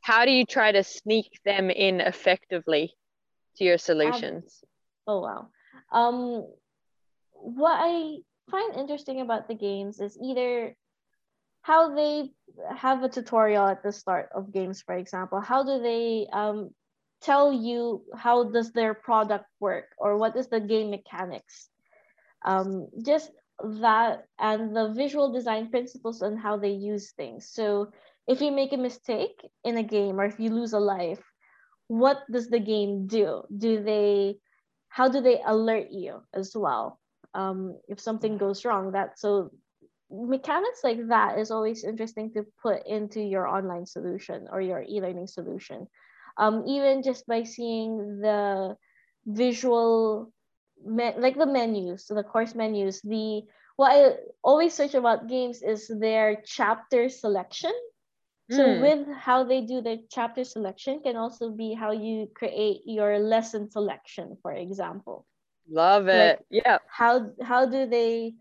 How 0.00 0.24
do 0.24 0.30
you 0.30 0.44
try 0.44 0.72
to 0.72 0.84
sneak 0.84 1.40
them 1.44 1.70
in 1.70 2.00
effectively 2.00 2.94
to 3.56 3.64
your 3.64 3.78
solutions? 3.78 4.62
Um, 5.06 5.14
oh 5.14 5.20
wow. 5.20 5.48
Um, 5.92 6.46
what 7.32 7.78
I 7.80 8.18
find 8.50 8.76
interesting 8.76 9.20
about 9.20 9.48
the 9.48 9.54
games 9.54 10.00
is 10.00 10.18
either 10.22 10.76
how 11.62 11.94
they 11.94 12.30
have 12.76 13.02
a 13.02 13.08
tutorial 13.08 13.66
at 13.66 13.82
the 13.82 13.92
start 13.92 14.30
of 14.34 14.52
games, 14.52 14.82
for 14.82 14.94
example. 14.96 15.40
How 15.40 15.62
do 15.62 15.80
they 15.82 16.26
um, 16.32 16.70
tell 17.20 17.52
you 17.52 18.02
how 18.16 18.44
does 18.50 18.72
their 18.72 18.94
product 18.94 19.46
work 19.60 19.86
or 19.98 20.16
what 20.16 20.36
is 20.36 20.48
the 20.48 20.60
game 20.60 20.90
mechanics? 20.90 21.68
Um, 22.44 22.88
just 23.04 23.30
that 23.62 24.24
and 24.38 24.74
the 24.74 24.92
visual 24.92 25.32
design 25.32 25.70
principles 25.70 26.22
and 26.22 26.38
how 26.38 26.56
they 26.56 26.70
use 26.70 27.12
things. 27.12 27.48
So 27.50 27.90
if 28.26 28.40
you 28.40 28.52
make 28.52 28.72
a 28.72 28.76
mistake 28.76 29.40
in 29.64 29.76
a 29.78 29.82
game 29.82 30.20
or 30.20 30.24
if 30.24 30.38
you 30.38 30.50
lose 30.50 30.72
a 30.72 30.78
life, 30.78 31.22
what 31.88 32.18
does 32.30 32.48
the 32.48 32.60
game 32.60 33.06
do? 33.06 33.42
Do 33.56 33.82
they 33.82 34.36
how 34.88 35.08
do 35.08 35.20
they 35.20 35.40
alert 35.44 35.88
you 35.90 36.22
as 36.32 36.56
well? 36.56 37.00
Um, 37.34 37.78
if 37.88 38.00
something 38.00 38.38
goes 38.38 38.64
wrong, 38.64 38.92
that 38.92 39.18
so 39.18 39.50
mechanics 40.10 40.80
like 40.82 41.08
that 41.08 41.38
is 41.38 41.50
always 41.50 41.84
interesting 41.84 42.32
to 42.32 42.46
put 42.62 42.86
into 42.86 43.20
your 43.20 43.46
online 43.46 43.86
solution 43.86 44.48
or 44.50 44.60
your 44.60 44.82
e-learning 44.82 45.26
solution. 45.26 45.86
Um, 46.36 46.64
even 46.66 47.02
just 47.02 47.26
by 47.26 47.42
seeing 47.42 48.20
the 48.20 48.76
visual 49.26 50.32
me- 50.84 51.18
like 51.18 51.36
the 51.36 51.46
menus, 51.46 52.06
the 52.06 52.22
course 52.22 52.54
menus, 52.54 53.00
the 53.02 53.42
what 53.76 53.92
I 53.92 54.16
always 54.42 54.74
search 54.74 54.94
about 54.94 55.28
games 55.28 55.62
is 55.62 55.88
their 55.88 56.42
chapter 56.44 57.08
selection. 57.08 57.72
So 58.50 58.64
mm. 58.64 58.80
with 58.80 59.16
how 59.16 59.44
they 59.44 59.60
do 59.60 59.82
the 59.82 60.02
chapter 60.10 60.42
selection 60.42 61.00
can 61.04 61.16
also 61.16 61.50
be 61.50 61.74
how 61.74 61.92
you 61.92 62.28
create 62.34 62.80
your 62.86 63.18
lesson 63.18 63.70
selection, 63.70 64.38
for 64.40 64.52
example. 64.52 65.26
Love 65.70 66.08
it. 66.08 66.40
Like 66.40 66.64
yeah. 66.64 66.78
How 66.88 67.30
how 67.42 67.66
do 67.66 67.86
they 67.86 68.34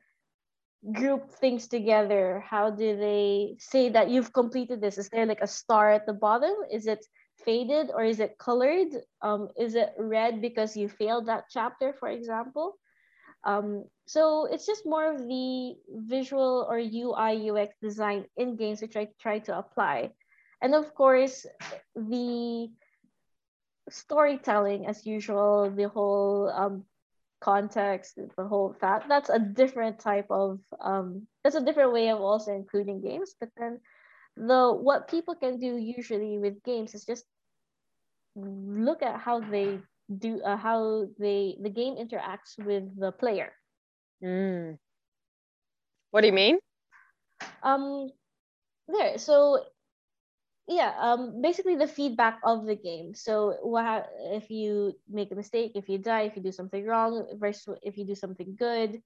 group 0.92 1.32
things 1.32 1.68
together? 1.68 2.44
How 2.48 2.70
do 2.70 2.98
they 2.98 3.56
say 3.60 3.90
that 3.90 4.10
you've 4.10 4.34
completed 4.34 4.82
this? 4.82 4.98
Is 4.98 5.10
there 5.10 5.26
like 5.26 5.42
a 5.42 5.48
star 5.48 5.92
at 5.92 6.06
the 6.06 6.14
bottom? 6.14 6.54
Is 6.72 6.88
it 6.88 7.06
faded 7.44 7.92
or 7.94 8.04
is 8.04 8.20
it 8.20 8.38
colored? 8.38 8.90
Um, 9.22 9.50
is 9.58 9.76
it 9.76 9.94
red 9.98 10.42
because 10.42 10.78
you 10.78 10.90
failed 10.90 11.28
that 11.28 11.46
chapter, 11.50 11.94
for 11.94 12.10
example? 12.10 12.78
Um, 13.44 13.86
so 14.08 14.46
it's 14.46 14.66
just 14.66 14.86
more 14.86 15.14
of 15.14 15.20
the 15.20 15.76
visual 15.90 16.68
or 16.70 16.80
UI 16.80 17.50
UX 17.50 17.76
design 17.82 18.26
in 18.36 18.56
games 18.56 18.82
which 18.82 18.96
I 18.96 19.08
try 19.20 19.40
to 19.40 19.58
apply. 19.58 20.12
And 20.62 20.74
of 20.74 20.94
course, 20.96 21.46
the 21.96 22.70
storytelling 23.90 24.88
as 24.88 25.06
usual, 25.06 25.72
the 25.72 25.88
whole 25.88 26.50
um, 26.50 26.84
context, 27.40 28.20
the 28.38 28.48
whole 28.48 28.76
that 28.82 29.06
that's 29.08 29.30
a 29.30 29.40
different 29.40 30.00
type 30.00 30.28
of 30.30 30.60
um, 30.82 31.28
that's 31.44 31.56
a 31.56 31.64
different 31.64 31.94
way 31.94 32.10
of 32.10 32.20
also 32.20 32.54
including 32.54 33.02
games. 33.02 33.36
But 33.40 33.50
then 33.58 33.80
the 34.36 34.74
what 34.74 35.08
people 35.08 35.36
can 35.36 35.60
do 35.60 35.78
usually 35.78 36.38
with 36.38 36.64
games 36.64 36.94
is 36.94 37.06
just 37.06 37.26
look 38.36 39.02
at 39.02 39.20
how 39.20 39.40
they 39.40 39.80
do 40.18 40.42
uh, 40.42 40.58
how 40.58 41.08
they 41.20 41.58
the 41.62 41.70
game 41.70 41.96
interacts 41.96 42.58
with 42.58 42.84
the 43.00 43.12
player. 43.12 43.52
Mm. 44.24 44.78
What 46.12 46.22
do 46.22 46.28
you 46.28 46.34
mean? 46.34 46.60
Um, 47.62 48.10
there. 48.88 49.18
So, 49.18 49.64
yeah. 50.68 50.94
Um, 51.00 51.42
basically 51.42 51.76
the 51.76 51.88
feedback 51.88 52.40
of 52.44 52.66
the 52.66 52.76
game. 52.76 53.14
So, 53.16 53.56
what 53.62 54.10
if 54.34 54.50
you 54.50 54.94
make 55.10 55.32
a 55.32 55.36
mistake? 55.36 55.74
If 55.76 55.90
you 55.90 55.98
die? 55.98 56.24
If 56.24 56.36
you 56.38 56.44
do 56.44 56.52
something 56.52 56.86
wrong? 56.86 57.26
Versus 57.40 57.78
if 57.84 57.98
you 57.98 58.06
do 58.06 58.16
something 58.16 58.56
good? 58.58 59.02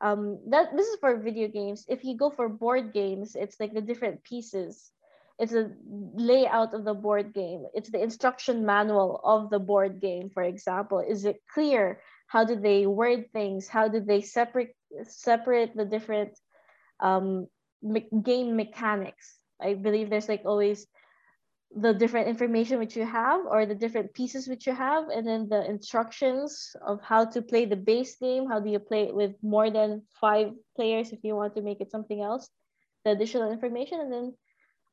Um, 0.00 0.40
that 0.50 0.76
this 0.76 0.86
is 0.88 0.98
for 1.00 1.16
video 1.16 1.48
games. 1.48 1.84
If 1.88 2.04
you 2.04 2.16
go 2.16 2.30
for 2.30 2.48
board 2.48 2.92
games, 2.92 3.36
it's 3.36 3.60
like 3.60 3.72
the 3.74 3.80
different 3.82 4.24
pieces 4.24 4.92
it's 5.38 5.52
a 5.52 5.70
layout 6.14 6.74
of 6.74 6.84
the 6.84 6.94
board 6.94 7.32
game 7.34 7.64
it's 7.74 7.90
the 7.90 8.02
instruction 8.02 8.64
manual 8.64 9.20
of 9.24 9.50
the 9.50 9.58
board 9.58 10.00
game 10.00 10.30
for 10.30 10.42
example 10.42 10.98
is 11.00 11.24
it 11.24 11.40
clear 11.52 12.00
how 12.28 12.44
do 12.44 12.56
they 12.56 12.86
word 12.86 13.24
things 13.32 13.68
how 13.68 13.88
do 13.88 14.00
they 14.00 14.20
separate 14.20 14.74
separate 15.04 15.76
the 15.76 15.84
different 15.84 16.38
um, 17.00 17.46
me- 17.82 18.08
game 18.22 18.56
mechanics 18.56 19.38
i 19.60 19.74
believe 19.74 20.10
there's 20.10 20.28
like 20.28 20.42
always 20.44 20.86
the 21.74 21.92
different 21.92 22.28
information 22.28 22.78
which 22.78 22.96
you 22.96 23.04
have 23.04 23.44
or 23.44 23.66
the 23.66 23.74
different 23.74 24.14
pieces 24.14 24.48
which 24.48 24.66
you 24.66 24.74
have 24.74 25.08
and 25.08 25.26
then 25.26 25.48
the 25.48 25.68
instructions 25.68 26.74
of 26.86 27.00
how 27.02 27.24
to 27.24 27.42
play 27.42 27.64
the 27.64 27.76
base 27.76 28.16
game 28.16 28.48
how 28.48 28.60
do 28.60 28.70
you 28.70 28.78
play 28.78 29.02
it 29.08 29.14
with 29.14 29.34
more 29.42 29.70
than 29.70 30.02
five 30.20 30.52
players 30.76 31.12
if 31.12 31.18
you 31.22 31.34
want 31.34 31.54
to 31.54 31.62
make 31.62 31.80
it 31.80 31.90
something 31.90 32.22
else 32.22 32.48
the 33.06 33.12
additional 33.12 33.52
information. 33.52 34.00
And 34.00 34.12
then 34.12 34.34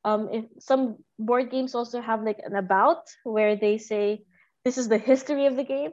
um, 0.04 0.28
if 0.32 0.44
some 0.60 0.96
board 1.18 1.50
games 1.50 1.74
also 1.74 2.00
have 2.00 2.22
like 2.22 2.38
an 2.44 2.54
about 2.54 3.02
where 3.24 3.56
they 3.56 3.76
say 3.76 4.22
this 4.64 4.78
is 4.78 4.88
the 4.88 4.98
history 4.98 5.46
of 5.46 5.56
the 5.56 5.64
game 5.64 5.92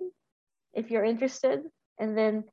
if 0.74 0.92
you're 0.92 1.04
interested. 1.04 1.64
And 2.00 2.18
then 2.18 2.46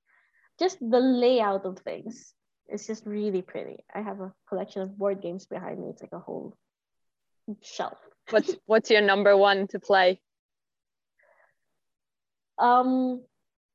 just 0.59 0.79
the 0.81 0.99
layout 0.99 1.65
of 1.65 1.79
things 1.79 2.35
it's 2.71 2.87
just 2.87 3.07
really 3.07 3.41
pretty. 3.41 3.79
I 3.95 4.03
have 4.03 4.21
a 4.21 4.33
collection 4.47 4.83
of 4.83 4.99
board 4.99 5.23
games 5.23 5.47
behind 5.47 5.81
me. 5.81 5.89
It's 5.89 6.03
like 6.03 6.13
a 6.13 6.19
whole 6.19 6.55
shelf 7.63 7.97
what's 8.31 8.57
what's 8.67 8.91
your 8.91 9.01
number 9.01 9.37
one 9.37 9.67
to 9.69 9.79
play 9.79 10.21
um 12.59 13.23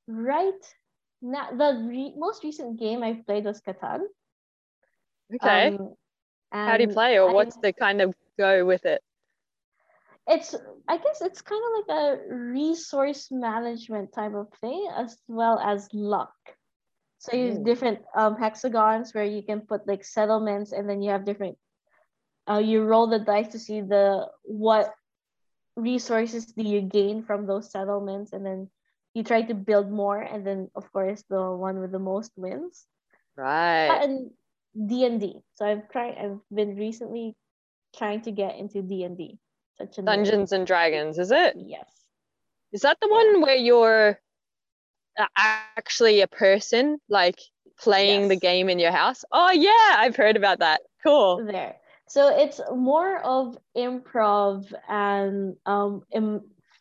right 0.08 0.64
now 1.22 1.49
the 1.51 1.86
re- 1.88 2.14
most 2.18 2.43
recent 2.43 2.80
game 2.80 3.01
i've 3.04 3.26
played 3.26 3.45
was 3.45 3.62
catan 3.62 4.01
Okay. 5.36 5.68
Um, 5.68 5.95
How 6.51 6.78
do 6.78 6.84
you 6.84 6.89
play, 6.89 7.18
or 7.18 7.30
I, 7.30 7.34
what's 7.34 7.58
the 7.58 7.74
kind 7.74 8.01
of 8.01 8.14
go 8.38 8.66
with 8.66 8.86
it? 8.86 9.01
It's, 10.28 10.56
I 10.88 10.97
guess, 10.97 11.22
it's 11.22 11.41
kind 11.41 11.62
of 11.62 11.88
like 11.88 11.97
a 11.97 12.34
resource 12.34 13.28
management 13.32 14.14
type 14.14 14.34
of 14.34 14.47
thing, 14.62 14.88
as 14.95 15.18
well 15.28 15.60
as 15.60 15.89
luck. 15.93 16.34
So 17.18 17.36
you 17.36 17.51
have 17.51 17.66
different 17.66 17.99
um, 18.16 18.36
hexagons 18.36 19.14
where 19.14 19.24
you 19.24 19.43
can 19.43 19.62
put 19.62 19.88
like 19.88 20.04
settlements, 20.04 20.72
and 20.72 20.89
then 20.89 21.01
you 21.01 21.12
have 21.12 21.26
different. 21.26 21.58
Uh, 22.49 22.57
you 22.57 22.83
roll 22.83 23.07
the 23.07 23.19
dice 23.19 23.49
to 23.53 23.59
see 23.59 23.81
the 23.81 24.27
what 24.43 24.93
resources 25.75 26.45
do 26.45 26.63
you 26.63 26.81
gain 26.81 27.23
from 27.23 27.47
those 27.47 27.71
settlements, 27.71 28.33
and 28.33 28.45
then 28.45 28.69
you 29.13 29.23
try 29.23 29.41
to 29.41 29.53
build 29.53 29.91
more, 29.91 30.19
and 30.19 30.45
then 30.45 30.69
of 30.75 30.91
course 30.91 31.23
the 31.29 31.51
one 31.51 31.79
with 31.79 31.91
the 31.91 31.99
most 31.99 32.31
wins. 32.35 32.85
Right. 33.35 33.87
And 33.87 34.31
D 34.75 35.05
and 35.05 35.19
D. 35.19 35.39
So 35.55 35.65
I've 35.65 35.89
tried. 35.89 36.17
I've 36.17 36.39
been 36.53 36.75
recently 36.75 37.35
trying 37.95 38.21
to 38.21 38.31
get 38.31 38.57
into 38.57 38.81
D 38.81 39.03
and 39.03 39.17
D. 39.17 39.39
Such 39.77 39.97
a 39.97 40.01
Dungeons 40.01 40.51
and 40.51 40.67
Dragons, 40.67 41.17
is 41.17 41.31
it? 41.31 41.55
Yes. 41.57 41.89
Is 42.71 42.81
that 42.81 42.97
the 43.01 43.07
one 43.07 43.41
where 43.41 43.55
you're 43.55 44.19
actually 45.37 46.21
a 46.21 46.27
person, 46.27 46.99
like 47.07 47.39
playing 47.79 48.21
yes. 48.21 48.29
the 48.29 48.35
game 48.35 48.69
in 48.69 48.79
your 48.79 48.91
house? 48.91 49.23
Oh 49.31 49.51
yeah, 49.51 49.95
I've 49.97 50.15
heard 50.15 50.37
about 50.37 50.59
that. 50.59 50.81
Cool. 51.03 51.45
There. 51.45 51.75
So 52.14 52.28
it's 52.30 52.61
more 52.70 53.18
of 53.26 53.57
improv 53.76 54.72
and 54.88 55.55
um, 55.66 56.03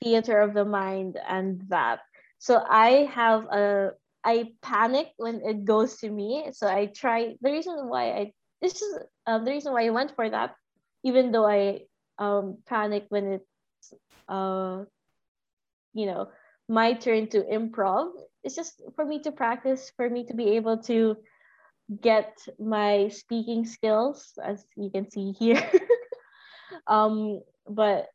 theater 0.03 0.41
of 0.43 0.53
the 0.53 0.67
mind 0.67 1.19
and 1.27 1.63
that. 1.69 2.01
So 2.39 2.63
I 2.69 3.09
have 3.15 3.47
a 3.47 3.93
I 4.23 4.53
panic 4.61 5.09
when 5.17 5.41
it 5.41 5.65
goes 5.65 5.97
to 6.05 6.11
me. 6.11 6.51
So 6.53 6.69
I 6.69 6.85
try 6.85 7.37
the 7.41 7.51
reason 7.51 7.89
why 7.89 8.13
I 8.13 8.33
this 8.61 8.83
is 8.83 8.99
um, 9.27 9.47
the 9.47 9.53
reason 9.53 9.73
why 9.73 9.87
I 9.87 9.91
went 9.91 10.15
for 10.15 10.29
that, 10.29 10.55
even 11.03 11.33
though 11.33 11.47
I 11.47 11.89
um 12.19 12.59
panic 12.67 13.07
when 13.09 13.41
it's 13.41 13.95
uh 14.29 14.85
you 15.95 16.05
know 16.05 16.29
my 16.69 16.93
turn 16.93 17.29
to 17.29 17.41
improv. 17.41 18.13
It's 18.45 18.55
just 18.55 18.83
for 18.97 19.07
me 19.07 19.21
to 19.23 19.33
practice, 19.33 19.93
for 19.97 20.11
me 20.11 20.27
to 20.27 20.35
be 20.35 20.57
able 20.61 20.77
to 20.93 21.17
get 22.01 22.39
my 22.59 23.09
speaking 23.09 23.67
skills, 23.67 24.33
as 24.43 24.65
you 24.77 24.91
can 24.91 25.11
see 25.11 25.33
here. 25.33 25.63
um, 26.87 27.41
but 27.69 28.09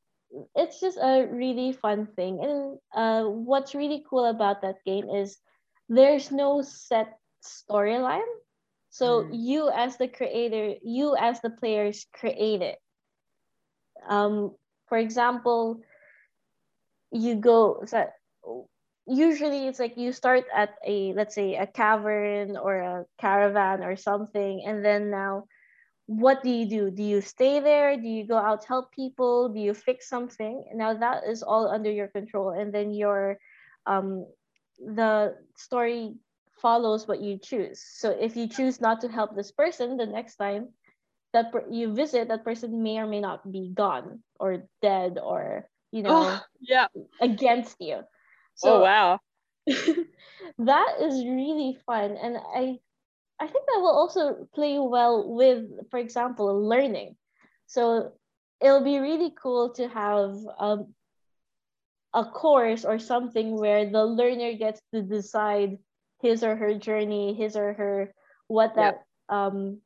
it's 0.56 0.80
just 0.80 0.98
a 0.98 1.28
really 1.30 1.74
fun 1.74 2.08
thing. 2.16 2.40
And 2.42 2.78
uh, 2.94 3.30
what's 3.30 3.76
really 3.76 4.04
cool 4.10 4.26
about 4.26 4.62
that 4.62 4.84
game 4.86 5.10
is 5.10 5.38
there's 5.90 6.32
no 6.32 6.62
set 6.62 7.18
storyline. 7.44 8.28
So 8.90 9.24
mm. 9.24 9.30
you 9.34 9.70
as 9.70 9.98
the 9.98 10.08
creator, 10.08 10.76
you 10.84 11.16
as 11.16 11.42
the 11.42 11.50
players 11.50 12.06
create 12.14 12.62
it. 12.62 12.78
Um, 14.08 14.56
for 14.88 14.98
example, 14.98 15.82
you 17.12 17.36
go 17.36 17.84
so 17.86 18.08
usually 19.08 19.68
it's 19.68 19.80
like 19.80 19.98
you 19.98 20.12
start 20.12 20.46
at 20.54 20.76
a 20.86 21.14
let's 21.14 21.36
say 21.36 21.56
a 21.56 21.68
cavern 21.68 22.58
or 22.58 22.78
a 22.78 23.06
caravan 23.20 23.84
or 23.84 23.96
something, 23.96 24.64
and 24.66 24.84
then 24.84 25.10
now 25.10 25.46
what 26.08 26.44
do 26.44 26.50
you 26.50 26.68
do? 26.68 26.92
Do 26.92 27.04
you 27.04 27.22
stay 27.22 27.60
there? 27.60 27.98
Do 27.98 28.08
you 28.08 28.26
go 28.28 28.38
out 28.38 28.66
help 28.66 28.92
people? 28.92 29.50
Do 29.50 29.60
you 29.60 29.74
fix 29.74 30.10
something? 30.10 30.64
Now 30.74 30.94
that 30.94 31.24
is 31.28 31.44
all 31.44 31.68
under 31.70 31.92
your 31.92 32.08
control, 32.08 32.52
and 32.52 32.74
then 32.74 32.94
your 32.94 33.38
um, 33.86 34.26
the 34.80 35.36
story 35.56 36.16
follows 36.62 37.08
what 37.08 37.22
you 37.22 37.38
choose. 37.38 37.82
So 37.82 38.12
if 38.12 38.36
you 38.36 38.48
choose 38.48 38.82
not 38.82 39.02
to 39.02 39.08
help 39.10 39.36
this 39.36 39.52
person, 39.52 39.98
the 39.98 40.06
next 40.06 40.36
time 40.38 40.70
that 41.34 41.52
per- 41.52 41.68
you 41.70 41.94
visit, 41.94 42.28
that 42.30 42.44
person 42.44 42.84
may 42.84 43.00
or 43.00 43.08
may 43.08 43.20
not 43.20 43.50
be 43.52 43.72
gone 43.74 44.24
or 44.40 44.64
dead 44.82 45.18
or 45.22 45.68
you 45.92 46.04
know 46.04 46.14
oh, 46.14 46.42
yeah 46.62 46.88
against 47.22 47.78
you. 47.80 48.02
So 48.58 48.78
oh 48.78 48.82
wow. 48.82 49.20
that 49.68 50.96
is 51.02 51.26
really 51.26 51.78
fun 51.86 52.18
and 52.18 52.38
I 52.38 52.80
I 53.40 53.48
think 53.48 53.66
that 53.68 53.82
will 53.82 53.96
also 53.96 54.48
play 54.56 54.80
well 54.80 55.36
with, 55.36 55.66
for 55.92 56.00
example, 56.00 56.68
learning. 56.68 57.16
So 57.68 58.14
it'll 58.60 58.84
be 58.84 58.98
really 58.98 59.32
cool 59.42 59.74
to 59.74 59.88
have 59.88 60.36
um, 60.58 60.96
a 62.14 62.26
course 62.26 62.84
or 62.84 62.98
something 63.00 63.60
where 63.60 63.90
the 63.90 64.06
learner 64.06 64.54
gets 64.54 64.82
to 64.94 65.04
decide 65.04 65.78
his 66.22 66.44
or 66.44 66.56
her 66.56 66.74
journey, 66.80 67.36
his 67.36 67.56
or 67.56 67.74
her 67.74 68.14
what 68.48 68.76
that 68.76 69.04
um, 69.30 69.82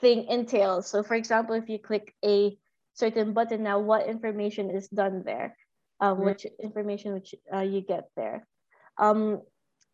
thing 0.00 0.24
entails. 0.26 0.88
So, 0.88 1.02
for 1.02 1.14
example, 1.14 1.54
if 1.54 1.68
you 1.68 1.78
click 1.78 2.14
a 2.24 2.56
certain 2.94 3.32
button 3.34 3.62
now, 3.62 3.78
what 3.78 4.08
information 4.08 4.70
is 4.70 4.88
done 4.88 5.22
there? 5.24 5.56
Um. 6.00 6.24
Which 6.24 6.46
information 6.62 7.12
which 7.12 7.34
uh, 7.52 7.60
you 7.60 7.82
get 7.82 8.08
there? 8.16 8.46
Um, 8.98 9.42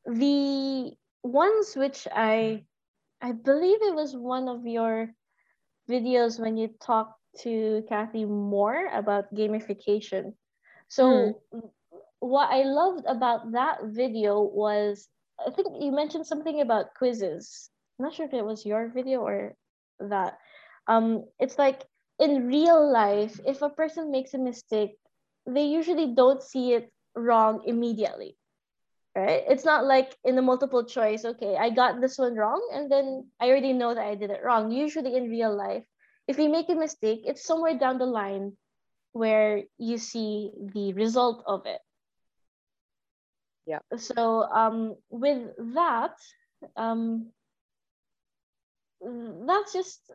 the 0.07 0.92
ones 1.22 1.74
which 1.74 2.07
I 2.14 2.64
I 3.20 3.32
believe 3.32 3.82
it 3.82 3.94
was 3.94 4.14
one 4.14 4.48
of 4.48 4.66
your 4.66 5.11
videos 5.90 6.38
when 6.38 6.57
you 6.57 6.70
talked 6.80 7.18
to 7.42 7.82
Cathy 7.88 8.24
Moore 8.24 8.88
about 8.92 9.34
gamification. 9.34 10.34
So 10.88 11.40
hmm. 11.52 11.61
what 12.20 12.50
I 12.50 12.62
loved 12.62 13.04
about 13.07 13.52
that 13.52 13.78
video 13.84 14.40
was 14.42 15.09
I 15.38 15.50
think 15.50 15.68
you 15.80 15.92
mentioned 15.92 16.26
something 16.26 16.61
about 16.61 16.94
quizzes. 16.94 17.70
I'm 17.98 18.04
not 18.04 18.14
sure 18.14 18.26
if 18.26 18.34
it 18.34 18.44
was 18.44 18.64
your 18.64 18.88
video 18.88 19.20
or 19.20 19.54
that. 20.00 20.38
Um, 20.86 21.24
it's 21.38 21.59
like 21.59 21.82
in 22.18 22.46
real 22.46 22.92
life, 22.92 23.38
if 23.46 23.62
a 23.62 23.70
person 23.70 24.11
makes 24.11 24.34
a 24.34 24.38
mistake, 24.38 24.96
they 25.47 25.64
usually 25.64 26.14
don't 26.14 26.42
see 26.42 26.72
it 26.72 26.92
wrong 27.14 27.62
immediately 27.66 28.36
right? 29.16 29.44
It's 29.49 29.64
not 29.64 29.86
like 29.86 30.14
in 30.24 30.36
the 30.36 30.42
multiple 30.42 30.84
choice, 30.84 31.24
okay, 31.24 31.57
I 31.57 31.70
got 31.70 32.01
this 32.01 32.18
one 32.18 32.36
wrong, 32.36 32.61
and 32.72 32.92
then 32.92 33.24
I 33.40 33.49
already 33.49 33.72
know 33.72 33.94
that 33.94 34.05
I 34.05 34.14
did 34.14 34.30
it 34.30 34.44
wrong. 34.44 34.70
Usually 34.70 35.16
in 35.16 35.30
real 35.30 35.57
life, 35.57 35.84
if 36.28 36.38
you 36.38 36.51
make 36.51 36.68
a 36.68 36.74
mistake, 36.74 37.22
it's 37.24 37.42
somewhere 37.42 37.78
down 37.78 37.99
the 37.99 38.07
line 38.07 38.53
where 39.12 39.62
you 39.78 39.97
see 39.97 40.53
the 40.74 40.92
result 40.92 41.42
of 41.47 41.64
it. 41.64 41.80
Yeah. 43.64 43.80
So 43.97 44.42
um, 44.42 44.97
with 45.09 45.49
that, 45.74 46.14
um, 46.76 47.32
that's 49.01 49.72
just 49.72 50.12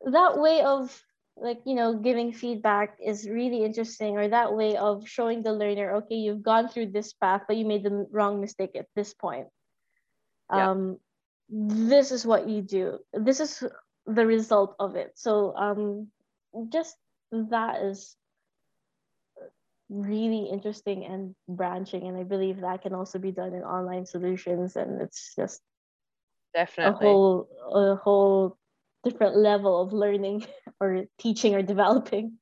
that 0.00 0.38
way 0.38 0.62
of 0.62 0.88
like 1.36 1.60
you 1.64 1.74
know 1.74 1.94
giving 1.94 2.32
feedback 2.32 2.96
is 3.04 3.28
really 3.28 3.64
interesting 3.64 4.16
or 4.16 4.28
that 4.28 4.54
way 4.54 4.76
of 4.76 5.08
showing 5.08 5.42
the 5.42 5.52
learner 5.52 5.96
okay 5.96 6.16
you've 6.16 6.42
gone 6.42 6.68
through 6.68 6.86
this 6.86 7.12
path 7.12 7.42
but 7.48 7.56
you 7.56 7.64
made 7.64 7.82
the 7.82 8.06
wrong 8.10 8.40
mistake 8.40 8.76
at 8.76 8.86
this 8.94 9.14
point. 9.14 9.48
Yeah. 10.52 10.70
um 10.70 10.98
this 11.48 12.12
is 12.12 12.24
what 12.24 12.48
you 12.48 12.62
do. 12.62 12.98
This 13.12 13.40
is 13.40 13.62
the 14.06 14.26
result 14.26 14.74
of 14.78 14.96
it. 14.96 15.12
So 15.16 15.54
um 15.56 16.08
just 16.70 16.96
that 17.32 17.82
is 17.82 18.16
really 19.92 20.48
interesting 20.50 21.04
and 21.04 21.34
branching 21.48 22.08
and 22.08 22.16
i 22.16 22.22
believe 22.22 22.60
that 22.60 22.80
can 22.80 22.94
also 22.94 23.18
be 23.18 23.30
done 23.30 23.52
in 23.52 23.62
online 23.62 24.06
solutions 24.06 24.76
and 24.76 25.02
it's 25.02 25.34
just 25.36 25.60
definitely. 26.54 27.06
a 27.06 27.10
whole 27.10 27.48
a 27.74 27.96
whole 27.96 28.56
different 29.04 29.36
level 29.36 29.80
of 29.80 29.92
learning 29.92 30.46
or 30.80 31.04
teaching 31.18 31.54
or 31.54 31.62
developing. 31.62 32.38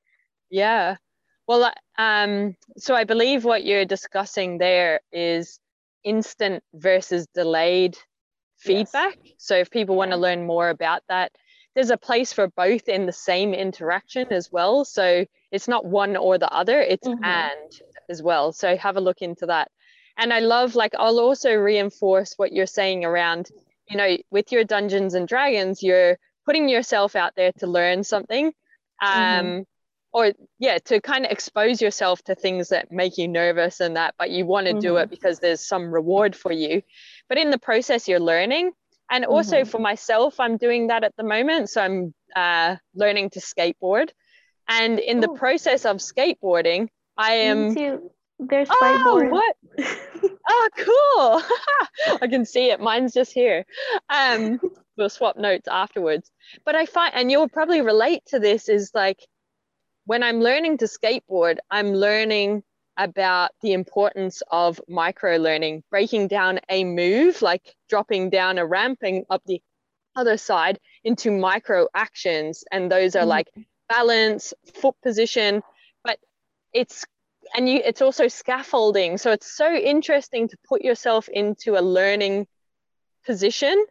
Yeah. 0.51 0.97
Well 1.47 1.73
um 1.99 2.55
so 2.79 2.95
i 2.95 3.05
believe 3.05 3.45
what 3.45 3.65
you're 3.65 3.85
discussing 3.85 4.59
there 4.59 5.01
is 5.13 5.59
instant 6.05 6.63
versus 6.75 7.27
delayed 7.35 7.99
feedback. 8.57 9.19
Yes. 9.25 9.35
so 9.39 9.57
if 9.57 9.71
people 9.71 9.97
want 9.97 10.13
to 10.13 10.17
learn 10.17 10.47
more 10.47 10.69
about 10.71 11.03
that 11.09 11.33
there's 11.75 11.91
a 11.91 11.97
place 11.97 12.33
for 12.33 12.49
both 12.49 12.89
in 12.89 13.07
the 13.07 13.13
same 13.13 13.55
interaction 13.55 14.33
as 14.33 14.51
well. 14.51 14.85
So 14.85 15.25
it's 15.53 15.69
not 15.69 15.85
one 15.85 16.17
or 16.17 16.37
the 16.37 16.53
other 16.53 16.81
it's 16.81 17.07
mm-hmm. 17.07 17.23
and 17.25 17.71
as 18.09 18.23
well. 18.23 18.53
So 18.53 18.77
have 18.77 18.97
a 18.97 19.01
look 19.01 19.23
into 19.23 19.47
that. 19.47 19.71
And 20.17 20.33
i 20.33 20.41
love 20.41 20.75
like 20.75 20.95
i'll 20.99 21.21
also 21.21 21.55
reinforce 21.55 22.35
what 22.37 22.53
you're 22.53 22.67
saying 22.67 23.05
around 23.05 23.49
you 23.89 23.97
know 23.97 24.17
with 24.31 24.53
your 24.53 24.65
dungeons 24.65 25.15
and 25.15 25.27
dragons 25.27 25.83
you're 25.83 26.19
putting 26.47 26.69
yourself 26.69 27.17
out 27.17 27.33
there 27.37 27.53
to 27.59 27.67
learn 27.67 28.05
something 28.05 28.53
um, 29.03 29.13
mm-hmm. 29.13 29.61
or 30.13 30.33
yeah 30.59 30.79
to 30.79 31.01
kind 31.01 31.25
of 31.25 31.33
expose 31.33 31.81
yourself 31.81 32.23
to 32.23 32.35
things 32.35 32.69
that 32.69 32.91
make 32.91 33.19
you 33.19 33.29
nervous 33.29 33.81
and 33.81 33.97
that 33.97 34.15
but 34.19 34.31
you 34.31 34.47
want 34.47 34.67
to 34.67 34.73
mm-hmm. 34.73 34.81
do 34.81 34.97
it 34.97 35.05
mm-hmm. 35.05 35.11
because 35.11 35.39
there's 35.41 35.67
some 35.67 35.93
reward 35.93 36.35
for 36.37 36.53
you 36.53 36.83
but 37.29 37.39
in 37.39 37.51
the 37.51 37.59
process 37.59 38.09
you're 38.09 38.21
learning 38.21 38.73
and 39.11 39.25
also 39.25 39.57
mm-hmm. 39.57 39.69
for 39.69 39.79
myself 39.79 40.39
i'm 40.41 40.57
doing 40.57 40.89
that 40.89 41.05
at 41.05 41.15
the 41.17 41.25
moment 41.25 41.69
so 41.69 41.81
i'm 41.81 42.15
uh, 42.37 42.77
learning 42.95 43.29
to 43.29 43.41
skateboard 43.41 44.11
and 44.69 44.99
in 44.99 45.19
Ooh. 45.19 45.21
the 45.23 45.29
process 45.29 45.85
of 45.85 45.97
skateboarding 45.97 46.89
i 47.17 47.33
am 47.33 47.75
there's 48.41 48.69
oh, 48.71 49.29
what 49.29 49.57
oh 50.49 50.69
cool 50.79 52.19
i 52.23 52.27
can 52.27 52.45
see 52.47 52.71
it 52.71 52.81
mine's 52.81 53.13
just 53.13 53.33
here 53.33 53.65
um 54.09 54.59
we'll 55.01 55.09
swap 55.09 55.37
notes 55.37 55.67
afterwards. 55.67 56.31
But 56.65 56.77
I 56.77 56.87
find, 56.87 57.13
and 57.15 57.31
you'll 57.31 57.49
probably 57.49 57.81
relate 57.81 58.23
to 58.27 58.39
this, 58.39 58.69
is 58.69 58.93
like 58.95 59.19
when 60.05 60.23
I'm 60.23 60.41
learning 60.41 60.79
to 60.79 60.85
skateboard, 60.85 61.59
I'm 61.71 61.93
learning 61.95 62.63
about 62.97 63.51
the 63.63 63.73
importance 63.73 64.43
of 64.51 64.81
micro 64.87 65.39
learning, 65.39 65.83
breaking 65.91 66.29
down 66.29 66.61
a 66.69 66.85
move, 66.85 67.43
like 67.43 67.75
dropping 67.89 68.31
down 68.31 68.59
a 68.59 68.67
ramp 68.67 68.99
and 69.03 69.25
up 69.31 69.43
the 69.47 69.61
other 70.15 70.37
side 70.37 70.79
into 71.03 71.31
micro 71.31 71.89
actions. 71.95 72.63
And 72.71 72.93
those 72.93 73.17
are 73.17 73.21
mm-hmm. 73.21 73.29
like 73.29 73.49
balance, 73.89 74.53
foot 74.75 74.95
position, 75.03 75.63
but 76.05 76.19
it's 76.73 77.05
and 77.57 77.69
you 77.69 77.81
it's 77.85 78.03
also 78.03 78.29
scaffolding. 78.29 79.17
So 79.19 79.33
it's 79.33 79.51
so 79.51 79.73
interesting 79.73 80.49
to 80.49 80.57
put 80.69 80.83
yourself 80.83 81.29
into 81.29 81.79
a 81.79 81.83
learning 81.83 82.47
position 83.25 83.87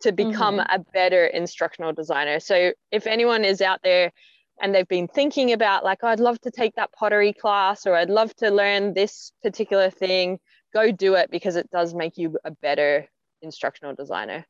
to 0.00 0.12
become 0.12 0.58
mm-hmm. 0.58 0.80
a 0.80 0.84
better 0.92 1.26
instructional 1.26 1.92
designer. 1.92 2.40
So 2.40 2.72
if 2.90 3.06
anyone 3.06 3.44
is 3.44 3.60
out 3.60 3.80
there 3.82 4.12
and 4.60 4.74
they've 4.74 4.88
been 4.88 5.08
thinking 5.08 5.52
about 5.52 5.84
like 5.84 5.98
oh, 6.02 6.08
I'd 6.08 6.20
love 6.20 6.40
to 6.42 6.50
take 6.50 6.74
that 6.76 6.92
pottery 6.92 7.32
class 7.32 7.86
or 7.86 7.94
I'd 7.94 8.10
love 8.10 8.34
to 8.36 8.50
learn 8.50 8.94
this 8.94 9.32
particular 9.42 9.90
thing, 9.90 10.38
go 10.72 10.90
do 10.90 11.14
it 11.14 11.30
because 11.30 11.56
it 11.56 11.70
does 11.70 11.94
make 11.94 12.16
you 12.16 12.36
a 12.44 12.50
better 12.50 13.06
instructional 13.42 13.94
designer. 13.94 14.46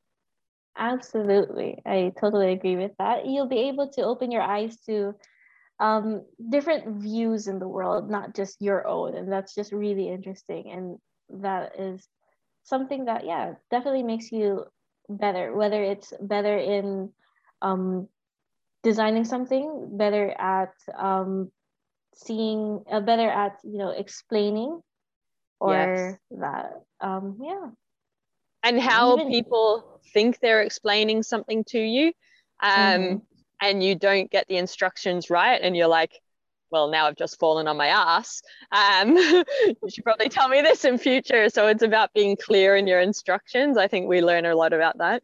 Absolutely. 0.77 1.83
I 1.85 2.13
totally 2.19 2.53
agree 2.53 2.77
with 2.77 2.93
that. 2.99 3.27
You'll 3.27 3.49
be 3.49 3.69
able 3.69 3.91
to 3.93 4.03
open 4.03 4.31
your 4.31 4.43
eyes 4.43 4.77
to 4.87 5.15
um, 5.81 6.25
different 6.51 7.03
views 7.03 7.49
in 7.49 7.59
the 7.59 7.69
world, 7.69 8.11
not 8.11 8.35
just 8.35 8.63
your 8.63 8.87
own. 8.87 9.17
And 9.17 9.33
that's 9.33 9.55
just 9.55 9.73
really 9.73 10.09
interesting. 10.09 10.71
And 10.71 11.43
that 11.43 11.73
is 11.79 12.07
something 12.63 13.07
that, 13.07 13.25
yeah, 13.27 13.55
definitely 13.71 14.03
makes 14.03 14.31
you 14.31 14.65
better, 15.11 15.55
whether 15.55 15.83
it's 15.83 16.13
better 16.21 16.57
in 16.57 17.11
um, 17.63 18.09
designing 18.83 19.25
something, 19.25 19.97
better 19.99 20.31
at 20.39 20.73
um, 20.97 21.51
seeing, 22.15 22.85
uh, 22.91 23.01
better 23.01 23.29
at, 23.29 23.59
you 23.65 23.79
know, 23.79 23.91
explaining 23.91 24.81
or 25.59 26.19
yes. 26.33 26.41
that. 26.41 26.73
Um, 27.01 27.39
yeah. 27.43 27.69
And 28.63 28.81
how 28.81 29.17
Even, 29.19 29.31
people 29.31 30.01
think 30.13 30.39
they're 30.41 30.63
explaining 30.63 31.23
something 31.23 31.65
to 31.65 31.79
you. 31.79 32.13
Um, 32.63 32.73
mm-hmm. 32.73 33.17
And 33.63 33.83
you 33.83 33.95
don't 33.95 34.31
get 34.31 34.49
the 34.49 34.57
instructions 34.57 35.29
right, 35.29 35.61
and 35.61 35.77
you're 35.77 35.87
like, 35.87 36.19
well, 36.71 36.89
now 36.89 37.07
I've 37.07 37.17
just 37.17 37.39
fallen 37.39 37.69
on 37.69 37.77
my 37.77 37.89
ass. 37.89 38.43
Um, 38.73 39.17
you 39.17 39.77
should 39.89 40.05
probably 40.05 40.29
tell 40.29 40.49
me 40.49 40.63
this 40.63 40.85
in 40.85 40.99
future. 40.99 41.49
So 41.49 41.67
it's 41.67 41.83
about 41.83 42.13
being 42.15 42.37
clear 42.37 42.77
in 42.77 42.87
your 42.87 43.01
instructions. 43.01 43.77
I 43.77 43.89
think 43.89 44.09
we 44.09 44.23
learn 44.23 44.47
a 44.47 44.55
lot 44.55 44.73
about 44.73 44.99
that. 44.99 45.23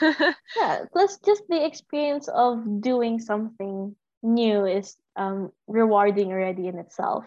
yeah, 0.56 0.84
plus 0.92 1.18
just 1.24 1.42
the 1.48 1.64
experience 1.64 2.28
of 2.28 2.80
doing 2.80 3.20
something 3.20 3.94
new 4.22 4.66
is 4.66 4.96
um, 5.16 5.52
rewarding 5.66 6.32
already 6.32 6.68
in 6.68 6.78
itself. 6.78 7.26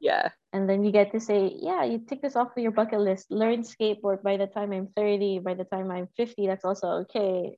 Yeah. 0.00 0.30
And 0.52 0.68
then 0.68 0.84
you 0.84 0.92
get 0.92 1.12
to 1.12 1.20
say, 1.20 1.50
yeah, 1.60 1.84
you 1.84 1.98
tick 1.98 2.20
this 2.20 2.36
off 2.36 2.56
of 2.56 2.62
your 2.62 2.72
bucket 2.72 3.00
list. 3.00 3.30
Learn 3.30 3.62
skateboard 3.62 4.22
by 4.22 4.36
the 4.36 4.46
time 4.46 4.72
I'm 4.72 4.88
30, 4.94 5.40
by 5.40 5.54
the 5.54 5.64
time 5.64 5.90
I'm 5.90 6.08
50, 6.16 6.46
that's 6.46 6.64
also 6.64 6.88
okay. 7.04 7.56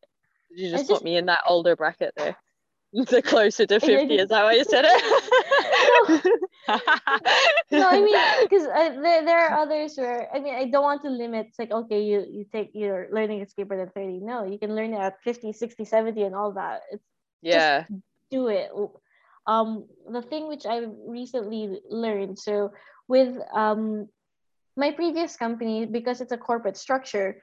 You 0.51 0.71
just, 0.71 0.89
just 0.89 0.91
put 0.91 1.05
me 1.05 1.17
in 1.17 1.27
that 1.27 1.41
older 1.49 1.77
bracket 1.77 2.13
there 2.17 2.37
the 3.11 3.20
closer 3.20 3.66
to 3.66 3.78
50 3.78 4.14
is 4.16 4.28
that 4.28 4.44
why 4.44 4.55
you 4.55 4.64
said 4.64 4.84
it 4.88 5.03
no. 6.01 6.78
no 7.78 7.88
i 7.88 8.01
mean 8.01 8.16
because 8.49 8.66
uh, 8.66 9.01
there, 9.03 9.24
there 9.24 9.38
are 9.38 9.59
others 9.59 9.97
where 9.97 10.28
i 10.34 10.40
mean 10.40 10.55
i 10.55 10.64
don't 10.64 10.82
want 10.82 11.03
to 11.03 11.11
limit 11.11 11.47
it's 11.49 11.59
like 11.59 11.70
okay 11.70 12.03
you 12.03 12.24
you 12.30 12.47
take 12.51 12.70
you're 12.72 13.09
learning 13.12 13.42
a 13.42 13.44
skateboard 13.44 13.82
at 13.82 13.92
30 13.92 14.20
no 14.20 14.44
you 14.44 14.59
can 14.59 14.74
learn 14.74 14.94
it 14.94 14.99
at 14.99 15.20
50 15.24 15.53
60 15.53 15.84
70 15.84 16.22
and 16.22 16.34
all 16.34 16.53
that 16.53 16.80
it's 16.90 17.05
yeah 17.42 17.84
do 18.30 18.49
it 18.49 18.70
um 19.47 19.84
the 20.11 20.22
thing 20.22 20.49
which 20.49 20.64
i 20.64 20.86
recently 21.07 21.80
learned 21.90 22.38
so 22.38 22.72
with 23.09 23.36
um 23.53 24.09
my 24.76 24.90
previous 24.90 25.36
company 25.36 25.84
because 25.84 26.22
it's 26.22 26.32
a 26.32 26.38
corporate 26.38 26.78
structure 26.78 27.42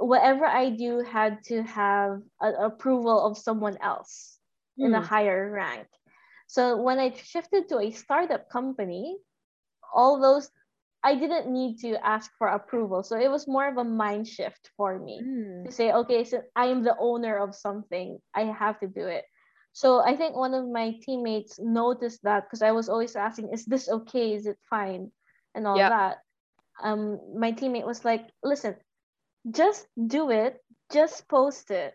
whatever 0.00 0.46
i 0.46 0.70
do 0.70 1.00
had 1.00 1.42
to 1.44 1.62
have 1.62 2.22
an 2.40 2.54
approval 2.54 3.26
of 3.26 3.36
someone 3.36 3.76
else. 3.82 4.39
In 4.80 4.94
a 4.94 5.00
hmm. 5.00 5.06
higher 5.06 5.50
rank. 5.50 5.86
So 6.46 6.82
when 6.82 6.98
I 6.98 7.12
shifted 7.14 7.68
to 7.68 7.78
a 7.78 7.92
startup 7.92 8.48
company, 8.50 9.16
all 9.94 10.20
those 10.20 10.50
I 11.02 11.14
didn't 11.14 11.50
need 11.50 11.78
to 11.80 11.96
ask 12.04 12.30
for 12.36 12.48
approval. 12.48 13.02
So 13.02 13.18
it 13.18 13.30
was 13.30 13.48
more 13.48 13.66
of 13.68 13.78
a 13.78 13.84
mind 13.84 14.28
shift 14.28 14.70
for 14.76 14.98
me 14.98 15.22
mm. 15.24 15.64
to 15.64 15.72
say, 15.72 15.92
okay, 15.92 16.24
so 16.24 16.42
I 16.54 16.66
am 16.66 16.84
the 16.84 16.96
owner 16.98 17.38
of 17.38 17.54
something. 17.54 18.18
I 18.34 18.42
have 18.52 18.78
to 18.80 18.86
do 18.86 19.06
it. 19.06 19.24
So 19.72 20.04
I 20.04 20.16
think 20.16 20.36
one 20.36 20.52
of 20.52 20.68
my 20.68 20.96
teammates 21.00 21.58
noticed 21.58 22.22
that 22.24 22.44
because 22.44 22.60
I 22.60 22.72
was 22.72 22.88
always 22.88 23.16
asking, 23.16 23.50
is 23.52 23.64
this 23.64 23.88
okay? 23.88 24.34
Is 24.34 24.46
it 24.46 24.58
fine? 24.68 25.10
And 25.54 25.66
all 25.66 25.78
yep. 25.78 25.90
that. 25.90 26.18
Um, 26.82 27.18
my 27.34 27.52
teammate 27.52 27.86
was 27.86 28.04
like, 28.04 28.28
listen, 28.42 28.76
just 29.50 29.86
do 29.96 30.30
it, 30.30 30.60
just 30.92 31.28
post 31.28 31.70
it 31.70 31.94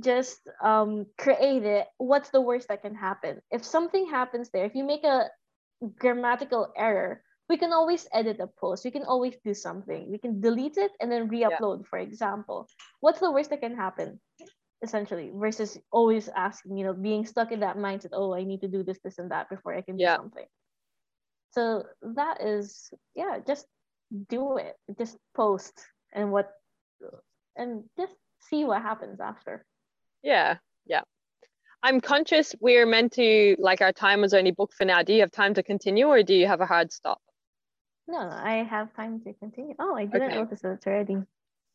just 0.00 0.40
um, 0.62 1.06
create 1.18 1.64
it, 1.64 1.86
what's 1.98 2.30
the 2.30 2.40
worst 2.40 2.68
that 2.68 2.82
can 2.82 2.94
happen? 2.94 3.40
If 3.50 3.64
something 3.64 4.08
happens 4.08 4.50
there, 4.50 4.64
if 4.64 4.74
you 4.74 4.84
make 4.84 5.04
a 5.04 5.28
grammatical 5.98 6.72
error, 6.76 7.22
we 7.48 7.56
can 7.56 7.72
always 7.72 8.08
edit 8.12 8.40
a 8.40 8.46
post. 8.46 8.84
We 8.84 8.90
can 8.90 9.04
always 9.04 9.36
do 9.44 9.52
something. 9.52 10.10
We 10.10 10.18
can 10.18 10.40
delete 10.40 10.78
it 10.78 10.92
and 11.00 11.12
then 11.12 11.28
re-upload, 11.28 11.80
yeah. 11.80 11.88
for 11.88 11.98
example. 11.98 12.68
What's 13.00 13.20
the 13.20 13.30
worst 13.30 13.50
that 13.50 13.60
can 13.60 13.76
happen? 13.76 14.20
Essentially, 14.82 15.30
versus 15.34 15.78
always 15.92 16.28
asking, 16.28 16.76
you 16.76 16.84
know, 16.84 16.92
being 16.92 17.24
stuck 17.24 17.52
in 17.52 17.60
that 17.60 17.76
mindset, 17.76 18.10
oh, 18.12 18.34
I 18.34 18.44
need 18.44 18.60
to 18.62 18.68
do 18.68 18.82
this, 18.82 18.98
this, 19.04 19.18
and 19.18 19.30
that 19.30 19.48
before 19.48 19.74
I 19.74 19.82
can 19.82 19.98
yeah. 19.98 20.16
do 20.16 20.22
something. 20.22 20.46
So 21.52 21.84
that 22.02 22.42
is, 22.42 22.90
yeah, 23.14 23.38
just 23.46 23.66
do 24.28 24.56
it. 24.56 24.74
Just 24.98 25.16
post 25.34 25.72
and 26.12 26.32
what 26.32 26.50
and 27.56 27.84
just 27.96 28.14
see 28.40 28.64
what 28.64 28.82
happens 28.82 29.20
after. 29.20 29.64
Yeah, 30.24 30.56
yeah. 30.86 31.02
I'm 31.82 32.00
conscious 32.00 32.54
we're 32.60 32.86
meant 32.86 33.12
to, 33.12 33.56
like, 33.58 33.82
our 33.82 33.92
time 33.92 34.22
was 34.22 34.32
only 34.32 34.52
booked 34.52 34.74
for 34.74 34.86
now. 34.86 35.02
Do 35.02 35.12
you 35.12 35.20
have 35.20 35.30
time 35.30 35.54
to 35.54 35.62
continue 35.62 36.06
or 36.06 36.22
do 36.22 36.34
you 36.34 36.46
have 36.46 36.62
a 36.62 36.66
hard 36.66 36.90
stop? 36.92 37.20
No, 38.08 38.18
I 38.18 38.66
have 38.68 38.94
time 38.96 39.20
to 39.20 39.34
continue. 39.34 39.74
Oh, 39.78 39.94
I 39.94 40.06
didn't 40.06 40.28
okay. 40.28 40.36
notice 40.36 40.60
it's 40.64 40.86
already. 40.86 41.18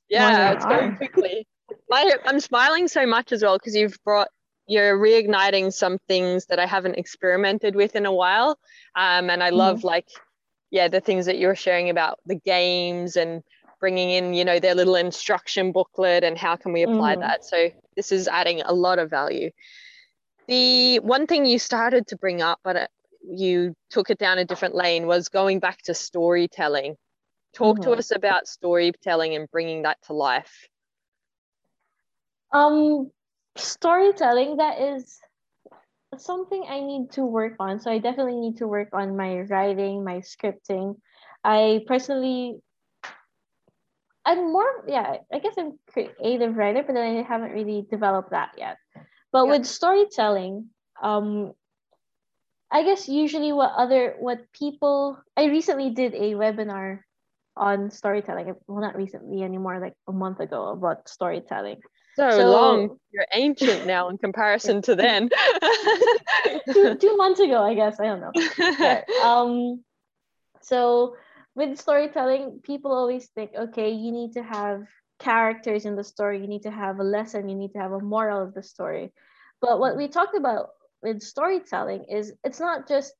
Yeah, 0.09 0.53
it's 0.53 0.65
going 0.65 0.95
quickly. 0.97 1.47
I, 1.91 2.17
I'm 2.25 2.39
smiling 2.39 2.87
so 2.87 3.05
much 3.05 3.31
as 3.31 3.43
well 3.43 3.57
because 3.57 3.75
you've 3.75 3.97
brought, 4.03 4.29
you're 4.65 4.97
reigniting 4.97 5.71
some 5.71 5.99
things 6.07 6.47
that 6.47 6.57
I 6.57 6.65
haven't 6.65 6.97
experimented 6.97 7.75
with 7.75 7.95
in 7.95 8.07
a 8.07 8.13
while. 8.13 8.57
Um, 8.95 9.29
and 9.29 9.43
I 9.43 9.49
love, 9.49 9.79
mm-hmm. 9.79 9.87
like, 9.87 10.07
yeah, 10.71 10.87
the 10.87 11.01
things 11.01 11.27
that 11.27 11.37
you're 11.37 11.55
sharing 11.55 11.91
about 11.91 12.19
the 12.25 12.35
games 12.35 13.15
and 13.15 13.43
bringing 13.79 14.11
in 14.11 14.33
you 14.33 14.43
know 14.43 14.59
their 14.59 14.75
little 14.75 14.95
instruction 14.95 15.71
booklet 15.71 16.23
and 16.23 16.37
how 16.37 16.55
can 16.55 16.73
we 16.73 16.83
apply 16.83 17.15
mm. 17.15 17.21
that 17.21 17.45
so 17.45 17.69
this 17.99 18.13
is 18.13 18.29
adding 18.29 18.61
a 18.61 18.71
lot 18.71 18.97
of 18.97 19.09
value. 19.09 19.49
The 20.47 20.99
one 20.99 21.27
thing 21.27 21.45
you 21.45 21.59
started 21.59 22.07
to 22.07 22.15
bring 22.15 22.41
up 22.41 22.59
but 22.63 22.75
uh, 22.77 22.87
you 23.29 23.75
took 23.89 24.09
it 24.09 24.17
down 24.17 24.37
a 24.37 24.45
different 24.45 24.73
lane 24.73 25.05
was 25.05 25.27
going 25.27 25.59
back 25.59 25.81
to 25.83 25.93
storytelling. 25.93 26.95
Talk 27.53 27.79
mm-hmm. 27.79 27.91
to 27.91 27.97
us 27.97 28.11
about 28.15 28.47
storytelling 28.47 29.35
and 29.35 29.51
bringing 29.51 29.81
that 29.81 29.97
to 30.03 30.13
life. 30.13 30.69
Um 32.53 33.11
storytelling 33.57 34.57
that 34.57 34.79
is 34.79 35.19
something 36.17 36.63
i 36.69 36.79
need 36.79 37.11
to 37.11 37.25
work 37.25 37.55
on. 37.59 37.81
So 37.81 37.91
i 37.91 37.97
definitely 37.97 38.39
need 38.39 38.57
to 38.59 38.67
work 38.67 38.89
on 38.93 39.17
my 39.17 39.41
writing 39.41 40.05
my 40.05 40.19
scripting. 40.19 40.95
I 41.43 41.81
personally 41.85 42.61
I'm 44.29 44.53
more, 44.53 44.83
yeah, 44.87 45.17
I 45.33 45.39
guess 45.39 45.55
I'm 45.57 45.79
creative 45.91 46.55
writer, 46.55 46.83
but 46.85 46.93
then 46.93 47.17
I 47.17 47.23
haven't 47.23 47.51
really 47.51 47.87
developed 47.89 48.29
that 48.29 48.51
yet. 48.59 48.77
But 49.31 49.45
yeah. 49.45 49.51
with 49.51 49.65
storytelling, 49.65 50.69
um, 51.01 51.53
I 52.69 52.83
guess 52.83 53.09
usually 53.09 53.51
what 53.51 53.73
other 53.75 54.13
what 54.19 54.45
people 54.53 55.17
I 55.35 55.45
recently 55.45 55.89
did 55.89 56.13
a 56.13 56.35
webinar 56.35 56.99
on 57.57 57.89
storytelling. 57.89 58.53
Well, 58.67 58.81
not 58.81 58.95
recently 58.95 59.41
anymore, 59.41 59.79
like 59.79 59.95
a 60.07 60.11
month 60.11 60.39
ago 60.39 60.69
about 60.69 61.09
storytelling. 61.09 61.81
So, 62.15 62.29
so 62.29 62.51
long. 62.51 62.97
You're 63.11 63.25
ancient 63.33 63.87
now 63.87 64.09
in 64.09 64.19
comparison 64.19 64.83
to 64.83 64.95
then. 64.95 65.29
two, 66.71 66.97
two 67.01 67.17
months 67.17 67.39
ago, 67.39 67.63
I 67.63 67.73
guess. 67.73 67.99
I 67.99 68.05
don't 68.05 68.21
know. 68.21 68.31
But, 68.77 69.09
um, 69.25 69.83
so 70.61 71.15
with 71.59 71.77
storytelling, 71.77 72.61
people 72.63 72.93
always 72.93 73.27
think, 73.35 73.51
okay, 73.53 73.91
you 73.91 74.13
need 74.13 74.31
to 74.33 74.43
have 74.43 74.87
characters 75.19 75.85
in 75.85 75.97
the 75.97 76.03
story, 76.03 76.39
you 76.39 76.47
need 76.47 76.63
to 76.63 76.71
have 76.71 76.99
a 76.99 77.03
lesson, 77.03 77.49
you 77.49 77.55
need 77.55 77.73
to 77.73 77.79
have 77.79 77.91
a 77.91 77.99
moral 77.99 78.41
of 78.41 78.53
the 78.53 78.63
story. 78.63 79.11
But 79.59 79.77
what 79.77 79.97
we 79.97 80.07
talked 80.07 80.37
about 80.37 80.69
with 81.03 81.21
storytelling 81.21 82.05
is 82.09 82.31
it's 82.45 82.61
not 82.61 82.87
just 82.87 83.13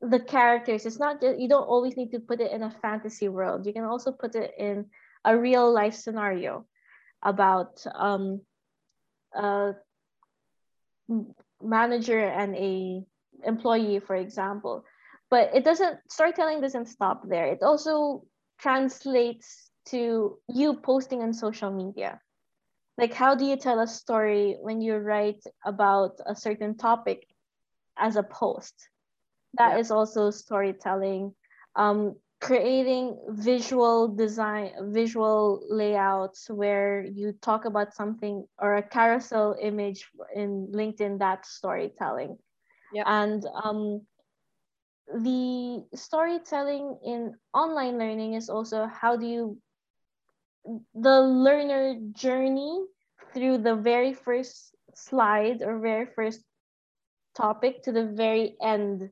the 0.00 0.20
characters, 0.20 0.86
it's 0.86 1.00
not 1.00 1.20
just, 1.20 1.40
you 1.40 1.48
don't 1.48 1.66
always 1.66 1.96
need 1.96 2.12
to 2.12 2.20
put 2.20 2.40
it 2.40 2.52
in 2.52 2.62
a 2.62 2.70
fantasy 2.70 3.28
world. 3.28 3.66
You 3.66 3.72
can 3.72 3.84
also 3.84 4.12
put 4.12 4.36
it 4.36 4.52
in 4.56 4.86
a 5.24 5.36
real 5.36 5.66
life 5.72 5.94
scenario. 5.94 6.64
about 7.24 7.84
um, 7.94 8.40
a 9.34 9.72
manager 11.62 12.20
and 12.20 12.54
a 12.54 13.02
employee, 13.44 13.98
for 13.98 14.14
example. 14.14 14.84
But 15.34 15.50
it 15.52 15.64
doesn't 15.64 15.98
storytelling 16.08 16.60
doesn't 16.60 16.86
stop 16.86 17.28
there. 17.28 17.46
It 17.46 17.58
also 17.60 18.22
translates 18.60 19.68
to 19.90 20.38
you 20.48 20.74
posting 20.74 21.22
on 21.22 21.34
social 21.34 21.72
media. 21.72 22.20
Like 22.96 23.12
how 23.12 23.34
do 23.34 23.44
you 23.44 23.56
tell 23.56 23.80
a 23.80 23.88
story 23.88 24.56
when 24.60 24.80
you 24.80 24.94
write 24.94 25.42
about 25.66 26.20
a 26.24 26.36
certain 26.36 26.76
topic 26.76 27.26
as 27.98 28.14
a 28.14 28.22
post? 28.22 28.74
That 29.58 29.72
yeah. 29.74 29.80
is 29.82 29.90
also 29.90 30.30
storytelling. 30.30 31.34
Um, 31.74 32.14
creating 32.40 33.18
visual 33.30 34.06
design 34.06 34.70
visual 34.94 35.66
layouts 35.68 36.48
where 36.48 37.02
you 37.02 37.34
talk 37.42 37.64
about 37.64 37.92
something 37.92 38.46
or 38.62 38.76
a 38.76 38.82
carousel 38.82 39.56
image 39.60 40.06
in 40.36 40.68
linkedin 40.70 41.18
that 41.18 41.46
storytelling 41.46 42.36
yeah. 42.92 43.02
and 43.06 43.46
um, 43.64 44.02
the 45.08 45.84
storytelling 45.94 46.98
in 47.04 47.34
online 47.52 47.98
learning 47.98 48.34
is 48.34 48.48
also 48.48 48.86
how 48.86 49.16
do 49.16 49.26
you 49.26 49.58
the 50.94 51.20
learner 51.20 52.00
journey 52.12 52.84
through 53.34 53.58
the 53.58 53.74
very 53.76 54.14
first 54.14 54.74
slide 54.94 55.60
or 55.62 55.78
very 55.78 56.06
first 56.06 56.40
topic 57.36 57.82
to 57.82 57.92
the 57.92 58.06
very 58.06 58.56
end 58.62 59.10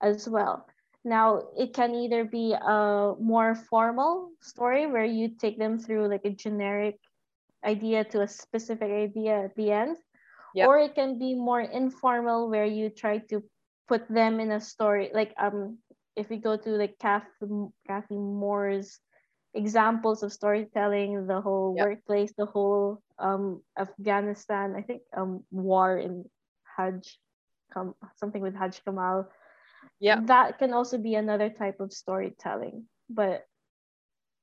as 0.00 0.28
well 0.28 0.66
now, 1.06 1.54
it 1.56 1.72
can 1.72 1.94
either 1.94 2.24
be 2.24 2.52
a 2.52 3.14
more 3.20 3.54
formal 3.54 4.32
story 4.42 4.90
where 4.90 5.04
you 5.04 5.38
take 5.38 5.56
them 5.56 5.78
through 5.78 6.08
like 6.08 6.24
a 6.24 6.34
generic 6.34 6.98
idea 7.64 8.02
to 8.10 8.22
a 8.22 8.28
specific 8.28 8.90
idea 8.90 9.44
at 9.44 9.54
the 9.54 9.70
end, 9.70 9.96
yep. 10.52 10.66
or 10.66 10.80
it 10.80 10.96
can 10.96 11.16
be 11.16 11.36
more 11.36 11.60
informal 11.60 12.50
where 12.50 12.66
you 12.66 12.90
try 12.90 13.18
to 13.30 13.40
put 13.88 14.08
them 14.08 14.40
in 14.40 14.50
a 14.52 14.60
story. 14.60 15.10
Like 15.12 15.34
um, 15.38 15.78
if 16.16 16.28
we 16.28 16.36
go 16.36 16.56
to 16.56 16.70
like 16.70 16.98
Cathy, 16.98 17.28
Cathy 17.86 18.16
Moore's 18.16 18.98
examples 19.54 20.22
of 20.22 20.32
storytelling, 20.32 21.26
the 21.26 21.40
whole 21.40 21.74
yep. 21.76 21.86
workplace, 21.86 22.32
the 22.36 22.46
whole 22.46 23.02
um 23.18 23.62
Afghanistan, 23.78 24.74
I 24.76 24.82
think 24.82 25.02
um 25.16 25.44
war 25.50 25.96
in 25.96 26.24
Hajj, 26.76 27.18
come 27.72 27.94
something 28.16 28.42
with 28.42 28.54
Haji 28.54 28.80
Kamal 28.84 29.28
yeah 30.00 30.20
that 30.24 30.58
can 30.58 30.72
also 30.72 30.98
be 30.98 31.14
another 31.14 31.48
type 31.48 31.80
of 31.80 31.92
storytelling 31.92 32.84
but 33.08 33.44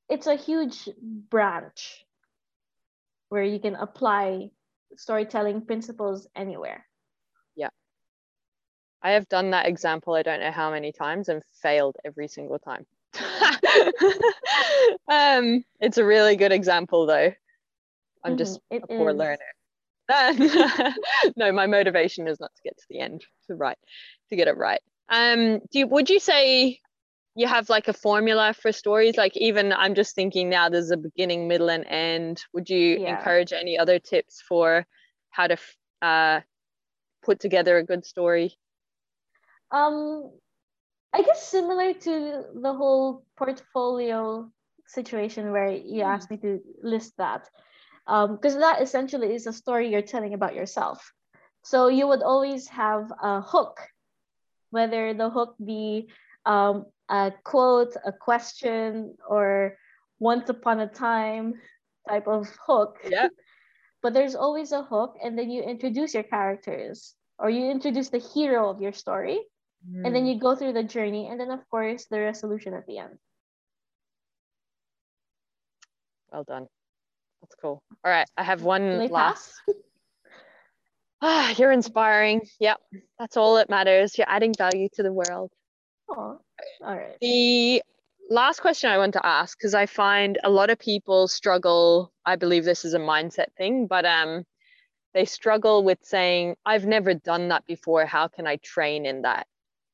it's 0.09 0.27
a 0.27 0.35
huge 0.35 0.89
branch 1.01 2.05
where 3.29 3.43
you 3.43 3.59
can 3.59 3.75
apply 3.75 4.49
storytelling 4.97 5.65
principles 5.65 6.27
anywhere 6.35 6.85
i 9.03 9.11
have 9.11 9.27
done 9.29 9.51
that 9.51 9.67
example 9.67 10.13
i 10.15 10.23
don't 10.23 10.39
know 10.39 10.51
how 10.51 10.71
many 10.71 10.91
times 10.91 11.29
and 11.29 11.43
failed 11.61 11.95
every 12.03 12.27
single 12.27 12.59
time 12.59 12.85
um 15.07 15.63
it's 15.79 15.97
a 15.97 16.05
really 16.05 16.35
good 16.35 16.51
example 16.51 17.05
though 17.05 17.31
i'm 18.23 18.31
mm-hmm. 18.31 18.37
just 18.37 18.59
a 18.71 18.79
poor 18.79 19.11
is. 19.11 19.15
learner 19.17 19.37
no 21.37 21.51
my 21.51 21.67
motivation 21.67 22.27
is 22.27 22.39
not 22.39 22.51
to 22.55 22.61
get 22.63 22.75
to 22.77 22.85
the 22.89 22.99
end 22.99 23.23
to 23.47 23.55
write 23.55 23.77
to 24.29 24.35
get 24.35 24.47
it 24.47 24.57
right 24.57 24.81
um, 25.09 25.59
do 25.71 25.79
you, 25.79 25.87
would 25.87 26.09
you 26.09 26.19
say 26.19 26.79
you 27.35 27.47
have 27.47 27.69
like 27.69 27.87
a 27.87 27.93
formula 27.93 28.53
for 28.53 28.71
stories? 28.71 29.17
Like 29.17 29.35
even 29.37 29.73
I'm 29.73 29.95
just 29.95 30.15
thinking 30.15 30.49
now 30.49 30.69
there's 30.69 30.91
a 30.91 30.97
beginning, 30.97 31.47
middle, 31.47 31.69
and 31.69 31.85
end. 31.87 32.43
Would 32.53 32.69
you 32.69 32.99
yeah. 32.99 33.17
encourage 33.17 33.53
any 33.53 33.77
other 33.77 33.99
tips 33.99 34.41
for 34.47 34.85
how 35.29 35.47
to 35.47 35.57
uh, 36.01 36.41
put 37.23 37.39
together 37.39 37.77
a 37.77 37.83
good 37.83 38.05
story? 38.05 38.57
Um, 39.73 40.31
I 41.11 41.23
guess 41.23 41.49
similar 41.49 41.93
to 41.93 42.43
the 42.61 42.73
whole 42.73 43.25
portfolio 43.37 44.49
situation 44.87 45.51
where 45.51 45.71
you 45.71 46.03
hmm. 46.03 46.09
asked 46.09 46.31
me 46.31 46.37
to 46.37 46.59
list 46.81 47.13
that, 47.17 47.49
because 48.05 48.55
um, 48.55 48.61
that 48.61 48.81
essentially 48.81 49.33
is 49.33 49.47
a 49.47 49.53
story 49.53 49.89
you're 49.89 50.01
telling 50.01 50.33
about 50.33 50.55
yourself. 50.55 51.11
So 51.63 51.87
you 51.87 52.07
would 52.07 52.21
always 52.21 52.67
have 52.69 53.11
a 53.21 53.41
hook 53.41 53.79
whether 54.69 55.13
the 55.13 55.29
hook 55.29 55.55
be 55.63 56.09
um, 56.45 56.85
a 57.07 57.31
quote, 57.43 57.95
a 58.03 58.11
question, 58.11 59.15
or 59.27 59.77
once 60.19 60.49
upon 60.49 60.79
a 60.79 60.87
time 60.87 61.53
type 62.09 62.27
of 62.27 62.49
hook. 62.65 62.97
Yeah. 63.07 63.27
but 64.01 64.13
there's 64.13 64.35
always 64.35 64.71
a 64.71 64.83
hook, 64.83 65.15
and 65.23 65.37
then 65.37 65.49
you 65.49 65.61
introduce 65.61 66.13
your 66.13 66.23
characters 66.23 67.15
or 67.39 67.49
you 67.49 67.69
introduce 67.69 68.09
the 68.09 68.19
hero 68.19 68.69
of 68.69 68.81
your 68.81 68.93
story, 68.93 69.39
mm. 69.89 70.05
and 70.05 70.15
then 70.15 70.23
mm. 70.23 70.33
you 70.33 70.39
go 70.39 70.55
through 70.55 70.73
the 70.73 70.83
journey, 70.83 71.27
and 71.27 71.39
then, 71.39 71.51
of 71.51 71.67
course, 71.69 72.05
the 72.05 72.19
resolution 72.19 72.73
at 72.73 72.85
the 72.87 72.99
end. 72.99 73.17
Well 76.31 76.43
done. 76.43 76.67
That's 77.41 77.55
cool. 77.61 77.83
All 78.03 78.11
right. 78.11 78.27
I 78.37 78.43
have 78.43 78.63
one 78.63 79.07
last. 79.09 79.53
Ah, 81.25 81.55
you're 81.57 81.71
inspiring. 81.71 82.41
Yep, 82.59 82.81
that's 83.17 83.37
all 83.37 83.55
that 83.55 83.69
matters. 83.69 84.17
You're 84.17 84.29
adding 84.29 84.53
value 84.57 84.89
to 84.95 85.03
the 85.03 85.13
world. 85.13 85.51
Oh, 86.09 86.41
all 86.81 86.95
right. 86.97 87.15
The 87.21 87.81
last 88.29 88.59
question 88.59 88.89
I 88.89 88.97
want 88.97 89.13
to 89.13 89.25
ask, 89.25 89.57
because 89.57 89.73
I 89.73 89.85
find 89.85 90.37
a 90.43 90.49
lot 90.49 90.69
of 90.69 90.77
people 90.79 91.29
struggle. 91.29 92.11
I 92.25 92.35
believe 92.35 92.65
this 92.65 92.83
is 92.83 92.93
a 92.93 92.99
mindset 92.99 93.53
thing, 93.57 93.87
but 93.87 94.05
um, 94.05 94.43
they 95.13 95.23
struggle 95.23 95.85
with 95.85 95.99
saying, 96.01 96.57
"I've 96.65 96.85
never 96.85 97.13
done 97.13 97.47
that 97.47 97.65
before. 97.67 98.05
How 98.05 98.27
can 98.27 98.45
I 98.45 98.57
train 98.57 99.05
in 99.05 99.21
that?" 99.21 99.47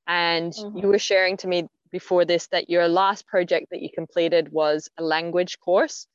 And 0.10 0.52
mm-hmm. 0.52 0.80
you 0.80 0.88
were 0.88 1.00
sharing 1.00 1.38
to 1.38 1.48
me 1.48 1.70
before 1.92 2.26
this 2.26 2.48
that 2.48 2.70
your 2.70 2.90
last 2.90 3.26
project 3.28 3.68
that 3.72 3.82
you 3.82 3.90
completed 3.94 4.52
was 4.52 4.90
a 4.98 5.04
language 5.04 5.60
course, 5.60 6.08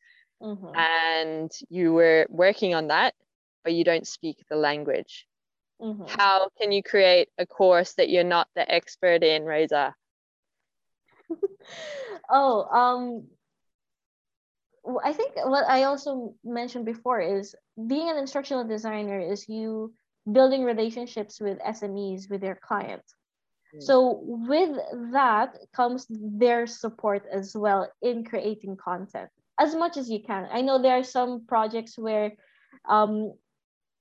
mm-hmm. 0.42 0.74
and 0.76 1.50
you 1.70 1.94
were 1.94 2.26
working 2.28 2.74
on 2.74 2.88
that 2.88 3.14
but 3.64 3.72
you 3.72 3.82
don't 3.82 4.06
speak 4.06 4.44
the 4.48 4.56
language. 4.56 5.26
Mm-hmm. 5.82 6.04
How 6.06 6.50
can 6.60 6.70
you 6.70 6.82
create 6.82 7.28
a 7.38 7.46
course 7.46 7.94
that 7.94 8.10
you're 8.10 8.22
not 8.22 8.46
the 8.54 8.70
expert 8.70 9.24
in, 9.24 9.42
Rosa? 9.42 9.94
oh, 12.30 12.62
um, 14.86 14.98
I 15.02 15.12
think 15.14 15.32
what 15.36 15.64
I 15.68 15.84
also 15.84 16.34
mentioned 16.44 16.84
before 16.84 17.20
is 17.20 17.56
being 17.88 18.08
an 18.10 18.18
instructional 18.18 18.64
designer 18.64 19.18
is 19.18 19.48
you 19.48 19.92
building 20.30 20.62
relationships 20.62 21.40
with 21.40 21.58
SMEs, 21.58 22.30
with 22.30 22.40
their 22.40 22.54
clients. 22.54 23.14
Mm. 23.74 23.82
So 23.82 24.20
with 24.22 24.76
that 25.12 25.56
comes 25.74 26.06
their 26.10 26.66
support 26.66 27.24
as 27.32 27.54
well 27.56 27.90
in 28.02 28.24
creating 28.24 28.76
content 28.76 29.30
as 29.58 29.74
much 29.74 29.96
as 29.96 30.10
you 30.10 30.20
can. 30.20 30.48
I 30.50 30.62
know 30.62 30.80
there 30.80 30.98
are 30.98 31.04
some 31.04 31.46
projects 31.46 31.96
where 31.96 32.32
um, 32.88 33.32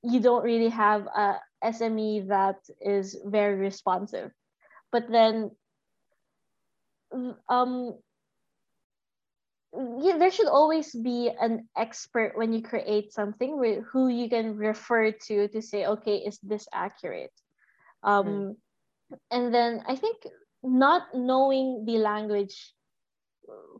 you 0.03 0.19
don't 0.19 0.43
really 0.43 0.69
have 0.69 1.05
a 1.05 1.39
SME 1.63 2.27
that 2.27 2.57
is 2.81 3.17
very 3.25 3.55
responsive. 3.55 4.31
But 4.91 5.09
then 5.09 5.51
um 7.47 7.95
yeah, 9.73 10.17
there 10.17 10.31
should 10.31 10.47
always 10.47 10.93
be 10.93 11.31
an 11.39 11.67
expert 11.75 12.37
when 12.37 12.53
you 12.53 12.61
create 12.61 13.11
something 13.11 13.57
with 13.57 13.83
who 13.91 14.07
you 14.07 14.29
can 14.29 14.55
refer 14.55 15.11
to 15.11 15.47
to 15.47 15.61
say, 15.61 15.85
okay, 15.85 16.17
is 16.17 16.37
this 16.43 16.67
accurate? 16.71 17.33
Um, 18.03 18.25
mm. 18.27 18.55
And 19.31 19.53
then 19.53 19.83
I 19.87 19.95
think 19.95 20.27
not 20.63 21.13
knowing 21.13 21.85
the 21.85 21.97
language 21.97 22.73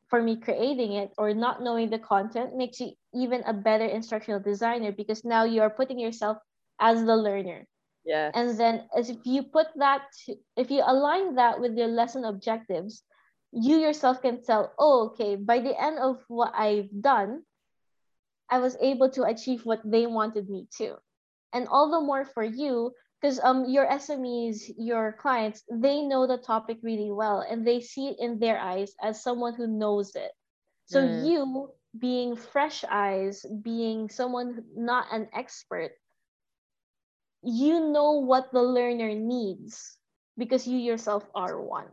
for 0.10 0.22
me 0.22 0.36
creating 0.36 0.94
it 0.94 1.12
or 1.18 1.34
not 1.34 1.62
knowing 1.62 1.90
the 1.90 2.00
content 2.00 2.56
makes 2.56 2.80
you 2.80 2.92
even 3.14 3.42
a 3.46 3.54
better 3.54 3.86
instructional 3.86 4.40
designer 4.40 4.92
because 4.92 5.24
now 5.24 5.44
you 5.46 5.62
are 5.62 5.70
putting 5.70 6.00
yourself 6.00 6.38
as 6.80 7.04
the 7.06 7.16
learner. 7.16 7.66
Yeah. 8.06 8.32
And 8.34 8.60
then 8.60 8.84
as 8.96 9.10
if 9.10 9.18
you 9.24 9.44
put 9.44 9.68
that 9.78 10.04
if 10.58 10.70
you 10.70 10.84
align 10.86 11.36
that 11.36 11.62
with 11.62 11.78
your 11.78 11.88
lesson 11.88 12.26
objectives, 12.26 13.04
you 13.54 13.78
yourself 13.78 14.22
can 14.22 14.44
tell, 14.44 14.74
oh, 14.78 15.12
okay, 15.14 15.36
by 15.36 15.60
the 15.60 15.80
end 15.80 16.00
of 16.00 16.20
what 16.28 16.52
I've 16.56 16.90
done, 17.00 17.44
I 18.50 18.60
was 18.60 18.76
able 18.82 19.10
to 19.12 19.24
achieve 19.24 19.66
what 19.66 19.80
they 19.86 20.06
wanted 20.06 20.50
me 20.50 20.68
to. 20.78 20.98
And 21.54 21.68
all 21.68 21.92
the 21.92 22.02
more 22.02 22.26
for 22.26 22.44
you 22.44 22.92
because 23.24 23.40
um 23.40 23.64
your 23.70 23.88
SMEs, 23.88 24.74
your 24.78 25.14
clients, 25.14 25.64
they 25.72 26.02
know 26.02 26.28
the 26.28 26.38
topic 26.38 26.80
really 26.84 27.10
well 27.10 27.40
and 27.40 27.66
they 27.66 27.80
see 27.80 28.10
it 28.10 28.18
in 28.20 28.38
their 28.38 28.60
eyes 28.60 28.92
as 29.02 29.24
someone 29.24 29.56
who 29.56 29.66
knows 29.66 30.14
it. 30.16 30.32
So 30.88 31.00
mm. 31.00 31.26
you 31.26 31.72
being 31.98 32.36
fresh 32.36 32.84
eyes, 32.84 33.46
being 33.62 34.10
someone 34.10 34.66
not 34.76 35.08
an 35.14 35.30
expert, 35.34 35.92
you 37.42 37.92
know 37.92 38.20
what 38.20 38.52
the 38.52 38.62
learner 38.62 39.16
needs 39.16 39.98
because 40.38 40.68
you 40.68 40.78
yourself 40.78 41.24
are 41.34 41.62
one. 41.62 41.88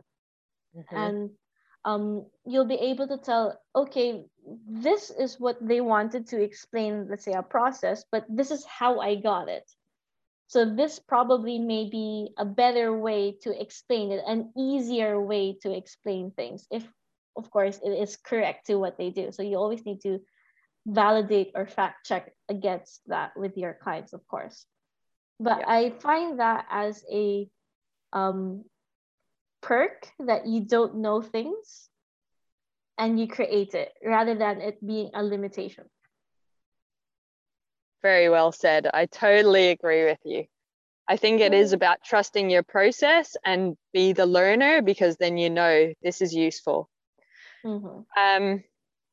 Mm-hmm. 0.75 0.95
And 0.97 1.29
um, 1.85 2.25
you'll 2.45 2.67
be 2.67 2.91
able 2.91 3.07
to 3.07 3.17
tell, 3.17 3.57
okay, 3.73 4.25
this 4.67 5.09
is 5.11 5.39
what 5.39 5.55
they 5.61 5.79
wanted 5.79 6.27
to 6.27 6.41
explain, 6.41 7.07
let's 7.09 7.23
say, 7.23 7.33
a 7.33 7.43
process, 7.43 8.03
but 8.11 8.25
this 8.27 8.51
is 8.51 8.65
how 8.65 8.99
I 8.99 9.15
got 9.15 9.47
it. 9.47 9.63
So 10.51 10.65
this 10.65 10.99
probably 10.99 11.59
may 11.59 11.87
be 11.89 12.33
a 12.37 12.43
better 12.43 12.91
way 12.91 13.37
to 13.43 13.55
explain 13.55 14.11
it, 14.11 14.21
an 14.27 14.51
easier 14.57 15.15
way 15.15 15.57
to 15.61 15.71
explain 15.71 16.31
things, 16.31 16.67
if 16.69 16.83
of 17.37 17.49
course 17.49 17.79
it 17.81 17.91
is 17.91 18.17
correct 18.17 18.67
to 18.67 18.75
what 18.75 18.97
they 18.97 19.11
do. 19.11 19.31
So 19.31 19.43
you 19.43 19.55
always 19.55 19.85
need 19.85 20.01
to 20.01 20.19
validate 20.85 21.51
or 21.55 21.67
fact 21.67 22.05
check 22.05 22.33
against 22.49 22.99
that 23.07 23.31
with 23.37 23.55
your 23.55 23.79
clients, 23.81 24.11
of 24.11 24.27
course. 24.27 24.65
But 25.39 25.59
yeah. 25.59 25.69
I 25.69 25.89
find 26.01 26.41
that 26.41 26.65
as 26.69 27.01
a 27.09 27.47
um, 28.11 28.65
perk 29.61 30.11
that 30.19 30.47
you 30.47 30.67
don't 30.67 30.97
know 30.97 31.21
things 31.21 31.87
and 32.97 33.17
you 33.17 33.29
create 33.29 33.73
it 33.73 33.93
rather 34.03 34.35
than 34.35 34.59
it 34.59 34.85
being 34.85 35.11
a 35.13 35.23
limitation. 35.23 35.85
Very 38.01 38.29
well 38.29 38.51
said. 38.51 38.87
I 38.91 39.05
totally 39.05 39.69
agree 39.69 40.05
with 40.05 40.19
you. 40.23 40.45
I 41.07 41.17
think 41.17 41.41
it 41.41 41.53
is 41.53 41.73
about 41.73 42.03
trusting 42.03 42.49
your 42.49 42.63
process 42.63 43.35
and 43.43 43.75
be 43.91 44.13
the 44.13 44.25
learner 44.25 44.81
because 44.81 45.17
then 45.17 45.37
you 45.37 45.49
know 45.49 45.93
this 46.01 46.21
is 46.21 46.33
useful. 46.33 46.89
Mm-hmm. 47.65 48.01
Um, 48.17 48.63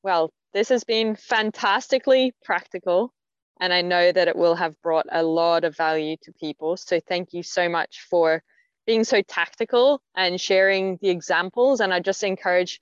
well, 0.02 0.30
this 0.54 0.68
has 0.68 0.84
been 0.84 1.16
fantastically 1.16 2.34
practical, 2.44 3.12
and 3.60 3.72
I 3.72 3.82
know 3.82 4.12
that 4.12 4.28
it 4.28 4.36
will 4.36 4.54
have 4.54 4.80
brought 4.80 5.06
a 5.10 5.22
lot 5.22 5.64
of 5.64 5.76
value 5.76 6.16
to 6.22 6.32
people. 6.32 6.76
So, 6.76 7.00
thank 7.00 7.32
you 7.32 7.42
so 7.42 7.68
much 7.68 8.06
for 8.08 8.42
being 8.86 9.04
so 9.04 9.20
tactical 9.20 10.00
and 10.16 10.40
sharing 10.40 10.98
the 11.02 11.10
examples. 11.10 11.80
And 11.80 11.92
I 11.92 12.00
just 12.00 12.22
encourage, 12.22 12.80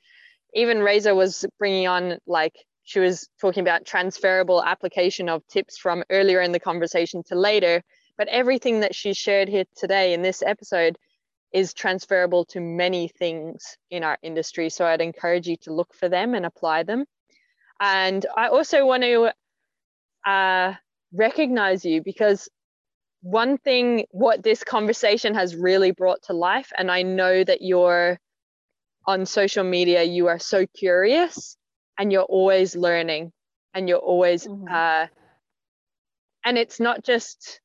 even 0.54 0.80
Reza 0.80 1.14
was 1.14 1.44
bringing 1.58 1.88
on 1.88 2.18
like 2.26 2.54
she 2.86 3.00
was 3.00 3.28
talking 3.40 3.62
about 3.62 3.84
transferable 3.84 4.62
application 4.62 5.28
of 5.28 5.44
tips 5.48 5.76
from 5.76 6.04
earlier 6.08 6.40
in 6.40 6.52
the 6.52 6.60
conversation 6.60 7.24
to 7.24 7.34
later. 7.34 7.82
But 8.16 8.28
everything 8.28 8.80
that 8.80 8.94
she 8.94 9.12
shared 9.12 9.48
here 9.48 9.64
today 9.76 10.14
in 10.14 10.22
this 10.22 10.40
episode 10.40 10.96
is 11.52 11.74
transferable 11.74 12.44
to 12.44 12.60
many 12.60 13.08
things 13.08 13.76
in 13.90 14.04
our 14.04 14.16
industry. 14.22 14.70
So 14.70 14.86
I'd 14.86 15.00
encourage 15.00 15.48
you 15.48 15.56
to 15.62 15.74
look 15.74 15.94
for 15.94 16.08
them 16.08 16.34
and 16.34 16.46
apply 16.46 16.84
them. 16.84 17.06
And 17.80 18.24
I 18.36 18.48
also 18.48 18.86
want 18.86 19.02
to 19.02 19.32
uh, 20.24 20.74
recognize 21.12 21.84
you 21.84 22.02
because 22.02 22.48
one 23.22 23.58
thing 23.58 24.06
what 24.12 24.44
this 24.44 24.62
conversation 24.62 25.34
has 25.34 25.56
really 25.56 25.90
brought 25.90 26.22
to 26.24 26.34
life, 26.34 26.70
and 26.78 26.88
I 26.88 27.02
know 27.02 27.42
that 27.42 27.62
you're 27.62 28.20
on 29.08 29.26
social 29.26 29.64
media, 29.64 30.04
you 30.04 30.28
are 30.28 30.38
so 30.38 30.66
curious 30.66 31.56
and 31.98 32.12
you're 32.12 32.22
always 32.22 32.76
learning 32.76 33.32
and 33.74 33.88
you're 33.88 33.98
always, 33.98 34.46
mm-hmm. 34.46 34.68
uh, 34.68 35.06
and 36.44 36.58
it's 36.58 36.80
not 36.80 37.04
just 37.04 37.60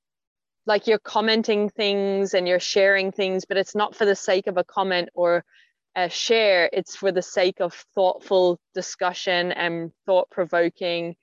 like 0.66 0.88
you're 0.88 1.00
commenting 1.00 1.70
things 1.70 2.34
and 2.34 2.48
you're 2.48 2.60
sharing 2.60 3.12
things, 3.12 3.46
but 3.46 3.58
it's 3.58 3.76
not 3.76 3.96
for 3.96 4.06
the 4.06 4.16
sake 4.16 4.48
of 4.48 4.58
a 4.58 4.64
comment 4.64 5.10
or 5.14 5.44
a 5.96 6.10
share, 6.10 6.70
it's 6.72 6.96
for 6.96 7.12
the 7.12 7.22
sake 7.22 7.60
of 7.60 7.74
thoughtful 7.96 8.60
discussion 8.74 9.52
and 9.52 9.92
thought 10.06 10.30
provoking 10.30 11.16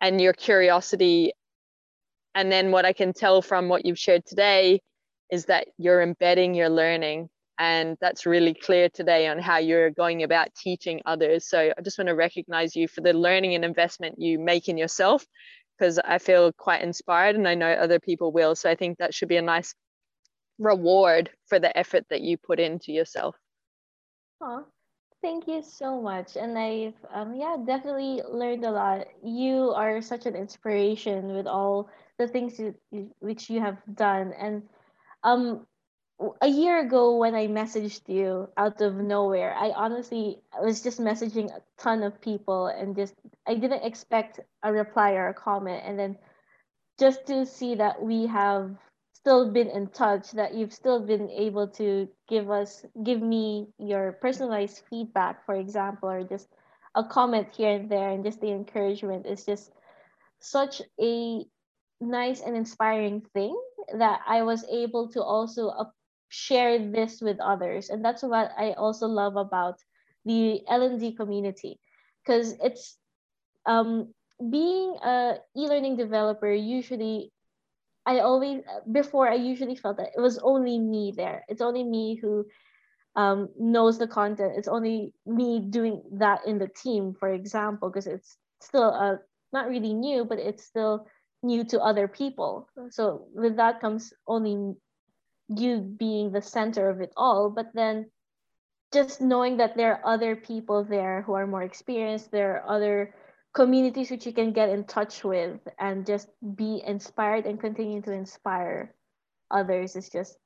and 0.00 0.20
your 0.20 0.32
curiosity. 0.32 1.32
And 2.34 2.52
then 2.52 2.70
what 2.70 2.84
I 2.84 2.92
can 2.92 3.12
tell 3.12 3.42
from 3.42 3.68
what 3.68 3.84
you've 3.84 3.98
shared 3.98 4.24
today 4.24 4.80
is 5.30 5.46
that 5.46 5.66
you're 5.76 6.00
embedding 6.00 6.54
your 6.54 6.68
learning. 6.68 7.28
And 7.58 7.96
that's 8.00 8.26
really 8.26 8.54
clear 8.54 8.88
today 8.88 9.26
on 9.28 9.38
how 9.38 9.58
you're 9.58 9.90
going 9.90 10.22
about 10.22 10.54
teaching 10.54 11.00
others. 11.06 11.48
So 11.48 11.72
I 11.76 11.82
just 11.82 11.98
want 11.98 12.08
to 12.08 12.14
recognize 12.14 12.76
you 12.76 12.88
for 12.88 13.00
the 13.00 13.12
learning 13.12 13.54
and 13.54 13.64
investment 13.64 14.16
you 14.18 14.38
make 14.38 14.68
in 14.68 14.78
yourself 14.78 15.26
because 15.78 15.98
I 15.98 16.18
feel 16.18 16.52
quite 16.52 16.82
inspired 16.82 17.36
and 17.36 17.48
I 17.48 17.54
know 17.54 17.70
other 17.72 18.00
people 18.00 18.32
will. 18.32 18.54
So 18.54 18.70
I 18.70 18.74
think 18.76 18.98
that 18.98 19.14
should 19.14 19.28
be 19.28 19.36
a 19.36 19.42
nice 19.42 19.74
reward 20.58 21.30
for 21.46 21.58
the 21.58 21.76
effort 21.76 22.04
that 22.10 22.22
you 22.22 22.36
put 22.36 22.60
into 22.60 22.92
yourself. 22.92 23.36
Oh, 24.40 24.66
thank 25.22 25.46
you 25.48 25.62
so 25.62 26.00
much. 26.00 26.36
And 26.36 26.58
I've 26.58 26.94
um 27.10 27.34
yeah, 27.34 27.56
definitely 27.64 28.22
learned 28.28 28.64
a 28.64 28.70
lot. 28.70 29.06
You 29.22 29.70
are 29.72 30.00
such 30.02 30.26
an 30.26 30.34
inspiration 30.36 31.34
with 31.34 31.46
all 31.46 31.88
the 32.18 32.28
things 32.28 32.58
you, 32.58 32.74
which 33.20 33.50
you 33.50 33.60
have 33.60 33.78
done. 33.94 34.32
And 34.32 34.68
um 35.22 35.66
a 36.40 36.48
year 36.48 36.80
ago 36.80 37.16
when 37.16 37.34
I 37.34 37.46
messaged 37.46 38.08
you 38.08 38.48
out 38.56 38.80
of 38.80 38.96
nowhere, 38.96 39.54
I 39.54 39.70
honestly 39.70 40.40
was 40.60 40.82
just 40.82 41.00
messaging 41.00 41.50
a 41.50 41.62
ton 41.78 42.02
of 42.02 42.20
people 42.20 42.66
and 42.66 42.96
just 42.96 43.14
I 43.46 43.54
didn't 43.54 43.84
expect 43.84 44.40
a 44.62 44.72
reply 44.72 45.12
or 45.12 45.28
a 45.28 45.34
comment. 45.34 45.82
And 45.84 45.98
then 45.98 46.18
just 46.98 47.26
to 47.26 47.46
see 47.46 47.76
that 47.76 48.02
we 48.02 48.26
have 48.26 48.74
still 49.14 49.50
been 49.50 49.68
in 49.68 49.88
touch 49.88 50.30
that 50.32 50.54
you've 50.54 50.72
still 50.72 51.00
been 51.00 51.28
able 51.30 51.68
to 51.68 52.08
give 52.28 52.50
us 52.50 52.84
give 53.02 53.20
me 53.20 53.66
your 53.78 54.12
personalized 54.20 54.82
feedback 54.88 55.44
for 55.44 55.54
example 55.56 56.08
or 56.08 56.22
just 56.22 56.48
a 56.94 57.02
comment 57.04 57.48
here 57.52 57.74
and 57.74 57.90
there 57.90 58.10
and 58.10 58.24
just 58.24 58.40
the 58.40 58.50
encouragement 58.50 59.26
is 59.26 59.44
just 59.44 59.72
such 60.40 60.80
a 61.00 61.44
nice 62.00 62.40
and 62.40 62.56
inspiring 62.56 63.20
thing 63.34 63.58
that 63.98 64.20
I 64.26 64.42
was 64.42 64.64
able 64.70 65.08
to 65.10 65.22
also 65.22 65.68
share 66.28 66.78
this 66.78 67.20
with 67.20 67.40
others. 67.40 67.90
And 67.90 68.04
that's 68.04 68.22
what 68.22 68.52
i 68.58 68.72
also 68.72 69.06
love 69.06 69.36
about 69.36 69.78
the 70.24 70.60
L&D 70.68 71.14
community. 71.16 71.80
Because 72.24 72.54
it's 72.62 72.98
um, 73.66 74.12
being 74.50 74.96
a 75.02 75.36
e-learning 75.56 75.96
developer 75.96 76.52
usually 76.52 77.32
i 78.06 78.20
always 78.20 78.62
before 78.92 79.28
i 79.28 79.34
usually 79.34 79.74
felt 79.74 79.96
that 79.96 80.12
it 80.16 80.20
was 80.20 80.38
only 80.38 80.78
me 80.78 81.12
there. 81.16 81.44
It's 81.48 81.60
only 81.60 81.84
me 81.84 82.16
who 82.16 82.46
um, 83.16 83.48
knows 83.58 83.98
the 83.98 84.06
content. 84.06 84.52
It's 84.56 84.68
only 84.68 85.12
me 85.26 85.60
doing 85.60 86.02
that 86.18 86.46
in 86.46 86.58
the 86.58 86.68
team 86.68 87.14
for 87.18 87.28
example 87.32 87.90
because 87.90 88.06
it's 88.06 88.36
still 88.60 88.94
uh, 88.94 89.16
not 89.52 89.68
really 89.68 89.94
new 89.94 90.24
but 90.24 90.38
it's 90.38 90.64
still 90.64 91.06
new 91.42 91.64
to 91.64 91.80
other 91.80 92.08
people. 92.08 92.68
So 92.90 93.26
with 93.34 93.56
that 93.56 93.80
comes 93.80 94.12
only 94.26 94.74
you 95.48 95.80
being 95.80 96.32
the 96.32 96.42
center 96.42 96.88
of 96.88 97.00
it 97.00 97.12
all 97.16 97.50
but 97.50 97.66
then 97.74 98.10
just 98.92 99.20
knowing 99.20 99.56
that 99.58 99.76
there 99.76 99.96
are 99.96 100.14
other 100.14 100.36
people 100.36 100.84
there 100.84 101.22
who 101.22 101.32
are 101.32 101.46
more 101.46 101.62
experienced 101.62 102.30
there 102.30 102.56
are 102.56 102.76
other 102.76 103.14
communities 103.54 104.10
which 104.10 104.26
you 104.26 104.32
can 104.32 104.52
get 104.52 104.68
in 104.68 104.84
touch 104.84 105.24
with 105.24 105.58
and 105.78 106.06
just 106.06 106.28
be 106.54 106.82
inspired 106.86 107.46
and 107.46 107.60
continue 107.60 108.00
to 108.02 108.12
inspire 108.12 108.94
others 109.50 109.96
is 109.96 110.08
just 110.08 110.36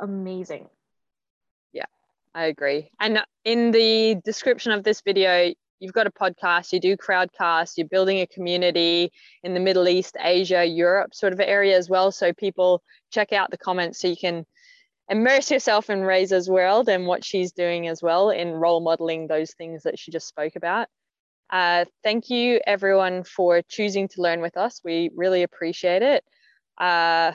amazing. 0.00 0.68
Yeah 1.72 1.86
i 2.34 2.46
agree. 2.46 2.90
And 3.00 3.22
in 3.44 3.70
the 3.70 4.16
description 4.24 4.72
of 4.72 4.84
this 4.84 5.00
video 5.00 5.54
you've 5.80 5.92
got 5.92 6.06
a 6.06 6.10
podcast 6.10 6.72
you 6.72 6.80
do 6.80 6.96
crowdcast 6.96 7.72
you're 7.76 7.88
building 7.88 8.20
a 8.20 8.26
community 8.26 9.12
in 9.42 9.54
the 9.54 9.60
middle 9.60 9.88
east 9.88 10.16
asia 10.20 10.64
europe 10.64 11.14
sort 11.14 11.32
of 11.32 11.40
area 11.40 11.76
as 11.76 11.88
well 11.88 12.10
so 12.10 12.32
people 12.32 12.82
check 13.12 13.32
out 13.32 13.50
the 13.50 13.58
comments 13.58 14.00
so 14.00 14.08
you 14.08 14.16
can 14.16 14.44
immerse 15.08 15.50
yourself 15.50 15.90
in 15.90 16.02
Reza's 16.02 16.48
world 16.48 16.88
and 16.88 17.06
what 17.06 17.24
she's 17.24 17.52
doing 17.52 17.88
as 17.88 18.02
well 18.02 18.30
in 18.30 18.52
role 18.52 18.80
modeling 18.80 19.26
those 19.26 19.52
things 19.52 19.84
that 19.84 19.98
she 19.98 20.10
just 20.10 20.28
spoke 20.28 20.56
about. 20.56 20.88
Uh, 21.50 21.86
thank 22.04 22.28
you 22.28 22.60
everyone 22.66 23.24
for 23.24 23.62
choosing 23.62 24.08
to 24.08 24.20
learn 24.20 24.40
with 24.40 24.56
us. 24.56 24.80
We 24.84 25.10
really 25.16 25.42
appreciate 25.42 26.02
it. 26.02 26.24
Uh, 26.76 27.32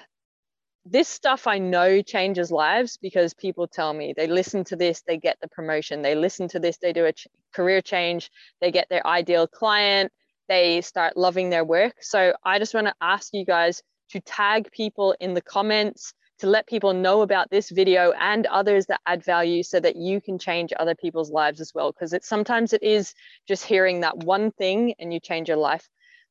this 0.86 1.08
stuff 1.08 1.48
I 1.48 1.60
know 1.60 2.02
changes 2.02 2.52
lives 2.52 2.98
because 2.98 3.34
people 3.34 3.68
tell 3.68 3.94
me 3.94 4.14
they 4.16 4.28
listen 4.28 4.64
to 4.66 4.76
this, 4.76 5.02
they 5.02 5.18
get 5.18 5.38
the 5.42 5.48
promotion. 5.48 6.02
They 6.02 6.16
listen 6.16 6.48
to 6.50 6.60
this, 6.60 6.78
they 6.78 6.92
do 6.94 7.06
a 7.06 7.14
ch- 7.14 7.28
career 7.54 7.82
change, 7.82 8.30
they 8.60 8.72
get 8.72 8.90
their 8.90 9.06
ideal 9.08 9.48
client, 9.48 10.12
they 10.50 10.82
start 10.82 11.16
loving 11.16 11.50
their 11.50 11.64
work. 11.64 11.96
So 12.02 12.34
I 12.44 12.60
just 12.60 12.74
want 12.74 12.88
to 12.88 12.96
ask 13.00 13.34
you 13.34 13.46
guys 13.46 13.82
to 14.10 14.20
tag 14.20 14.72
people 14.72 15.16
in 15.20 15.34
the 15.34 15.42
comments 15.42 16.14
to 16.40 16.48
let 16.48 16.68
people 16.68 16.94
know 16.94 17.22
about 17.22 17.50
this 17.50 17.70
video 17.70 18.12
and 18.20 18.46
others 18.48 18.88
that 18.88 19.00
add 19.06 19.24
value 19.24 19.64
so 19.64 19.80
that 19.80 19.96
you 19.96 20.20
can 20.20 20.38
change 20.38 20.74
other 20.78 20.96
people's 20.96 21.32
lives 21.32 21.62
as 21.62 21.72
well 21.74 21.92
because 21.92 22.12
it 22.12 22.26
sometimes 22.26 22.74
it 22.74 22.84
is 22.84 23.14
just 23.48 23.64
hearing 23.64 24.02
that 24.02 24.18
one 24.18 24.52
thing 24.52 24.94
and 25.00 25.14
you 25.14 25.20
change 25.20 25.48
your 25.48 25.58
life 25.58 25.88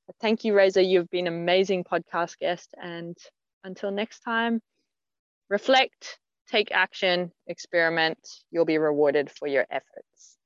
but 0.06 0.16
thank 0.20 0.44
you 0.44 0.54
Reza 0.54 0.82
you've 0.84 1.08
been 1.08 1.26
an 1.26 1.32
amazing 1.32 1.84
podcast 1.84 2.38
guest 2.38 2.74
and 2.82 3.16
until 3.64 3.90
next 3.90 4.20
time 4.20 4.60
reflect 5.48 6.18
take 6.50 6.70
action 6.72 7.30
experiment 7.46 8.18
you'll 8.50 8.64
be 8.64 8.78
rewarded 8.78 9.30
for 9.30 9.46
your 9.48 9.66
efforts 9.70 10.38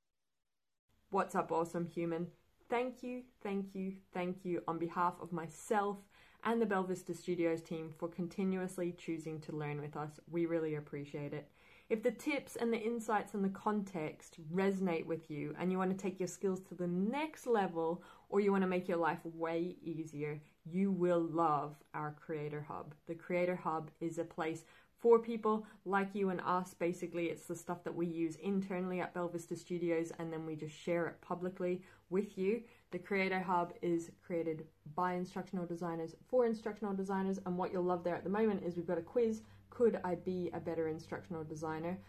what's 1.09 1.35
up 1.35 1.51
awesome 1.51 1.85
human 1.85 2.27
thank 2.69 3.03
you 3.03 3.23
thank 3.41 3.73
you 3.73 3.93
thank 4.13 4.43
you 4.43 4.61
on 4.67 4.77
behalf 4.77 5.13
of 5.21 5.31
myself 5.31 5.97
and 6.43 6.61
the 6.61 6.65
Belvista 6.65 7.15
Studios 7.15 7.61
team 7.61 7.93
for 7.97 8.07
continuously 8.07 8.93
choosing 8.97 9.39
to 9.41 9.51
learn 9.55 9.81
with 9.81 9.97
us. 9.97 10.19
We 10.29 10.45
really 10.45 10.75
appreciate 10.75 11.33
it. 11.33 11.49
If 11.89 12.03
the 12.03 12.11
tips 12.11 12.57
and 12.57 12.73
the 12.73 12.81
insights 12.81 13.33
and 13.33 13.41
the 13.41 13.49
context 13.49 14.39
resonate 14.53 15.05
with 15.05 15.31
you 15.31 15.55
and 15.57 15.71
you 15.71 15.77
want 15.77 15.91
to 15.91 15.97
take 15.97 16.19
your 16.19 16.27
skills 16.27 16.59
to 16.63 16.75
the 16.75 16.87
next 16.87 17.47
level 17.47 18.03
or 18.27 18.41
you 18.41 18.51
want 18.51 18.63
to 18.63 18.67
make 18.67 18.89
your 18.89 18.97
life 18.97 19.19
way 19.23 19.77
easier, 19.81 20.41
you 20.65 20.91
will 20.91 21.21
love 21.21 21.77
our 21.93 22.13
Creator 22.19 22.65
Hub. 22.67 22.93
The 23.07 23.15
Creator 23.15 23.55
Hub 23.55 23.89
is 24.01 24.17
a 24.17 24.25
place 24.25 24.65
for 24.99 25.17
people 25.17 25.65
like 25.85 26.13
you 26.13 26.29
and 26.29 26.41
us. 26.41 26.73
Basically, 26.73 27.27
it's 27.27 27.45
the 27.45 27.55
stuff 27.55 27.85
that 27.85 27.95
we 27.95 28.05
use 28.05 28.35
internally 28.35 28.99
at 28.99 29.13
Belvista 29.13 29.57
Studios 29.57 30.11
and 30.19 30.33
then 30.33 30.45
we 30.45 30.57
just 30.57 30.75
share 30.75 31.07
it 31.07 31.21
publicly 31.21 31.83
with 32.09 32.37
you. 32.37 32.63
The 32.91 32.99
Creator 32.99 33.39
Hub 33.39 33.73
is 33.81 34.11
created 34.25 34.65
by 34.93 35.13
instructional 35.13 35.65
designers 35.65 36.15
for 36.27 36.45
instructional 36.45 36.93
designers, 36.93 37.39
and 37.45 37.57
what 37.57 37.71
you'll 37.71 37.83
love 37.83 38.03
there 38.03 38.15
at 38.15 38.23
the 38.23 38.29
moment 38.29 38.63
is 38.63 38.75
we've 38.75 38.87
got 38.87 38.97
a 38.97 39.01
quiz 39.01 39.41
Could 39.77 39.99
I 40.03 40.15
Be 40.15 40.49
a 40.53 40.59
Better 40.59 40.87
Instructional 40.87 41.43
Designer? 41.43 41.99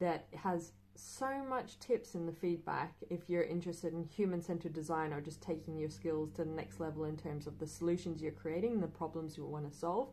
that 0.00 0.26
has 0.34 0.72
so 0.94 1.44
much 1.48 1.78
tips 1.78 2.14
in 2.14 2.26
the 2.26 2.32
feedback 2.32 2.94
if 3.10 3.28
you're 3.28 3.42
interested 3.42 3.92
in 3.92 4.04
human 4.04 4.40
centered 4.42 4.72
design 4.72 5.12
or 5.12 5.20
just 5.20 5.40
taking 5.40 5.76
your 5.76 5.90
skills 5.90 6.30
to 6.32 6.44
the 6.44 6.50
next 6.50 6.80
level 6.80 7.04
in 7.04 7.16
terms 7.16 7.46
of 7.46 7.58
the 7.58 7.66
solutions 7.66 8.20
you're 8.20 8.32
creating, 8.32 8.80
the 8.80 8.86
problems 8.86 9.36
you 9.36 9.44
want 9.44 9.70
to 9.70 9.76
solve. 9.76 10.08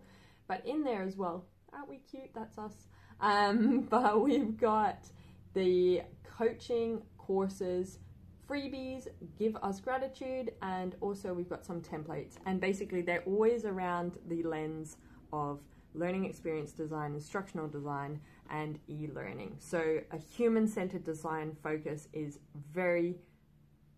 But 0.47 0.65
in 0.65 0.83
there 0.83 1.01
as 1.03 1.15
well, 1.15 1.45
aren't 1.73 1.89
we 1.89 1.97
cute? 1.97 2.31
That's 2.33 2.57
us. 2.57 2.73
Um, 3.19 3.81
but 3.89 4.21
we've 4.21 4.57
got 4.57 5.05
the 5.53 6.01
coaching 6.23 7.01
courses, 7.17 7.99
freebies, 8.47 9.07
give 9.39 9.55
us 9.57 9.79
gratitude, 9.79 10.51
and 10.61 10.95
also 11.01 11.33
we've 11.33 11.49
got 11.49 11.65
some 11.65 11.81
templates. 11.81 12.35
And 12.45 12.61
basically, 12.61 13.01
they're 13.01 13.23
always 13.25 13.65
around 13.65 14.17
the 14.27 14.43
lens 14.43 14.97
of 15.33 15.61
learning 15.95 16.25
experience 16.25 16.71
design, 16.71 17.13
instructional 17.13 17.67
design, 17.67 18.19
and 18.49 18.79
e 18.87 19.07
learning. 19.13 19.55
So, 19.59 19.99
a 20.11 20.17
human 20.17 20.67
centered 20.67 21.03
design 21.03 21.55
focus 21.63 22.07
is 22.13 22.39
very 22.71 23.15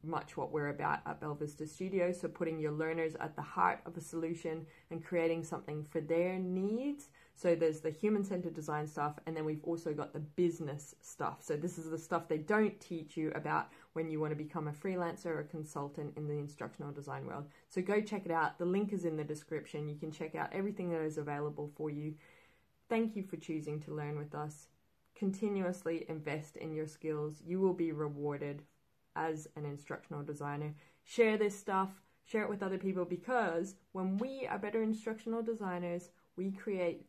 much 0.04 0.38
what 0.38 0.52
we're 0.52 0.70
about 0.70 1.00
at 1.06 1.20
Belvista 1.20 1.68
Studio. 1.68 2.12
So, 2.12 2.28
putting 2.28 2.60
your 2.60 2.72
learners 2.72 3.16
at 3.20 3.36
the 3.36 3.42
heart 3.42 3.80
of 3.86 3.98
a 3.98 4.02
solution 4.02 4.66
and 4.92 5.04
creating 5.04 5.44
something 5.44 5.86
for 5.90 6.02
their 6.02 6.38
needs. 6.40 7.10
So, 7.36 7.56
there's 7.56 7.82
the 7.82 7.92
human 7.92 8.24
centered 8.24 8.54
design 8.54 8.88
stuff, 8.88 9.20
and 9.26 9.36
then 9.36 9.46
we've 9.46 9.64
also 9.64 9.94
got 9.94 10.14
the 10.14 10.20
business 10.20 10.96
stuff. 11.02 11.38
So, 11.42 11.56
this 11.56 11.78
is 11.78 11.90
the 11.90 11.98
stuff 11.98 12.28
they 12.28 12.38
don't 12.38 12.80
teach 12.80 13.18
you 13.18 13.32
about 13.36 13.70
when 13.98 14.12
you 14.12 14.20
want 14.20 14.30
to 14.30 14.36
become 14.36 14.68
a 14.68 14.72
freelancer 14.72 15.26
or 15.26 15.40
a 15.40 15.44
consultant 15.44 16.16
in 16.16 16.28
the 16.28 16.38
instructional 16.38 16.92
design 16.92 17.26
world. 17.26 17.46
So, 17.68 17.82
go 17.82 18.00
check 18.00 18.26
it 18.26 18.32
out. 18.32 18.60
The 18.60 18.66
link 18.66 18.94
is 18.94 19.06
in 19.06 19.18
the 19.18 19.24
description. 19.24 19.90
You 19.90 19.96
can 19.96 20.12
check 20.12 20.36
out 20.36 20.54
everything 20.54 20.92
that 20.92 21.02
is 21.02 21.18
available 21.18 21.72
for 21.76 21.90
you. 21.90 22.14
Thank 22.90 23.16
you 23.16 23.24
for 23.24 23.38
choosing 23.38 23.80
to 23.82 23.96
learn 23.96 24.16
with 24.16 24.36
us. 24.36 24.68
Continuously 25.16 26.06
invest 26.10 26.58
in 26.58 26.76
your 26.76 26.86
skills. 26.86 27.42
You 27.44 27.60
will 27.60 27.74
be 27.74 27.92
rewarded 27.92 28.62
as 29.16 29.48
an 29.56 29.66
instructional 29.66 30.22
designer. 30.22 30.76
Share 31.04 31.36
this 31.36 31.58
stuff, 31.58 31.90
share 32.24 32.44
it 32.44 32.50
with 32.50 32.62
other 32.62 32.78
people 32.78 33.04
because 33.04 33.74
when 33.94 34.20
we 34.20 34.46
are 34.46 34.60
better 34.60 34.84
instructional 34.84 35.42
designers, 35.42 36.12
we 36.36 36.52
create 36.52 37.08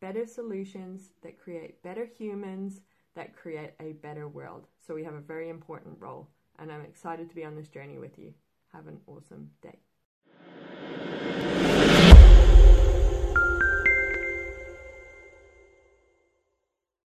better 0.00 0.24
solutions 0.24 1.10
that 1.22 1.42
create 1.42 1.82
better 1.82 2.04
humans 2.04 2.80
that 3.14 3.36
create 3.36 3.72
a 3.80 3.92
better 3.92 4.28
world. 4.28 4.66
So 4.86 4.94
we 4.94 5.04
have 5.04 5.14
a 5.14 5.20
very 5.20 5.48
important 5.48 5.96
role, 6.00 6.28
and 6.58 6.72
I'm 6.72 6.84
excited 6.84 7.28
to 7.28 7.34
be 7.34 7.44
on 7.44 7.56
this 7.56 7.68
journey 7.68 7.98
with 7.98 8.18
you. 8.18 8.32
Have 8.72 8.86
an 8.86 9.00
awesome 9.06 9.50
day. 9.62 9.78